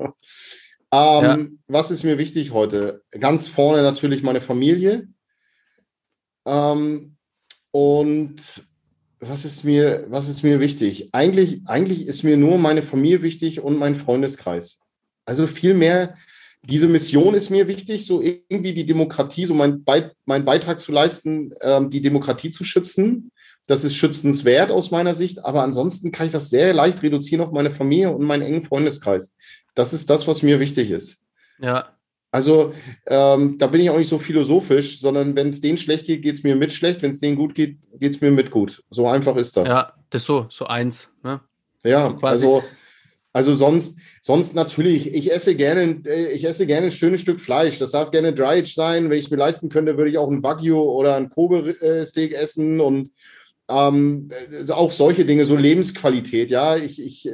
Ähm, 0.91 1.23
ja. 1.23 1.37
Was 1.67 1.91
ist 1.91 2.03
mir 2.03 2.17
wichtig 2.17 2.51
heute? 2.51 3.03
Ganz 3.11 3.47
vorne 3.47 3.81
natürlich 3.83 4.23
meine 4.23 4.41
Familie. 4.41 5.07
Ähm, 6.45 7.15
und 7.71 8.37
was 9.19 9.45
ist 9.45 9.63
mir, 9.63 10.05
was 10.09 10.29
ist 10.29 10.43
mir 10.43 10.59
wichtig? 10.59 11.09
Eigentlich, 11.11 11.61
eigentlich 11.65 12.07
ist 12.07 12.23
mir 12.23 12.37
nur 12.37 12.57
meine 12.57 12.83
Familie 12.83 13.21
wichtig 13.21 13.59
und 13.61 13.77
mein 13.77 13.95
Freundeskreis. 13.95 14.81
Also 15.25 15.45
viel 15.45 15.73
mehr, 15.73 16.15
diese 16.63 16.87
Mission 16.87 17.35
ist 17.35 17.49
mir 17.49 17.67
wichtig, 17.67 18.05
so 18.05 18.21
irgendwie 18.21 18.73
die 18.73 18.85
Demokratie, 18.85 19.45
so 19.45 19.53
mein, 19.53 19.83
Be 19.83 20.11
mein 20.25 20.45
Beitrag 20.45 20.79
zu 20.79 20.91
leisten, 20.91 21.53
ähm, 21.61 21.89
die 21.89 22.01
Demokratie 22.01 22.49
zu 22.49 22.63
schützen. 22.63 23.31
Das 23.67 23.83
ist 23.83 23.95
schützenswert 23.95 24.71
aus 24.71 24.89
meiner 24.89 25.13
Sicht, 25.13 25.45
aber 25.45 25.63
ansonsten 25.63 26.11
kann 26.11 26.25
ich 26.25 26.31
das 26.31 26.49
sehr 26.49 26.73
leicht 26.73 27.03
reduzieren 27.03 27.41
auf 27.41 27.51
meine 27.51 27.71
Familie 27.71 28.09
und 28.09 28.25
meinen 28.25 28.41
engen 28.41 28.63
Freundeskreis. 28.63 29.35
Das 29.79 29.93
ist 29.93 30.09
das, 30.09 30.27
was 30.27 30.43
mir 30.43 30.59
wichtig 30.59 30.91
ist. 30.91 31.23
Ja. 31.57 31.87
Also 32.31 32.73
ähm, 33.07 33.57
da 33.57 33.67
bin 33.67 33.79
ich 33.79 33.89
auch 33.89 33.97
nicht 33.97 34.09
so 34.09 34.19
philosophisch, 34.19 34.99
sondern 34.99 35.37
wenn 35.37 35.47
es 35.47 35.61
denen 35.61 35.77
schlecht 35.77 36.05
geht, 36.05 36.21
geht 36.21 36.35
es 36.35 36.43
mir 36.43 36.57
mit 36.57 36.73
schlecht. 36.73 37.01
Wenn 37.01 37.11
es 37.11 37.19
denen 37.19 37.37
gut 37.37 37.55
geht, 37.55 37.77
geht 37.97 38.13
es 38.13 38.19
mir 38.19 38.29
mit 38.29 38.51
gut. 38.51 38.83
So 38.89 39.07
einfach 39.07 39.37
ist 39.37 39.55
das. 39.55 39.69
Ja, 39.69 39.93
das 40.09 40.23
ist 40.23 40.25
so, 40.25 40.47
so 40.49 40.65
eins. 40.65 41.13
Ne? 41.23 41.39
Ja, 41.85 42.13
so 42.19 42.27
also, 42.27 42.63
also 43.31 43.55
sonst, 43.55 43.97
sonst 44.21 44.53
natürlich, 44.53 45.13
ich 45.13 45.31
esse 45.31 45.55
gerne, 45.55 46.01
äh, 46.05 46.33
ich 46.33 46.43
esse 46.43 46.67
gerne 46.67 46.87
ein 46.87 46.91
schönes 46.91 47.21
Stück 47.21 47.39
Fleisch. 47.39 47.79
Das 47.79 47.91
darf 47.91 48.11
gerne 48.11 48.33
Dry 48.33 48.65
sein. 48.65 49.09
Wenn 49.09 49.17
ich 49.17 49.25
es 49.25 49.31
mir 49.31 49.37
leisten 49.37 49.69
könnte, 49.69 49.95
würde 49.95 50.11
ich 50.11 50.17
auch 50.17 50.29
ein 50.29 50.43
Wagyu 50.43 50.77
oder 50.77 51.15
ein 51.15 51.29
Kobe-Steak 51.29 52.33
essen 52.33 52.81
und 52.81 53.11
ähm, 53.69 54.29
auch 54.69 54.91
solche 54.91 55.25
Dinge, 55.25 55.45
so 55.45 55.55
Lebensqualität, 55.55 56.49
ja, 56.49 56.75
ich, 56.75 57.01
ich, 57.01 57.29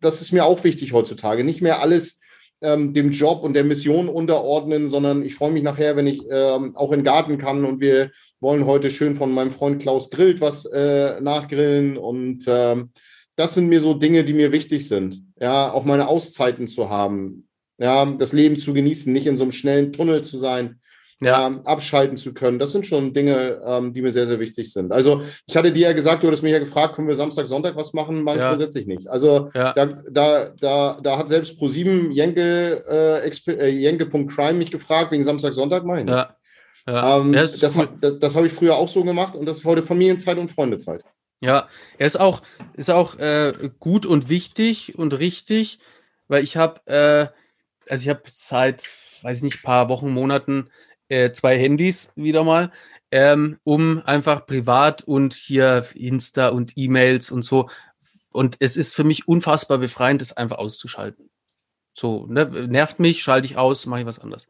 das 0.00 0.20
ist 0.20 0.32
mir 0.32 0.44
auch 0.44 0.62
wichtig 0.62 0.92
heutzutage. 0.92 1.44
Nicht 1.44 1.62
mehr 1.62 1.80
alles 1.80 2.20
ähm, 2.60 2.92
dem 2.92 3.10
Job 3.10 3.42
und 3.42 3.54
der 3.54 3.64
Mission 3.64 4.08
unterordnen, 4.08 4.88
sondern 4.88 5.22
ich 5.22 5.34
freue 5.34 5.52
mich 5.52 5.62
nachher, 5.62 5.96
wenn 5.96 6.06
ich 6.06 6.22
ähm, 6.30 6.76
auch 6.76 6.92
in 6.92 7.00
den 7.00 7.04
Garten 7.04 7.38
kann 7.38 7.64
und 7.64 7.80
wir 7.80 8.10
wollen 8.40 8.66
heute 8.66 8.90
schön 8.90 9.14
von 9.14 9.32
meinem 9.32 9.50
Freund 9.50 9.80
Klaus 9.80 10.10
Grillt 10.10 10.40
was 10.40 10.66
äh, 10.66 11.20
nachgrillen 11.20 11.96
und 11.96 12.44
ähm, 12.48 12.90
das 13.36 13.54
sind 13.54 13.68
mir 13.68 13.80
so 13.80 13.94
Dinge, 13.94 14.24
die 14.24 14.34
mir 14.34 14.50
wichtig 14.50 14.88
sind. 14.88 15.22
Ja, 15.40 15.70
auch 15.70 15.84
meine 15.84 16.08
Auszeiten 16.08 16.66
zu 16.66 16.90
haben, 16.90 17.48
ja, 17.78 18.04
das 18.04 18.32
Leben 18.32 18.58
zu 18.58 18.74
genießen, 18.74 19.12
nicht 19.12 19.26
in 19.26 19.36
so 19.36 19.44
einem 19.44 19.52
schnellen 19.52 19.92
Tunnel 19.92 20.22
zu 20.22 20.38
sein, 20.38 20.80
ja. 21.20 21.46
ähm, 21.46 21.60
abschalten 21.64 22.16
zu 22.16 22.32
können. 22.32 22.58
Das 22.58 22.72
sind 22.72 22.86
schon 22.86 23.12
Dinge, 23.12 23.60
ähm, 23.64 23.92
die 23.92 24.02
mir 24.02 24.12
sehr, 24.12 24.26
sehr 24.26 24.38
wichtig 24.38 24.72
sind. 24.72 24.92
Also 24.92 25.22
ich 25.46 25.56
hatte 25.56 25.72
dir 25.72 25.88
ja 25.88 25.92
gesagt, 25.92 26.22
du 26.22 26.28
hattest 26.28 26.42
mich 26.42 26.52
ja 26.52 26.58
gefragt, 26.58 26.94
können 26.94 27.08
wir 27.08 27.14
Samstag, 27.14 27.46
Sonntag 27.46 27.76
was 27.76 27.92
machen? 27.92 28.22
Mache 28.22 28.38
ja. 28.38 28.44
ich 28.44 28.48
grundsätzlich 28.50 28.86
nicht. 28.86 29.08
Also 29.08 29.50
ja. 29.54 29.72
da, 29.72 29.86
da, 29.86 30.50
da, 30.60 30.98
da 31.02 31.18
hat 31.18 31.28
selbst 31.28 31.58
Pro7 31.60 32.12
Jenke, 32.12 32.84
äh, 32.88 33.52
äh, 33.52 33.68
Jenke.crime 33.68 34.54
mich 34.54 34.70
gefragt, 34.70 35.10
wegen 35.10 35.24
Samstag, 35.24 35.54
Sonntag 35.54 35.84
mache 35.84 36.00
ich 36.00 36.04
nicht. 36.04 36.14
Ja. 36.14 36.34
Ja. 36.86 37.18
Ähm, 37.18 37.32
das, 37.32 37.58
das, 37.58 37.76
cool. 37.76 37.88
das, 38.00 38.18
das 38.18 38.34
habe 38.34 38.46
ich 38.46 38.52
früher 38.52 38.76
auch 38.76 38.88
so 38.88 39.04
gemacht 39.04 39.36
und 39.36 39.46
das 39.46 39.58
ist 39.58 39.64
heute 39.66 39.82
Familienzeit 39.82 40.38
und 40.38 40.50
Freundezeit. 40.50 41.04
Ja, 41.40 41.68
er 41.98 42.06
ist 42.06 42.18
auch, 42.18 42.40
ist 42.74 42.90
auch 42.90 43.18
äh, 43.18 43.70
gut 43.78 44.06
und 44.06 44.28
wichtig 44.28 44.98
und 44.98 45.18
richtig, 45.18 45.78
weil 46.28 46.42
ich 46.42 46.56
habe, 46.56 46.80
äh, 46.86 47.90
also 47.90 48.02
ich 48.02 48.08
habe 48.08 48.22
seit, 48.26 48.88
weiß 49.22 49.38
ich 49.38 49.42
nicht, 49.44 49.62
paar 49.62 49.88
Wochen, 49.90 50.10
Monaten 50.10 50.70
äh, 51.08 51.32
zwei 51.32 51.58
Handys 51.58 52.12
wieder 52.16 52.44
mal, 52.44 52.72
ähm, 53.10 53.58
um 53.64 54.02
einfach 54.04 54.46
privat 54.46 55.02
und 55.02 55.34
hier 55.34 55.86
Insta 55.94 56.48
und 56.48 56.72
E-Mails 56.76 57.30
und 57.30 57.42
so. 57.42 57.68
Und 58.30 58.56
es 58.60 58.76
ist 58.76 58.94
für 58.94 59.04
mich 59.04 59.26
unfassbar 59.26 59.78
befreiend, 59.78 60.20
das 60.20 60.36
einfach 60.36 60.58
auszuschalten. 60.58 61.30
So, 61.94 62.26
ne, 62.26 62.44
nervt 62.68 63.00
mich, 63.00 63.22
schalte 63.22 63.46
ich 63.46 63.56
aus, 63.56 63.86
mache 63.86 64.00
ich 64.00 64.06
was 64.06 64.18
anderes. 64.18 64.48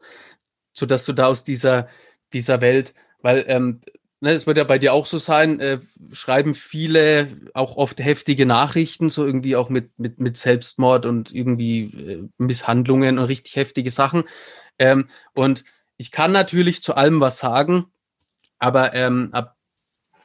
So 0.73 0.85
dass 0.85 1.05
du 1.05 1.13
da 1.13 1.27
aus 1.27 1.43
dieser, 1.43 1.87
dieser 2.33 2.61
Welt, 2.61 2.93
weil 3.21 3.45
ähm, 3.47 3.81
ne, 4.19 4.31
es 4.31 4.45
wird 4.45 4.57
ja 4.57 4.63
bei 4.63 4.77
dir 4.77 4.93
auch 4.93 5.05
so 5.05 5.17
sein, 5.17 5.59
äh, 5.59 5.79
schreiben 6.11 6.53
viele 6.53 7.27
auch 7.53 7.77
oft 7.77 7.99
heftige 7.99 8.45
Nachrichten, 8.45 9.09
so 9.09 9.25
irgendwie 9.25 9.55
auch 9.55 9.69
mit, 9.69 9.97
mit, 9.97 10.19
mit 10.19 10.37
Selbstmord 10.37 11.05
und 11.05 11.33
irgendwie 11.33 11.83
äh, 11.83 12.27
Misshandlungen 12.37 13.17
und 13.17 13.25
richtig 13.25 13.55
heftige 13.55 13.91
Sachen. 13.91 14.23
Ähm, 14.77 15.07
und 15.33 15.63
ich 15.99 16.11
kann 16.11 16.31
natürlich 16.31 16.81
zu 16.81 16.95
allem 16.95 17.19
was 17.19 17.39
sagen, 17.39 17.87
aber 18.57 18.93
ähm, 18.95 19.29
ab, 19.33 19.57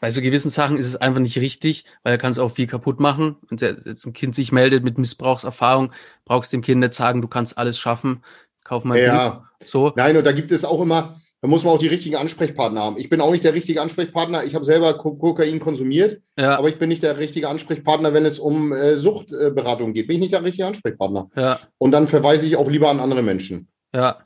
bei 0.01 0.11
so 0.11 0.21
gewissen 0.21 0.51
Sachen 0.51 0.77
ist 0.77 0.87
es 0.87 0.97
einfach 0.97 1.21
nicht 1.21 1.37
richtig, 1.37 1.85
weil 2.05 2.15
er 2.15 2.19
kann 2.19 2.31
es 2.31 2.39
auch 2.39 2.51
viel 2.51 2.69
kaputt 2.69 3.01
machen. 3.01 3.37
Wenn 3.49 3.59
jetzt 3.59 4.07
ein 4.07 4.13
Kind 4.13 4.37
sich 4.37 4.53
meldet 4.53 4.85
mit 4.85 4.99
Missbrauchserfahrung, 4.99 5.93
brauchst 6.25 6.53
dem 6.53 6.63
Kind 6.63 6.81
nicht 6.81 6.95
sagen, 6.95 7.23
du 7.23 7.29
kannst 7.29 7.59
alles 7.59 7.77
schaffen, 7.77 8.23
kauf 8.63 8.85
mal 8.85 8.99
ja. 8.99 9.29
Buch. 9.29 9.43
So. 9.67 9.93
Nein, 9.97 10.17
und 10.17 10.25
da 10.25 10.31
gibt 10.31 10.53
es 10.53 10.65
auch 10.65 10.81
immer, 10.81 11.21
da 11.41 11.49
muss 11.49 11.65
man 11.65 11.75
auch 11.75 11.79
die 11.79 11.89
richtigen 11.89 12.17
Ansprechpartner 12.17 12.81
haben. 12.81 12.97
Ich 12.97 13.09
bin 13.09 13.21
auch 13.21 13.33
nicht 13.33 13.43
der 13.43 13.55
richtige 13.55 13.83
Ansprechpartner. 13.83 14.45
Ich 14.45 14.55
habe 14.55 14.65
selber 14.65 14.97
Kokain 14.97 15.59
konsumiert, 15.59 16.21
ja. 16.39 16.57
aber 16.57 16.69
ich 16.69 16.79
bin 16.79 16.89
nicht 16.89 17.03
der 17.03 17.19
richtige 17.19 17.49
Ansprechpartner, 17.49 18.15
wenn 18.15 18.25
es 18.25 18.39
um 18.39 18.73
äh, 18.73 18.97
Suchtberatung 18.97 19.93
geht. 19.93 20.07
Bin 20.07 20.15
ich 20.15 20.21
nicht 20.21 20.35
der 20.35 20.45
richtige 20.45 20.69
Ansprechpartner. 20.69 21.31
Ja. 21.35 21.59
Und 21.79 21.91
dann 21.91 22.07
verweise 22.07 22.47
ich 22.47 22.57
auch 22.57 22.71
lieber 22.71 22.91
an 22.91 23.01
andere 23.01 23.23
Menschen. 23.23 23.67
Ja, 23.93 24.21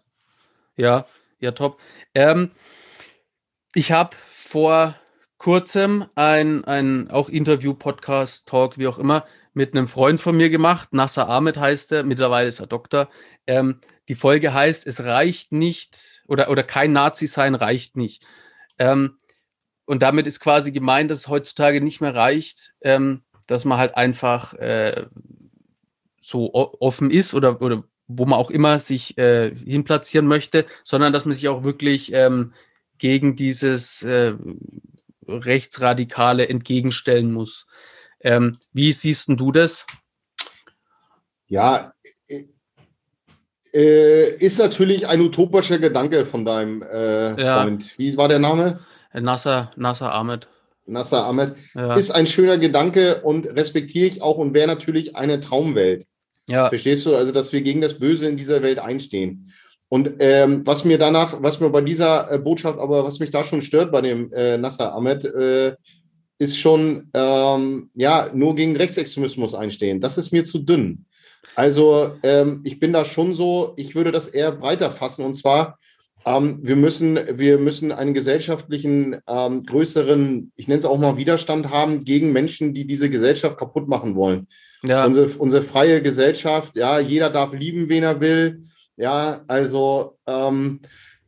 ja. 0.77 1.07
Ja, 1.41 1.53
top. 1.53 1.81
Ähm, 2.15 2.51
ich 3.75 3.93
habe 3.93 4.17
vor 4.31 4.97
kurzem 5.39 6.07
ein, 6.17 6.65
ein 6.65 7.11
auch 7.11 7.29
Interview, 7.29 7.75
Podcast, 7.75 8.49
Talk, 8.49 8.77
wie 8.77 8.89
auch 8.89 8.99
immer, 8.99 9.25
mit 9.55 9.75
einem 9.75 9.87
Freund 9.87 10.19
von 10.21 10.37
mir 10.37 10.51
gemacht. 10.51 10.93
Nasser 10.93 11.29
Ahmed 11.29 11.57
heißt 11.59 11.93
er, 11.93 12.03
mittlerweile 12.03 12.49
ist 12.49 12.61
er 12.61 12.67
Doktor. 12.67 13.09
Ähm, 13.47 13.81
die 14.09 14.17
Folge 14.17 14.53
heißt, 14.53 14.87
es 14.87 15.05
reicht 15.05 15.53
nicht 15.53 16.25
oder, 16.27 16.51
oder 16.51 16.65
kein 16.65 16.93
Nazi 16.93 17.29
sein 17.29 17.55
reicht 17.55 17.97
nicht. 17.97 18.27
Ähm, 18.79 19.17
und 19.85 20.03
damit 20.03 20.27
ist 20.27 20.41
quasi 20.41 20.73
gemeint, 20.73 21.11
dass 21.11 21.19
es 21.21 21.29
heutzutage 21.29 21.81
nicht 21.81 22.01
mehr 22.01 22.15
reicht, 22.15 22.75
ähm, 22.81 23.23
dass 23.47 23.65
man 23.65 23.79
halt 23.79 23.97
einfach 23.97 24.55
äh, 24.55 25.07
so 26.21 26.53
offen 26.53 27.11
ist 27.11 27.33
oder, 27.33 27.63
oder 27.63 27.85
wo 28.09 28.27
man 28.27 28.39
auch 28.39 28.51
immer 28.51 28.79
sich 28.81 29.17
äh, 29.19 29.55
hinplatzieren 29.55 30.27
möchte, 30.27 30.65
sondern 30.83 31.13
dass 31.13 31.25
man 31.25 31.35
sich 31.35 31.49
auch 31.49 31.63
wirklich 31.63 32.13
ähm, 32.13 32.53
gegen 32.97 33.37
dieses 33.37 34.03
äh, 34.03 34.35
Rechtsradikale 35.27 36.49
entgegenstellen 36.49 37.33
muss. 37.33 37.67
Ähm, 38.21 38.59
wie 38.73 38.93
siehst 38.93 39.29
du 39.29 39.53
das? 39.53 39.87
Ja, 41.47 41.93
äh, 43.73 44.35
ist 44.37 44.59
natürlich 44.59 45.07
ein 45.07 45.21
utopischer 45.21 45.79
Gedanke 45.79 46.27
von 46.27 46.45
deinem 46.45 46.83
äh, 46.83 47.41
ja. 47.41 47.63
Freund. 47.63 47.99
Wie 47.99 48.17
war 48.17 48.29
der 48.29 48.39
Name? 48.39 48.81
Nasser, 49.13 49.71
Nasser 49.77 50.13
Ahmed. 50.13 50.49
Nasser 50.87 51.27
Ahmed. 51.27 51.55
Ja. 51.75 51.95
Ist 51.95 52.11
ein 52.11 52.27
schöner 52.27 52.59
Gedanke 52.59 53.21
und 53.23 53.47
respektiere 53.47 54.07
ich 54.07 54.23
auch 54.23 54.39
und 54.39 54.55
wäre 54.55 54.67
natürlich 54.67 55.17
eine 55.17 55.41
Traumwelt. 55.41 56.07
Ja. 56.49 56.69
Verstehst 56.69 57.07
du? 57.07 57.15
Also, 57.15 57.33
dass 57.33 57.53
wir 57.53 57.63
gegen 57.63 57.81
das 57.81 57.99
Böse 57.99 58.29
in 58.29 58.37
dieser 58.37 58.63
Welt 58.63 58.79
einstehen. 58.79 59.53
Und 59.89 60.15
ähm, 60.19 60.67
was 60.67 60.85
mir 60.85 60.99
danach, 60.99 61.43
was 61.43 61.61
mir 61.61 61.71
bei 61.71 61.81
dieser 61.81 62.31
äh, 62.31 62.39
Botschaft, 62.39 62.79
aber 62.79 63.05
was 63.05 63.21
mich 63.21 63.31
da 63.31 63.43
schon 63.43 63.63
stört 63.63 63.91
bei 63.91 64.03
dem 64.03 64.33
äh, 64.33 64.59
Nasser 64.59 64.95
Ahmed, 64.95 65.25
äh, 65.25 65.75
ist 66.39 66.59
schon, 66.59 67.11
ähm, 67.15 67.91
ja, 67.95 68.31
nur 68.33 68.55
gegen 68.55 68.77
Rechtsextremismus 68.77 69.55
einstehen. 69.55 70.01
Das 70.01 70.19
ist 70.19 70.33
mir 70.33 70.45
zu 70.45 70.59
dünn. 70.59 71.07
Also 71.55 72.13
ähm, 72.23 72.61
ich 72.65 72.79
bin 72.79 72.93
da 72.93 73.05
schon 73.05 73.35
so, 73.35 73.73
ich 73.77 73.95
würde 73.95 74.13
das 74.13 74.29
eher 74.29 74.53
breiter 74.53 74.91
fassen 74.91 75.25
und 75.25 75.35
zwar, 75.35 75.78
ähm, 76.37 76.59
wir, 76.63 76.77
müssen, 76.77 77.19
wir 77.39 77.59
müssen 77.59 77.93
einen 77.93 78.13
gesellschaftlichen 78.13 79.17
ähm, 79.27 79.65
größeren, 79.65 80.53
ich 80.57 80.69
nenne 80.69 80.79
es 80.79 80.85
auch 80.85 80.99
mal 80.99 81.17
Widerstand 81.17 81.71
haben 81.71 82.05
gegen 82.05 82.33
Menschen, 82.33 82.75
die 82.75 82.87
diese 82.87 83.09
Gesellschaft 83.09 83.57
kaputt 83.57 83.89
machen 83.89 84.15
wollen. 84.15 84.47
Ja. 84.83 85.05
Unsere, 85.05 85.29
unsere 85.39 85.63
freie 85.63 86.03
Gesellschaft, 86.03 86.77
ja, 86.77 86.99
jeder 86.99 87.31
darf 87.31 87.53
lieben, 87.53 87.89
wen 87.89 88.03
er 88.03 88.21
will. 88.21 88.63
Ja, 88.97 89.43
also 89.47 90.19
ähm, 90.27 90.81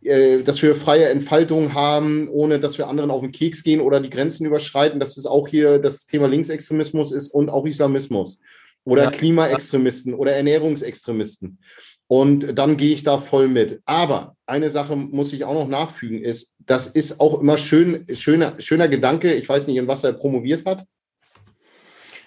äh, 0.02 0.42
dass 0.42 0.60
wir 0.62 0.74
freie 0.74 1.08
Entfaltung 1.08 1.74
haben, 1.74 2.28
ohne 2.28 2.58
dass 2.58 2.78
wir 2.78 2.88
anderen 2.88 3.10
auf 3.10 3.22
den 3.22 3.32
Keks 3.32 3.62
gehen 3.62 3.80
oder 3.80 4.00
die 4.00 4.10
Grenzen 4.10 4.46
überschreiten, 4.46 5.00
dass 5.00 5.16
es 5.16 5.26
auch 5.26 5.46
hier 5.46 5.78
das 5.78 6.06
Thema 6.06 6.26
Linksextremismus 6.26 7.12
ist 7.12 7.32
und 7.32 7.48
auch 7.48 7.66
Islamismus 7.66 8.40
oder 8.84 9.04
ja. 9.04 9.10
Klimaextremisten 9.10 10.14
oder 10.14 10.32
Ernährungsextremisten. 10.32 11.58
Und 12.10 12.58
dann 12.58 12.76
gehe 12.76 12.92
ich 12.92 13.04
da 13.04 13.18
voll 13.18 13.46
mit. 13.46 13.82
Aber 13.84 14.34
eine 14.44 14.68
Sache 14.68 14.96
muss 14.96 15.32
ich 15.32 15.44
auch 15.44 15.54
noch 15.54 15.68
nachfügen, 15.68 16.20
ist, 16.20 16.56
das 16.58 16.88
ist 16.88 17.20
auch 17.20 17.40
immer 17.40 17.56
schön, 17.56 18.04
schöner, 18.12 18.54
schöner 18.58 18.88
Gedanke. 18.88 19.32
Ich 19.32 19.48
weiß 19.48 19.68
nicht, 19.68 19.76
in 19.76 19.86
was 19.86 20.02
er 20.02 20.12
promoviert 20.14 20.66
hat. 20.66 20.84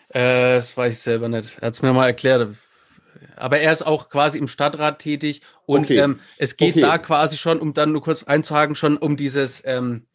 Äh, 0.07 0.55
das 0.55 0.77
weiß 0.77 0.93
ich 0.93 1.01
selber 1.01 1.27
nicht. 1.27 1.57
Er 1.59 1.67
hat 1.67 1.73
es 1.73 1.81
mir 1.81 1.91
mal 1.91 2.07
erklärt. 2.07 2.55
Aber 3.35 3.59
er 3.59 3.73
ist 3.73 3.85
auch 3.85 4.07
quasi 4.07 4.37
im 4.37 4.47
Stadtrat 4.47 4.99
tätig 4.99 5.41
und 5.65 5.83
okay. 5.87 5.97
ähm, 5.97 6.21
es 6.37 6.55
geht 6.55 6.75
okay. 6.75 6.81
da 6.81 6.97
quasi 6.97 7.35
schon, 7.35 7.59
um 7.59 7.73
dann 7.73 7.91
nur 7.91 8.03
kurz 8.03 8.23
einzuhaken, 8.23 8.75
schon 8.75 8.95
um 8.95 9.17
dieses, 9.17 9.63
ähm, 9.65 10.07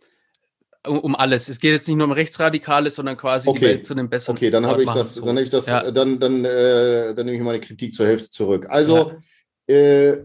um 0.86 1.14
alles. 1.14 1.50
Es 1.50 1.60
geht 1.60 1.72
jetzt 1.72 1.88
nicht 1.88 1.98
nur 1.98 2.06
um 2.06 2.12
Rechtsradikales, 2.12 2.94
sondern 2.94 3.18
quasi 3.18 3.50
okay. 3.50 3.58
die 3.58 3.66
Welt 3.66 3.86
zu 3.86 3.92
einem 3.92 4.08
besseren 4.08 4.38
Okay, 4.38 4.50
dann 4.50 4.64
habe 4.64 4.82
ich 4.82 4.90
das, 4.90 5.16
dann 5.16 5.28
habe 5.28 5.42
ich 5.42 5.50
das, 5.50 5.66
ja. 5.66 5.90
dann, 5.90 6.18
dann, 6.18 6.46
äh, 6.46 7.14
dann 7.14 7.26
nehme 7.26 7.36
ich 7.36 7.42
meine 7.42 7.60
Kritik 7.60 7.92
zur 7.92 8.06
Hälfte 8.06 8.30
zurück. 8.30 8.64
Also, 8.70 8.96
ja. 8.96 9.16
Äh, 9.68 10.18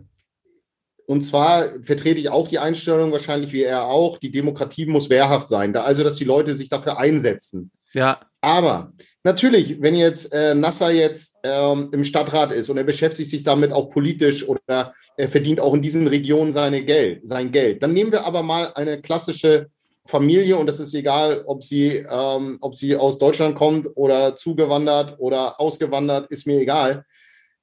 und 1.06 1.22
zwar 1.22 1.84
vertrete 1.84 2.20
ich 2.20 2.30
auch 2.30 2.48
die 2.48 2.60
Einstellung, 2.60 3.12
wahrscheinlich 3.12 3.52
wie 3.52 3.64
er 3.64 3.86
auch, 3.86 4.18
die 4.18 4.32
Demokratie 4.32 4.86
muss 4.86 5.10
wehrhaft 5.10 5.48
sein. 5.48 5.74
Da, 5.74 5.84
also, 5.84 6.04
dass 6.04 6.16
die 6.16 6.24
Leute 6.24 6.56
sich 6.56 6.70
dafür 6.70 6.98
einsetzen. 6.98 7.72
Ja. 7.94 8.20
Aber 8.42 8.94
natürlich, 9.24 9.82
wenn 9.82 9.96
jetzt 9.96 10.34
äh, 10.34 10.56
Nasser 10.56 10.92
jetzt 10.92 11.38
ähm, 11.44 11.90
im 11.92 12.04
Stadtrat 12.04 12.52
ist 12.52 12.70
und 12.70 12.78
er 12.78 12.84
beschäftigt 12.84 13.30
sich 13.30 13.44
damit 13.44 13.72
auch 13.72 13.90
politisch 13.90 14.48
oder 14.48 14.94
er 15.18 15.30
verdient 15.30 15.60
auch 15.60 15.74
in 15.74 15.82
diesen 15.82 16.08
Regionen 16.08 16.52
seine 16.52 16.84
Geld, 16.84 17.28
sein 17.28 17.52
Geld, 17.52 17.84
dann 17.84 17.94
nehmen 17.94 18.12
wir 18.12 18.26
aber 18.26 18.44
mal 18.44 18.72
eine 18.74 19.02
klassische 19.02 19.68
Familie 20.06 20.58
und 20.58 20.68
das 20.68 20.80
ist 20.80 20.94
egal, 20.94 21.44
ob 21.46 21.64
sie, 21.64 22.06
ähm, 22.10 22.58
ob 22.60 22.76
sie 22.76 22.96
aus 22.96 23.18
Deutschland 23.18 23.56
kommt 23.56 23.88
oder 23.96 24.36
zugewandert 24.36 25.16
oder 25.20 25.60
ausgewandert, 25.62 26.30
ist 26.30 26.46
mir 26.46 26.60
egal. 26.60 27.06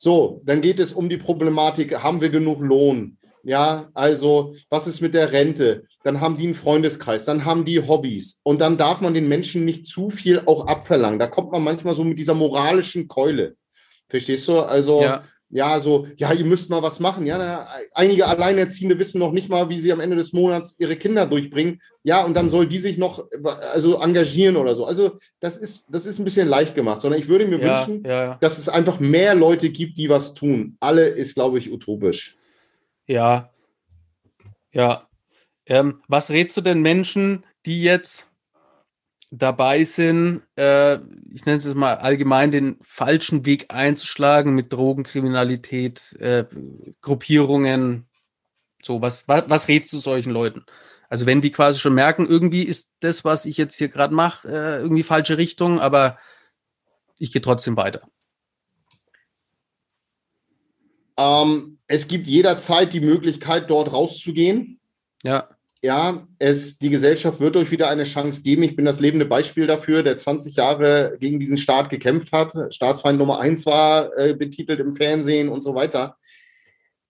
So, 0.03 0.41
dann 0.47 0.63
geht 0.63 0.81
es 0.81 0.95
um 0.95 1.11
die 1.11 1.19
Problematik, 1.19 2.03
haben 2.03 2.23
wir 2.23 2.31
genug 2.31 2.61
Lohn? 2.61 3.19
Ja, 3.43 3.91
also 3.93 4.55
was 4.71 4.87
ist 4.87 5.03
mit 5.03 5.13
der 5.13 5.31
Rente? 5.31 5.85
Dann 6.05 6.23
haben 6.23 6.39
die 6.39 6.45
einen 6.45 6.55
Freundeskreis, 6.55 7.27
dann 7.27 7.45
haben 7.45 7.67
die 7.67 7.87
Hobbys 7.87 8.41
und 8.43 8.63
dann 8.63 8.79
darf 8.79 9.03
man 9.03 9.13
den 9.13 9.29
Menschen 9.29 9.67
nicht 9.67 9.87
zu 9.87 10.09
viel 10.09 10.41
auch 10.47 10.67
abverlangen. 10.67 11.19
Da 11.19 11.27
kommt 11.27 11.53
man 11.53 11.63
manchmal 11.63 11.93
so 11.93 12.03
mit 12.03 12.19
dieser 12.19 12.33
moralischen 12.33 13.09
Keule. 13.09 13.57
Verstehst 14.09 14.49
du? 14.49 14.61
Also 14.61 15.03
ja 15.03 15.23
ja, 15.51 15.81
so, 15.81 16.07
ja, 16.17 16.33
ihr 16.33 16.45
müsst 16.45 16.71
mal 16.71 16.83
was 16.83 17.01
machen. 17.01 17.27
Ja, 17.27 17.37
na, 17.37 17.69
einige 17.93 18.27
Alleinerziehende 18.27 18.99
wissen 18.99 19.19
noch 19.19 19.33
nicht 19.33 19.49
mal, 19.49 19.69
wie 19.69 19.77
sie 19.77 19.93
am 19.93 19.99
Ende 19.99 20.17
des 20.17 20.33
Monats 20.33 20.77
ihre 20.79 20.97
Kinder 20.97 21.27
durchbringen. 21.27 21.81
Ja, 22.05 22.25
und 22.25 22.37
dann 22.37 22.49
soll 22.49 22.69
die 22.69 22.79
sich 22.79 22.99
noch 22.99 23.27
also 23.73 24.01
engagieren 24.01 24.57
oder 24.57 24.77
so. 24.77 24.87
Also, 24.87 25.19
das 25.41 25.57
ist, 25.57 25.93
das 25.93 26.07
ist 26.07 26.21
ein 26.21 26.25
bisschen 26.25 26.49
leicht 26.49 26.77
gemacht, 26.77 27.01
sondern 27.01 27.21
ich 27.21 27.29
würde 27.29 27.47
mir 27.47 27.61
ja, 27.61 27.77
wünschen, 27.77 28.05
ja. 28.05 28.37
dass 28.37 28.59
es 28.59 28.69
einfach 28.69 29.01
mehr 29.01 29.35
Leute 29.35 29.71
gibt, 29.71 29.99
die 29.99 30.09
was 30.09 30.35
tun. 30.35 30.77
Alle 30.79 31.09
ist, 31.09 31.35
glaube 31.35 31.59
ich, 31.59 31.73
utopisch. 31.73 32.37
Ja. 33.07 33.51
Ja. 34.73 35.09
Ähm, 35.67 36.01
was 36.07 36.31
rätst 36.31 36.57
du 36.57 36.61
denn 36.61 36.81
Menschen, 36.81 37.45
die 37.67 37.83
jetzt 37.83 38.30
dabei 39.31 39.85
sind, 39.85 40.43
äh, 40.57 40.97
ich 41.33 41.47
nenne 41.47 41.59
es 41.59 41.65
jetzt 41.65 41.77
mal 41.77 41.95
allgemein, 41.95 42.51
den 42.51 42.79
falschen 42.83 43.47
Weg 43.47 43.67
einzuschlagen 43.69 44.55
mit 44.55 44.73
Drogenkriminalität, 44.73 46.17
äh, 46.19 46.45
Gruppierungen. 47.01 48.09
So, 48.83 49.01
was, 49.01 49.29
was, 49.29 49.45
was 49.49 49.69
rätst 49.69 49.93
du 49.93 49.99
solchen 49.99 50.33
Leuten? 50.33 50.65
Also 51.09 51.27
wenn 51.27 51.41
die 51.41 51.53
quasi 51.53 51.79
schon 51.79 51.95
merken, 51.95 52.27
irgendwie 52.27 52.63
ist 52.63 52.93
das, 53.01 53.25
was 53.25 53.45
ich 53.45 53.57
jetzt 53.57 53.77
hier 53.77 53.89
gerade 53.89 54.15
mache, 54.15 54.49
äh, 54.49 54.81
irgendwie 54.81 55.03
falsche 55.03 55.39
Richtung, 55.39 55.81
aber 55.81 56.19
ich 57.19 57.33
gehe 57.33 57.43
trotzdem 57.43 57.77
weiter. 57.77 58.03
Ähm, 61.17 61.79
es 61.87 62.09
gibt 62.09 62.27
jederzeit 62.27 62.93
die 62.93 63.01
Möglichkeit, 63.01 63.71
dort 63.71 63.93
rauszugehen. 63.93 64.81
Ja 65.23 65.49
ja, 65.83 66.27
es, 66.39 66.79
die 66.79 66.91
Gesellschaft 66.91 67.41
wird 67.41 67.57
euch 67.57 67.71
wieder 67.71 67.89
eine 67.89 68.05
Chance 68.05 68.43
geben. 68.43 68.63
Ich 68.63 68.77
bin 68.77 68.85
das 68.85 69.01
lebende 69.01 69.25
Beispiel 69.25 69.67
dafür, 69.67 70.03
der 70.03 70.17
20 70.17 70.57
Jahre 70.57 71.17
gegen 71.19 71.41
diesen 71.41 71.57
Staat 71.57 71.89
gekämpft 71.89 72.33
hat, 72.33 72.53
Staatsfeind 72.75 73.19
Nummer 73.19 73.41
eins 73.41 73.65
war, 73.65 74.17
äh, 74.19 74.35
betitelt 74.35 74.81
im 74.81 74.93
Fernsehen 74.93 75.49
und 75.49 75.63
so 75.63 75.75
weiter. 75.75 76.17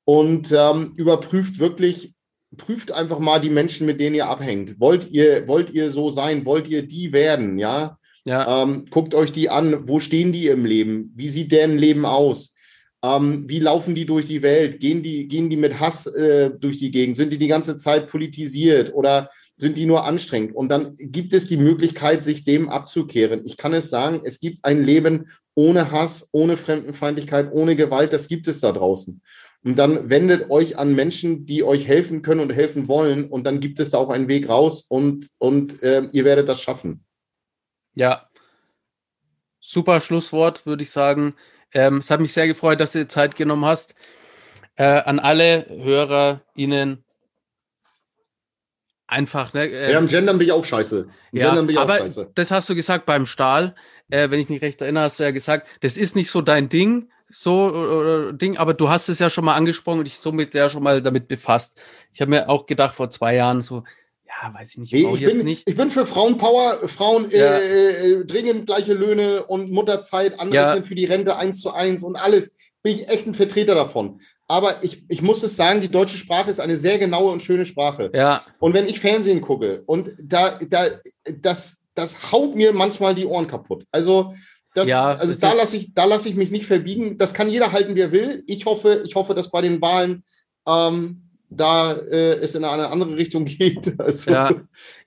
Und 0.05 0.53
ähm, 0.53 0.95
überprüft 0.97 1.59
wirklich, 1.59 2.15
prüft 2.57 2.93
einfach 2.93 3.19
mal 3.19 3.41
die 3.41 3.51
Menschen, 3.51 3.87
mit 3.87 4.01
denen 4.01 4.15
ihr 4.15 4.29
abhängt. 4.29 4.79
Wollt 4.79 5.11
ihr, 5.11 5.49
wollt 5.49 5.71
ihr 5.71 5.91
so 5.91 6.09
sein? 6.11 6.45
Wollt 6.45 6.69
ihr 6.69 6.87
die 6.87 7.13
werden? 7.13 7.59
Ja. 7.59 7.99
ja. 8.25 8.63
Ähm, 8.63 8.87
guckt 8.91 9.15
euch 9.15 9.33
die 9.33 9.51
an. 9.51 9.89
Wo 9.89 9.99
stehen 9.99 10.33
die 10.33 10.47
im 10.47 10.65
Leben? 10.65 11.13
Wie 11.17 11.29
sieht 11.29 11.51
deren 11.51 11.77
Leben 11.77 12.07
aus? 12.07 12.55
Ähm, 13.03 13.49
wie 13.49 13.61
laufen 13.61 13.95
die 13.95 14.05
durch 14.05 14.27
die 14.27 14.43
Welt? 14.43 14.79
Gehen 14.79 15.03
die, 15.03 15.27
gehen 15.27 15.49
die 15.49 15.57
mit 15.57 15.81
Hass 15.81 16.07
äh, 16.07 16.51
durch 16.51 16.79
die 16.79 16.91
Gegend? 16.91 17.17
Sind 17.17 17.33
die 17.33 17.39
die 17.39 17.47
ganze 17.47 17.77
Zeit 17.77 18.09
politisiert 18.09 18.93
oder 18.93 19.31
sind 19.57 19.79
die 19.79 19.87
nur 19.87 20.05
anstrengend? 20.05 20.55
Und 20.55 20.69
dann 20.69 20.95
gibt 20.99 21.33
es 21.33 21.47
die 21.47 21.57
Möglichkeit, 21.57 22.23
sich 22.23 22.45
dem 22.45 22.69
abzukehren. 22.69 23.43
Ich 23.47 23.57
kann 23.57 23.73
es 23.73 23.89
sagen, 23.89 24.21
es 24.25 24.39
gibt 24.39 24.65
ein 24.65 24.85
Leben 24.85 25.31
ohne 25.55 25.91
Hass, 25.91 26.29
ohne 26.33 26.59
Fremdenfeindlichkeit, 26.59 27.51
ohne 27.53 27.75
Gewalt. 27.75 28.13
Das 28.13 28.29
gibt 28.29 28.49
es 28.49 28.61
da 28.61 28.73
draußen. 28.73 29.23
Und 29.63 29.79
dann 29.79 30.11
wendet 30.11 30.51
euch 30.51 30.79
an 30.79 30.95
Menschen, 30.95 31.47
die 31.47 31.63
euch 31.63 31.87
helfen 31.87 32.21
können 32.21 32.41
und 32.41 32.53
helfen 32.53 32.87
wollen. 32.87 33.31
Und 33.31 33.47
dann 33.47 33.61
gibt 33.61 33.81
es 33.81 33.91
da 33.91 33.99
auch 33.99 34.11
einen 34.11 34.29
Weg 34.29 34.49
raus 34.49 34.83
und, 34.89 35.29
und 35.39 35.83
äh, 35.83 36.09
ihr 36.13 36.25
werdet 36.25 36.49
das 36.49 36.61
schaffen. 36.61 37.05
Ja, 37.95 38.29
super 39.61 40.01
Schlusswort, 40.01 40.67
würde 40.67 40.83
ich 40.83 40.91
sagen. 40.91 41.35
Ähm, 41.73 41.99
es 41.99 42.11
hat 42.11 42.21
mich 42.21 42.33
sehr 42.33 42.47
gefreut, 42.47 42.81
dass 42.81 42.93
du 42.93 43.01
dir 43.01 43.09
Zeit 43.09 43.37
genommen 43.37 43.65
hast. 43.65 43.95
Äh, 44.77 44.85
an 44.85 45.19
alle 45.19 45.67
Hörer, 45.69 46.43
Ihnen 46.55 47.05
einfach. 49.07 49.53
Ne, 49.53 49.67
äh, 49.67 49.93
ja, 49.93 49.99
im 49.99 50.07
Gendern 50.07 50.39
bin 50.39 50.47
ich 50.47 50.53
auch 50.53 50.65
scheiße. 50.65 51.09
Im 51.33 51.39
ja, 51.39 51.47
Gendern 51.49 51.67
bin 51.67 51.77
ich 51.77 51.81
aber 51.81 51.95
auch 51.95 51.99
scheiße. 51.99 52.31
Das 52.35 52.51
hast 52.51 52.69
du 52.69 52.75
gesagt 52.75 53.07
beim 53.07 53.27
Stahl. 53.27 53.75
Äh, 54.09 54.31
wenn 54.31 54.41
ich 54.41 54.49
mich 54.49 54.63
recht 54.63 54.81
erinnere, 54.81 55.05
hast 55.05 55.21
du 55.21 55.25
ja 55.25 55.31
gesagt, 55.31 55.69
das 55.81 55.97
ist 55.97 56.17
nicht 56.17 56.31
so 56.31 56.41
dein 56.41 56.69
Ding, 56.69 57.11
so 57.31 57.73
oder 57.73 58.33
Ding, 58.33 58.59
aber 58.59 58.75
du 58.75 58.89
hast 58.89 59.09
es 59.09 59.21
ja 59.21 59.31
schon 59.31 59.45
mal 59.45 59.55
angesprochen 59.55 60.01
und 60.01 60.07
dich 60.07 60.19
somit 60.19 60.55
ja 60.55 60.69
schon 60.69 60.83
mal 60.83 61.01
damit 61.01 61.29
befasst. 61.29 61.81
Ich 62.13 62.21
habe 62.21 62.31
mir 62.31 62.49
auch 62.49 62.67
gedacht 62.67 62.95
vor 62.95 63.11
zwei 63.11 63.37
Jahren 63.37 63.63
so, 63.63 63.85
ja, 64.43 64.55
weiß 64.55 64.73
ich 64.73 64.79
nicht. 64.79 64.93
Nee, 64.93 65.15
ich, 65.15 65.25
bin, 65.25 65.45
nicht. 65.45 65.69
ich 65.69 65.77
bin 65.77 65.91
für 65.91 66.07
Frauenpower, 66.07 66.89
Frauen 66.89 67.31
ja. 67.31 67.59
äh, 67.59 68.13
äh, 68.13 68.25
dringend 68.25 68.67
gleiche 68.67 68.95
Löhne 68.95 69.45
und 69.45 69.71
Mutterzeit, 69.71 70.39
Anrechnen 70.39 70.77
ja. 70.77 70.83
für 70.83 70.95
die 70.95 71.05
Rente 71.05 71.37
eins 71.37 71.61
zu 71.61 71.73
eins 71.73 72.03
und 72.03 72.17
alles. 72.17 72.57
Bin 72.83 72.95
ich 72.95 73.09
echt 73.09 73.27
ein 73.27 73.35
Vertreter 73.35 73.75
davon. 73.75 74.21
Aber 74.49 74.83
ich, 74.83 75.05
ich 75.09 75.23
muss 75.23 75.43
es 75.43 75.57
sagen, 75.57 75.81
die 75.81 75.91
deutsche 75.91 76.17
Sprache 76.17 76.51
ist 76.51 76.59
eine 76.59 76.77
sehr 76.77 76.99
genaue 76.99 77.31
und 77.31 77.43
schöne 77.43 77.67
Sprache. 77.67 78.11
Ja. 78.15 78.43
Und 78.59 78.75
wenn 78.75 78.89
ich 78.89 78.99
Fernsehen 78.99 79.41
gucke 79.41 79.83
und 79.87 80.11
da, 80.23 80.59
da, 80.69 80.87
das, 81.41 81.85
das 81.95 82.33
haut 82.33 82.57
mir 82.57 82.73
manchmal 82.73 83.15
die 83.15 83.27
Ohren 83.27 83.47
kaputt. 83.47 83.85
Also, 83.93 84.35
das, 84.75 84.89
ja, 84.89 85.09
also 85.09 85.35
da 85.35 85.53
lasse 85.53 85.77
ich, 85.77 85.95
da 85.95 86.05
lasse 86.05 86.29
ich 86.29 86.37
mich 86.37 86.51
nicht 86.51 86.67
verbiegen. 86.67 87.19
Das 87.19 87.35
kann 87.35 87.51
jeder 87.51 87.73
halten, 87.73 87.95
wie 87.95 88.01
er 88.01 88.13
will. 88.13 88.43
Ich 88.47 88.67
hoffe, 88.67 89.03
ich 89.05 89.15
hoffe, 89.15 89.35
dass 89.35 89.51
bei 89.51 89.61
den 89.61 89.81
Wahlen 89.83 90.25
ähm, 90.67 91.30
da 91.51 91.93
äh, 91.93 92.35
es 92.37 92.55
in 92.55 92.65
eine 92.65 92.89
andere 92.89 93.17
Richtung 93.17 93.45
geht. 93.47 93.99
Also, 94.01 94.31
ja. 94.31 94.55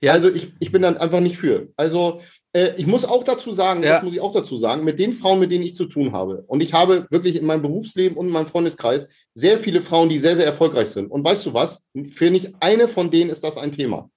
Ja, 0.00 0.12
also 0.12 0.32
ich, 0.32 0.52
ich 0.60 0.70
bin 0.70 0.82
dann 0.82 0.96
einfach 0.96 1.20
nicht 1.20 1.38
für. 1.38 1.68
Also 1.76 2.20
äh, 2.52 2.74
ich 2.76 2.86
muss 2.86 3.04
auch 3.04 3.24
dazu 3.24 3.52
sagen, 3.52 3.82
ja. 3.82 3.94
das 3.94 4.02
muss 4.02 4.14
ich 4.14 4.20
auch 4.20 4.32
dazu 4.32 4.56
sagen, 4.56 4.84
mit 4.84 4.98
den 4.98 5.14
Frauen, 5.14 5.40
mit 5.40 5.50
denen 5.50 5.64
ich 5.64 5.74
zu 5.74 5.86
tun 5.86 6.12
habe. 6.12 6.44
Und 6.46 6.62
ich 6.62 6.72
habe 6.72 7.06
wirklich 7.10 7.36
in 7.36 7.46
meinem 7.46 7.62
Berufsleben 7.62 8.16
und 8.16 8.26
in 8.26 8.32
meinem 8.32 8.46
Freundeskreis 8.46 9.08
sehr 9.32 9.58
viele 9.58 9.82
Frauen, 9.82 10.08
die 10.08 10.18
sehr, 10.18 10.36
sehr 10.36 10.46
erfolgreich 10.46 10.88
sind. 10.88 11.10
Und 11.10 11.24
weißt 11.24 11.46
du 11.46 11.54
was? 11.54 11.86
Für 12.12 12.30
nicht 12.30 12.54
eine 12.60 12.88
von 12.88 13.10
denen 13.10 13.30
ist 13.30 13.42
das 13.42 13.56
ein 13.56 13.72
Thema. 13.72 14.10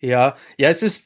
Ja, 0.00 0.36
ja, 0.58 0.70
es 0.70 0.82
ist, 0.82 1.04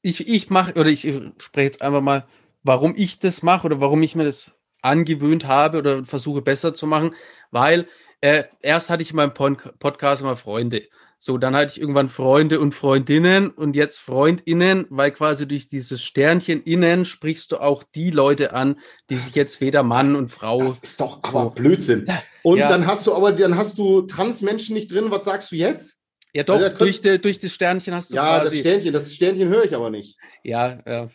ich, 0.00 0.28
ich 0.28 0.48
mache, 0.48 0.74
oder 0.74 0.88
ich 0.88 1.00
spreche 1.38 1.66
jetzt 1.66 1.82
einfach 1.82 2.00
mal, 2.00 2.26
warum 2.62 2.94
ich 2.96 3.18
das 3.18 3.42
mache 3.42 3.66
oder 3.66 3.80
warum 3.80 4.02
ich 4.02 4.14
mir 4.14 4.24
das 4.24 4.52
angewöhnt 4.80 5.46
habe 5.46 5.78
oder 5.78 6.04
versuche 6.04 6.42
besser 6.42 6.74
zu 6.74 6.86
machen, 6.86 7.14
weil 7.50 7.88
äh, 8.24 8.44
erst 8.62 8.88
hatte 8.88 9.02
ich 9.02 9.10
in 9.10 9.16
meinem 9.16 9.34
Podcast 9.34 10.22
immer 10.22 10.38
Freunde. 10.38 10.84
So, 11.18 11.36
dann 11.36 11.54
hatte 11.54 11.72
ich 11.72 11.80
irgendwann 11.80 12.08
Freunde 12.08 12.58
und 12.58 12.72
Freundinnen 12.72 13.50
und 13.50 13.76
jetzt 13.76 13.98
Freundinnen, 13.98 14.86
weil 14.88 15.10
quasi 15.10 15.46
durch 15.46 15.68
dieses 15.68 16.02
Sternchen 16.02 16.62
innen 16.62 17.04
sprichst 17.04 17.52
du 17.52 17.58
auch 17.58 17.82
die 17.82 18.10
Leute 18.10 18.54
an, 18.54 18.80
die 19.10 19.18
sich 19.18 19.34
jetzt 19.34 19.60
weder 19.60 19.82
Mann 19.82 20.16
und 20.16 20.30
Frau. 20.30 20.58
Das 20.58 20.78
ist 20.78 21.02
doch 21.02 21.22
aber 21.22 21.42
so. 21.42 21.50
Blödsinn. 21.50 22.06
Und 22.42 22.58
ja. 22.58 22.68
dann 22.68 22.86
hast 22.86 23.06
du 23.06 23.14
aber, 23.14 23.32
dann 23.32 23.58
hast 23.58 23.76
du 23.76 24.00
Transmenschen 24.02 24.74
nicht 24.74 24.90
drin. 24.90 25.10
Was 25.10 25.26
sagst 25.26 25.52
du 25.52 25.56
jetzt? 25.56 26.00
Ja, 26.32 26.44
doch, 26.44 26.54
also, 26.54 26.78
durch, 26.78 27.02
de, 27.02 27.18
durch 27.18 27.38
das 27.38 27.52
Sternchen 27.52 27.94
hast 27.94 28.10
du 28.10 28.16
Ja, 28.16 28.38
quasi, 28.38 28.52
das 28.52 28.60
Sternchen, 28.60 28.92
das 28.94 29.14
Sternchen 29.14 29.48
höre 29.48 29.64
ich 29.64 29.74
aber 29.74 29.90
nicht. 29.90 30.16
Ja, 30.42 30.68
äh, 30.86 31.08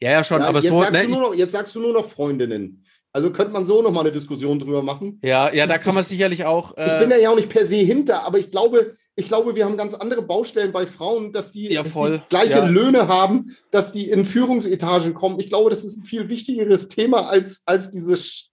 ja, 0.00 0.10
ja, 0.10 0.24
schon, 0.24 0.40
ja, 0.40 0.48
aber 0.48 0.58
jetzt 0.58 0.74
so. 0.74 0.82
Sagst 0.82 0.94
ne, 0.94 1.08
noch, 1.08 1.32
jetzt 1.32 1.52
sagst 1.52 1.76
du 1.76 1.80
nur 1.80 1.92
noch 1.92 2.08
Freundinnen. 2.08 2.84
Also 3.12 3.32
könnte 3.32 3.52
man 3.52 3.64
so 3.64 3.82
nochmal 3.82 4.04
eine 4.04 4.12
Diskussion 4.12 4.60
drüber 4.60 4.82
machen. 4.82 5.18
Ja, 5.22 5.52
ja, 5.52 5.66
da 5.66 5.78
kann 5.78 5.96
man 5.96 6.04
sicherlich 6.04 6.44
auch. 6.44 6.76
Äh, 6.76 6.84
ich 6.84 7.00
bin 7.00 7.10
da 7.10 7.16
ja 7.16 7.30
auch 7.30 7.36
nicht 7.36 7.48
per 7.48 7.66
se 7.66 7.76
hinter, 7.76 8.24
aber 8.24 8.38
ich 8.38 8.52
glaube, 8.52 8.94
ich 9.16 9.26
glaube, 9.26 9.56
wir 9.56 9.64
haben 9.64 9.76
ganz 9.76 9.94
andere 9.94 10.22
Baustellen 10.22 10.70
bei 10.70 10.86
Frauen, 10.86 11.32
dass 11.32 11.50
die, 11.50 11.72
ja. 11.72 11.82
Dass 11.82 11.94
die 11.94 12.20
gleiche 12.28 12.50
ja. 12.50 12.66
Löhne 12.66 13.08
haben, 13.08 13.56
dass 13.72 13.90
die 13.90 14.08
in 14.08 14.24
Führungsetagen 14.24 15.14
kommen. 15.14 15.40
Ich 15.40 15.48
glaube, 15.48 15.70
das 15.70 15.82
ist 15.82 15.98
ein 15.98 16.04
viel 16.04 16.28
wichtigeres 16.28 16.88
Thema 16.88 17.28
als, 17.28 17.62
als 17.66 17.90
dieses. 17.90 18.50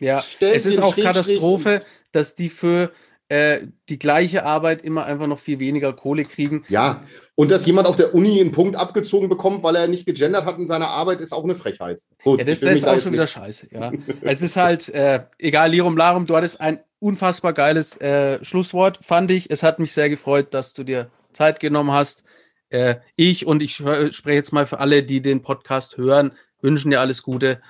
Ja, 0.00 0.20
Stellchen, 0.20 0.56
es 0.56 0.66
ist 0.66 0.80
auch 0.80 0.96
Katastrophe, 0.96 1.82
dass 2.10 2.34
die 2.34 2.48
für 2.48 2.90
äh, 3.28 3.60
die 3.88 3.98
gleiche 3.98 4.44
Arbeit 4.44 4.82
immer 4.82 5.06
einfach 5.06 5.26
noch 5.26 5.38
viel 5.38 5.58
weniger 5.58 5.92
Kohle 5.92 6.24
kriegen. 6.24 6.64
Ja, 6.68 7.02
und 7.34 7.50
dass 7.50 7.66
jemand 7.66 7.88
auf 7.88 7.96
der 7.96 8.14
Uni 8.14 8.40
einen 8.40 8.52
Punkt 8.52 8.76
abgezogen 8.76 9.28
bekommt, 9.28 9.62
weil 9.62 9.76
er 9.76 9.88
nicht 9.88 10.06
gegendert 10.06 10.44
hat 10.44 10.58
in 10.58 10.66
seiner 10.66 10.88
Arbeit, 10.88 11.20
ist 11.20 11.32
auch 11.32 11.44
eine 11.44 11.56
Frechheit. 11.56 12.00
Gut, 12.22 12.40
ja, 12.40 12.44
das, 12.44 12.60
das 12.60 12.74
ist 12.74 12.84
auch 12.84 12.90
schon 12.90 13.12
nicht. 13.12 13.12
wieder 13.12 13.26
scheiße. 13.26 13.68
Ja. 13.70 13.92
es 14.20 14.42
ist 14.42 14.56
halt, 14.56 14.88
äh, 14.90 15.24
egal, 15.38 15.70
Lirum 15.70 15.96
Larum, 15.96 16.26
du 16.26 16.36
hattest 16.36 16.60
ein 16.60 16.80
unfassbar 16.98 17.52
geiles 17.52 17.98
äh, 18.00 18.44
Schlusswort, 18.44 19.00
fand 19.02 19.30
ich. 19.30 19.50
Es 19.50 19.62
hat 19.62 19.78
mich 19.78 19.92
sehr 19.92 20.10
gefreut, 20.10 20.52
dass 20.52 20.74
du 20.74 20.84
dir 20.84 21.10
Zeit 21.32 21.60
genommen 21.60 21.92
hast. 21.92 22.24
Äh, 22.68 22.96
ich 23.16 23.46
und 23.46 23.62
ich 23.62 23.74
spreche 23.74 24.30
jetzt 24.30 24.52
mal 24.52 24.66
für 24.66 24.80
alle, 24.80 25.02
die 25.02 25.22
den 25.22 25.42
Podcast 25.42 25.96
hören, 25.96 26.32
wünschen 26.60 26.90
dir 26.90 27.00
alles 27.00 27.22
Gute 27.22 27.60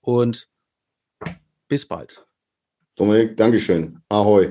und 0.00 0.48
bis 1.68 1.86
bald. 1.86 2.26
Dominik, 2.96 3.36
Dankeschön. 3.36 4.00
Ahoi. 4.08 4.50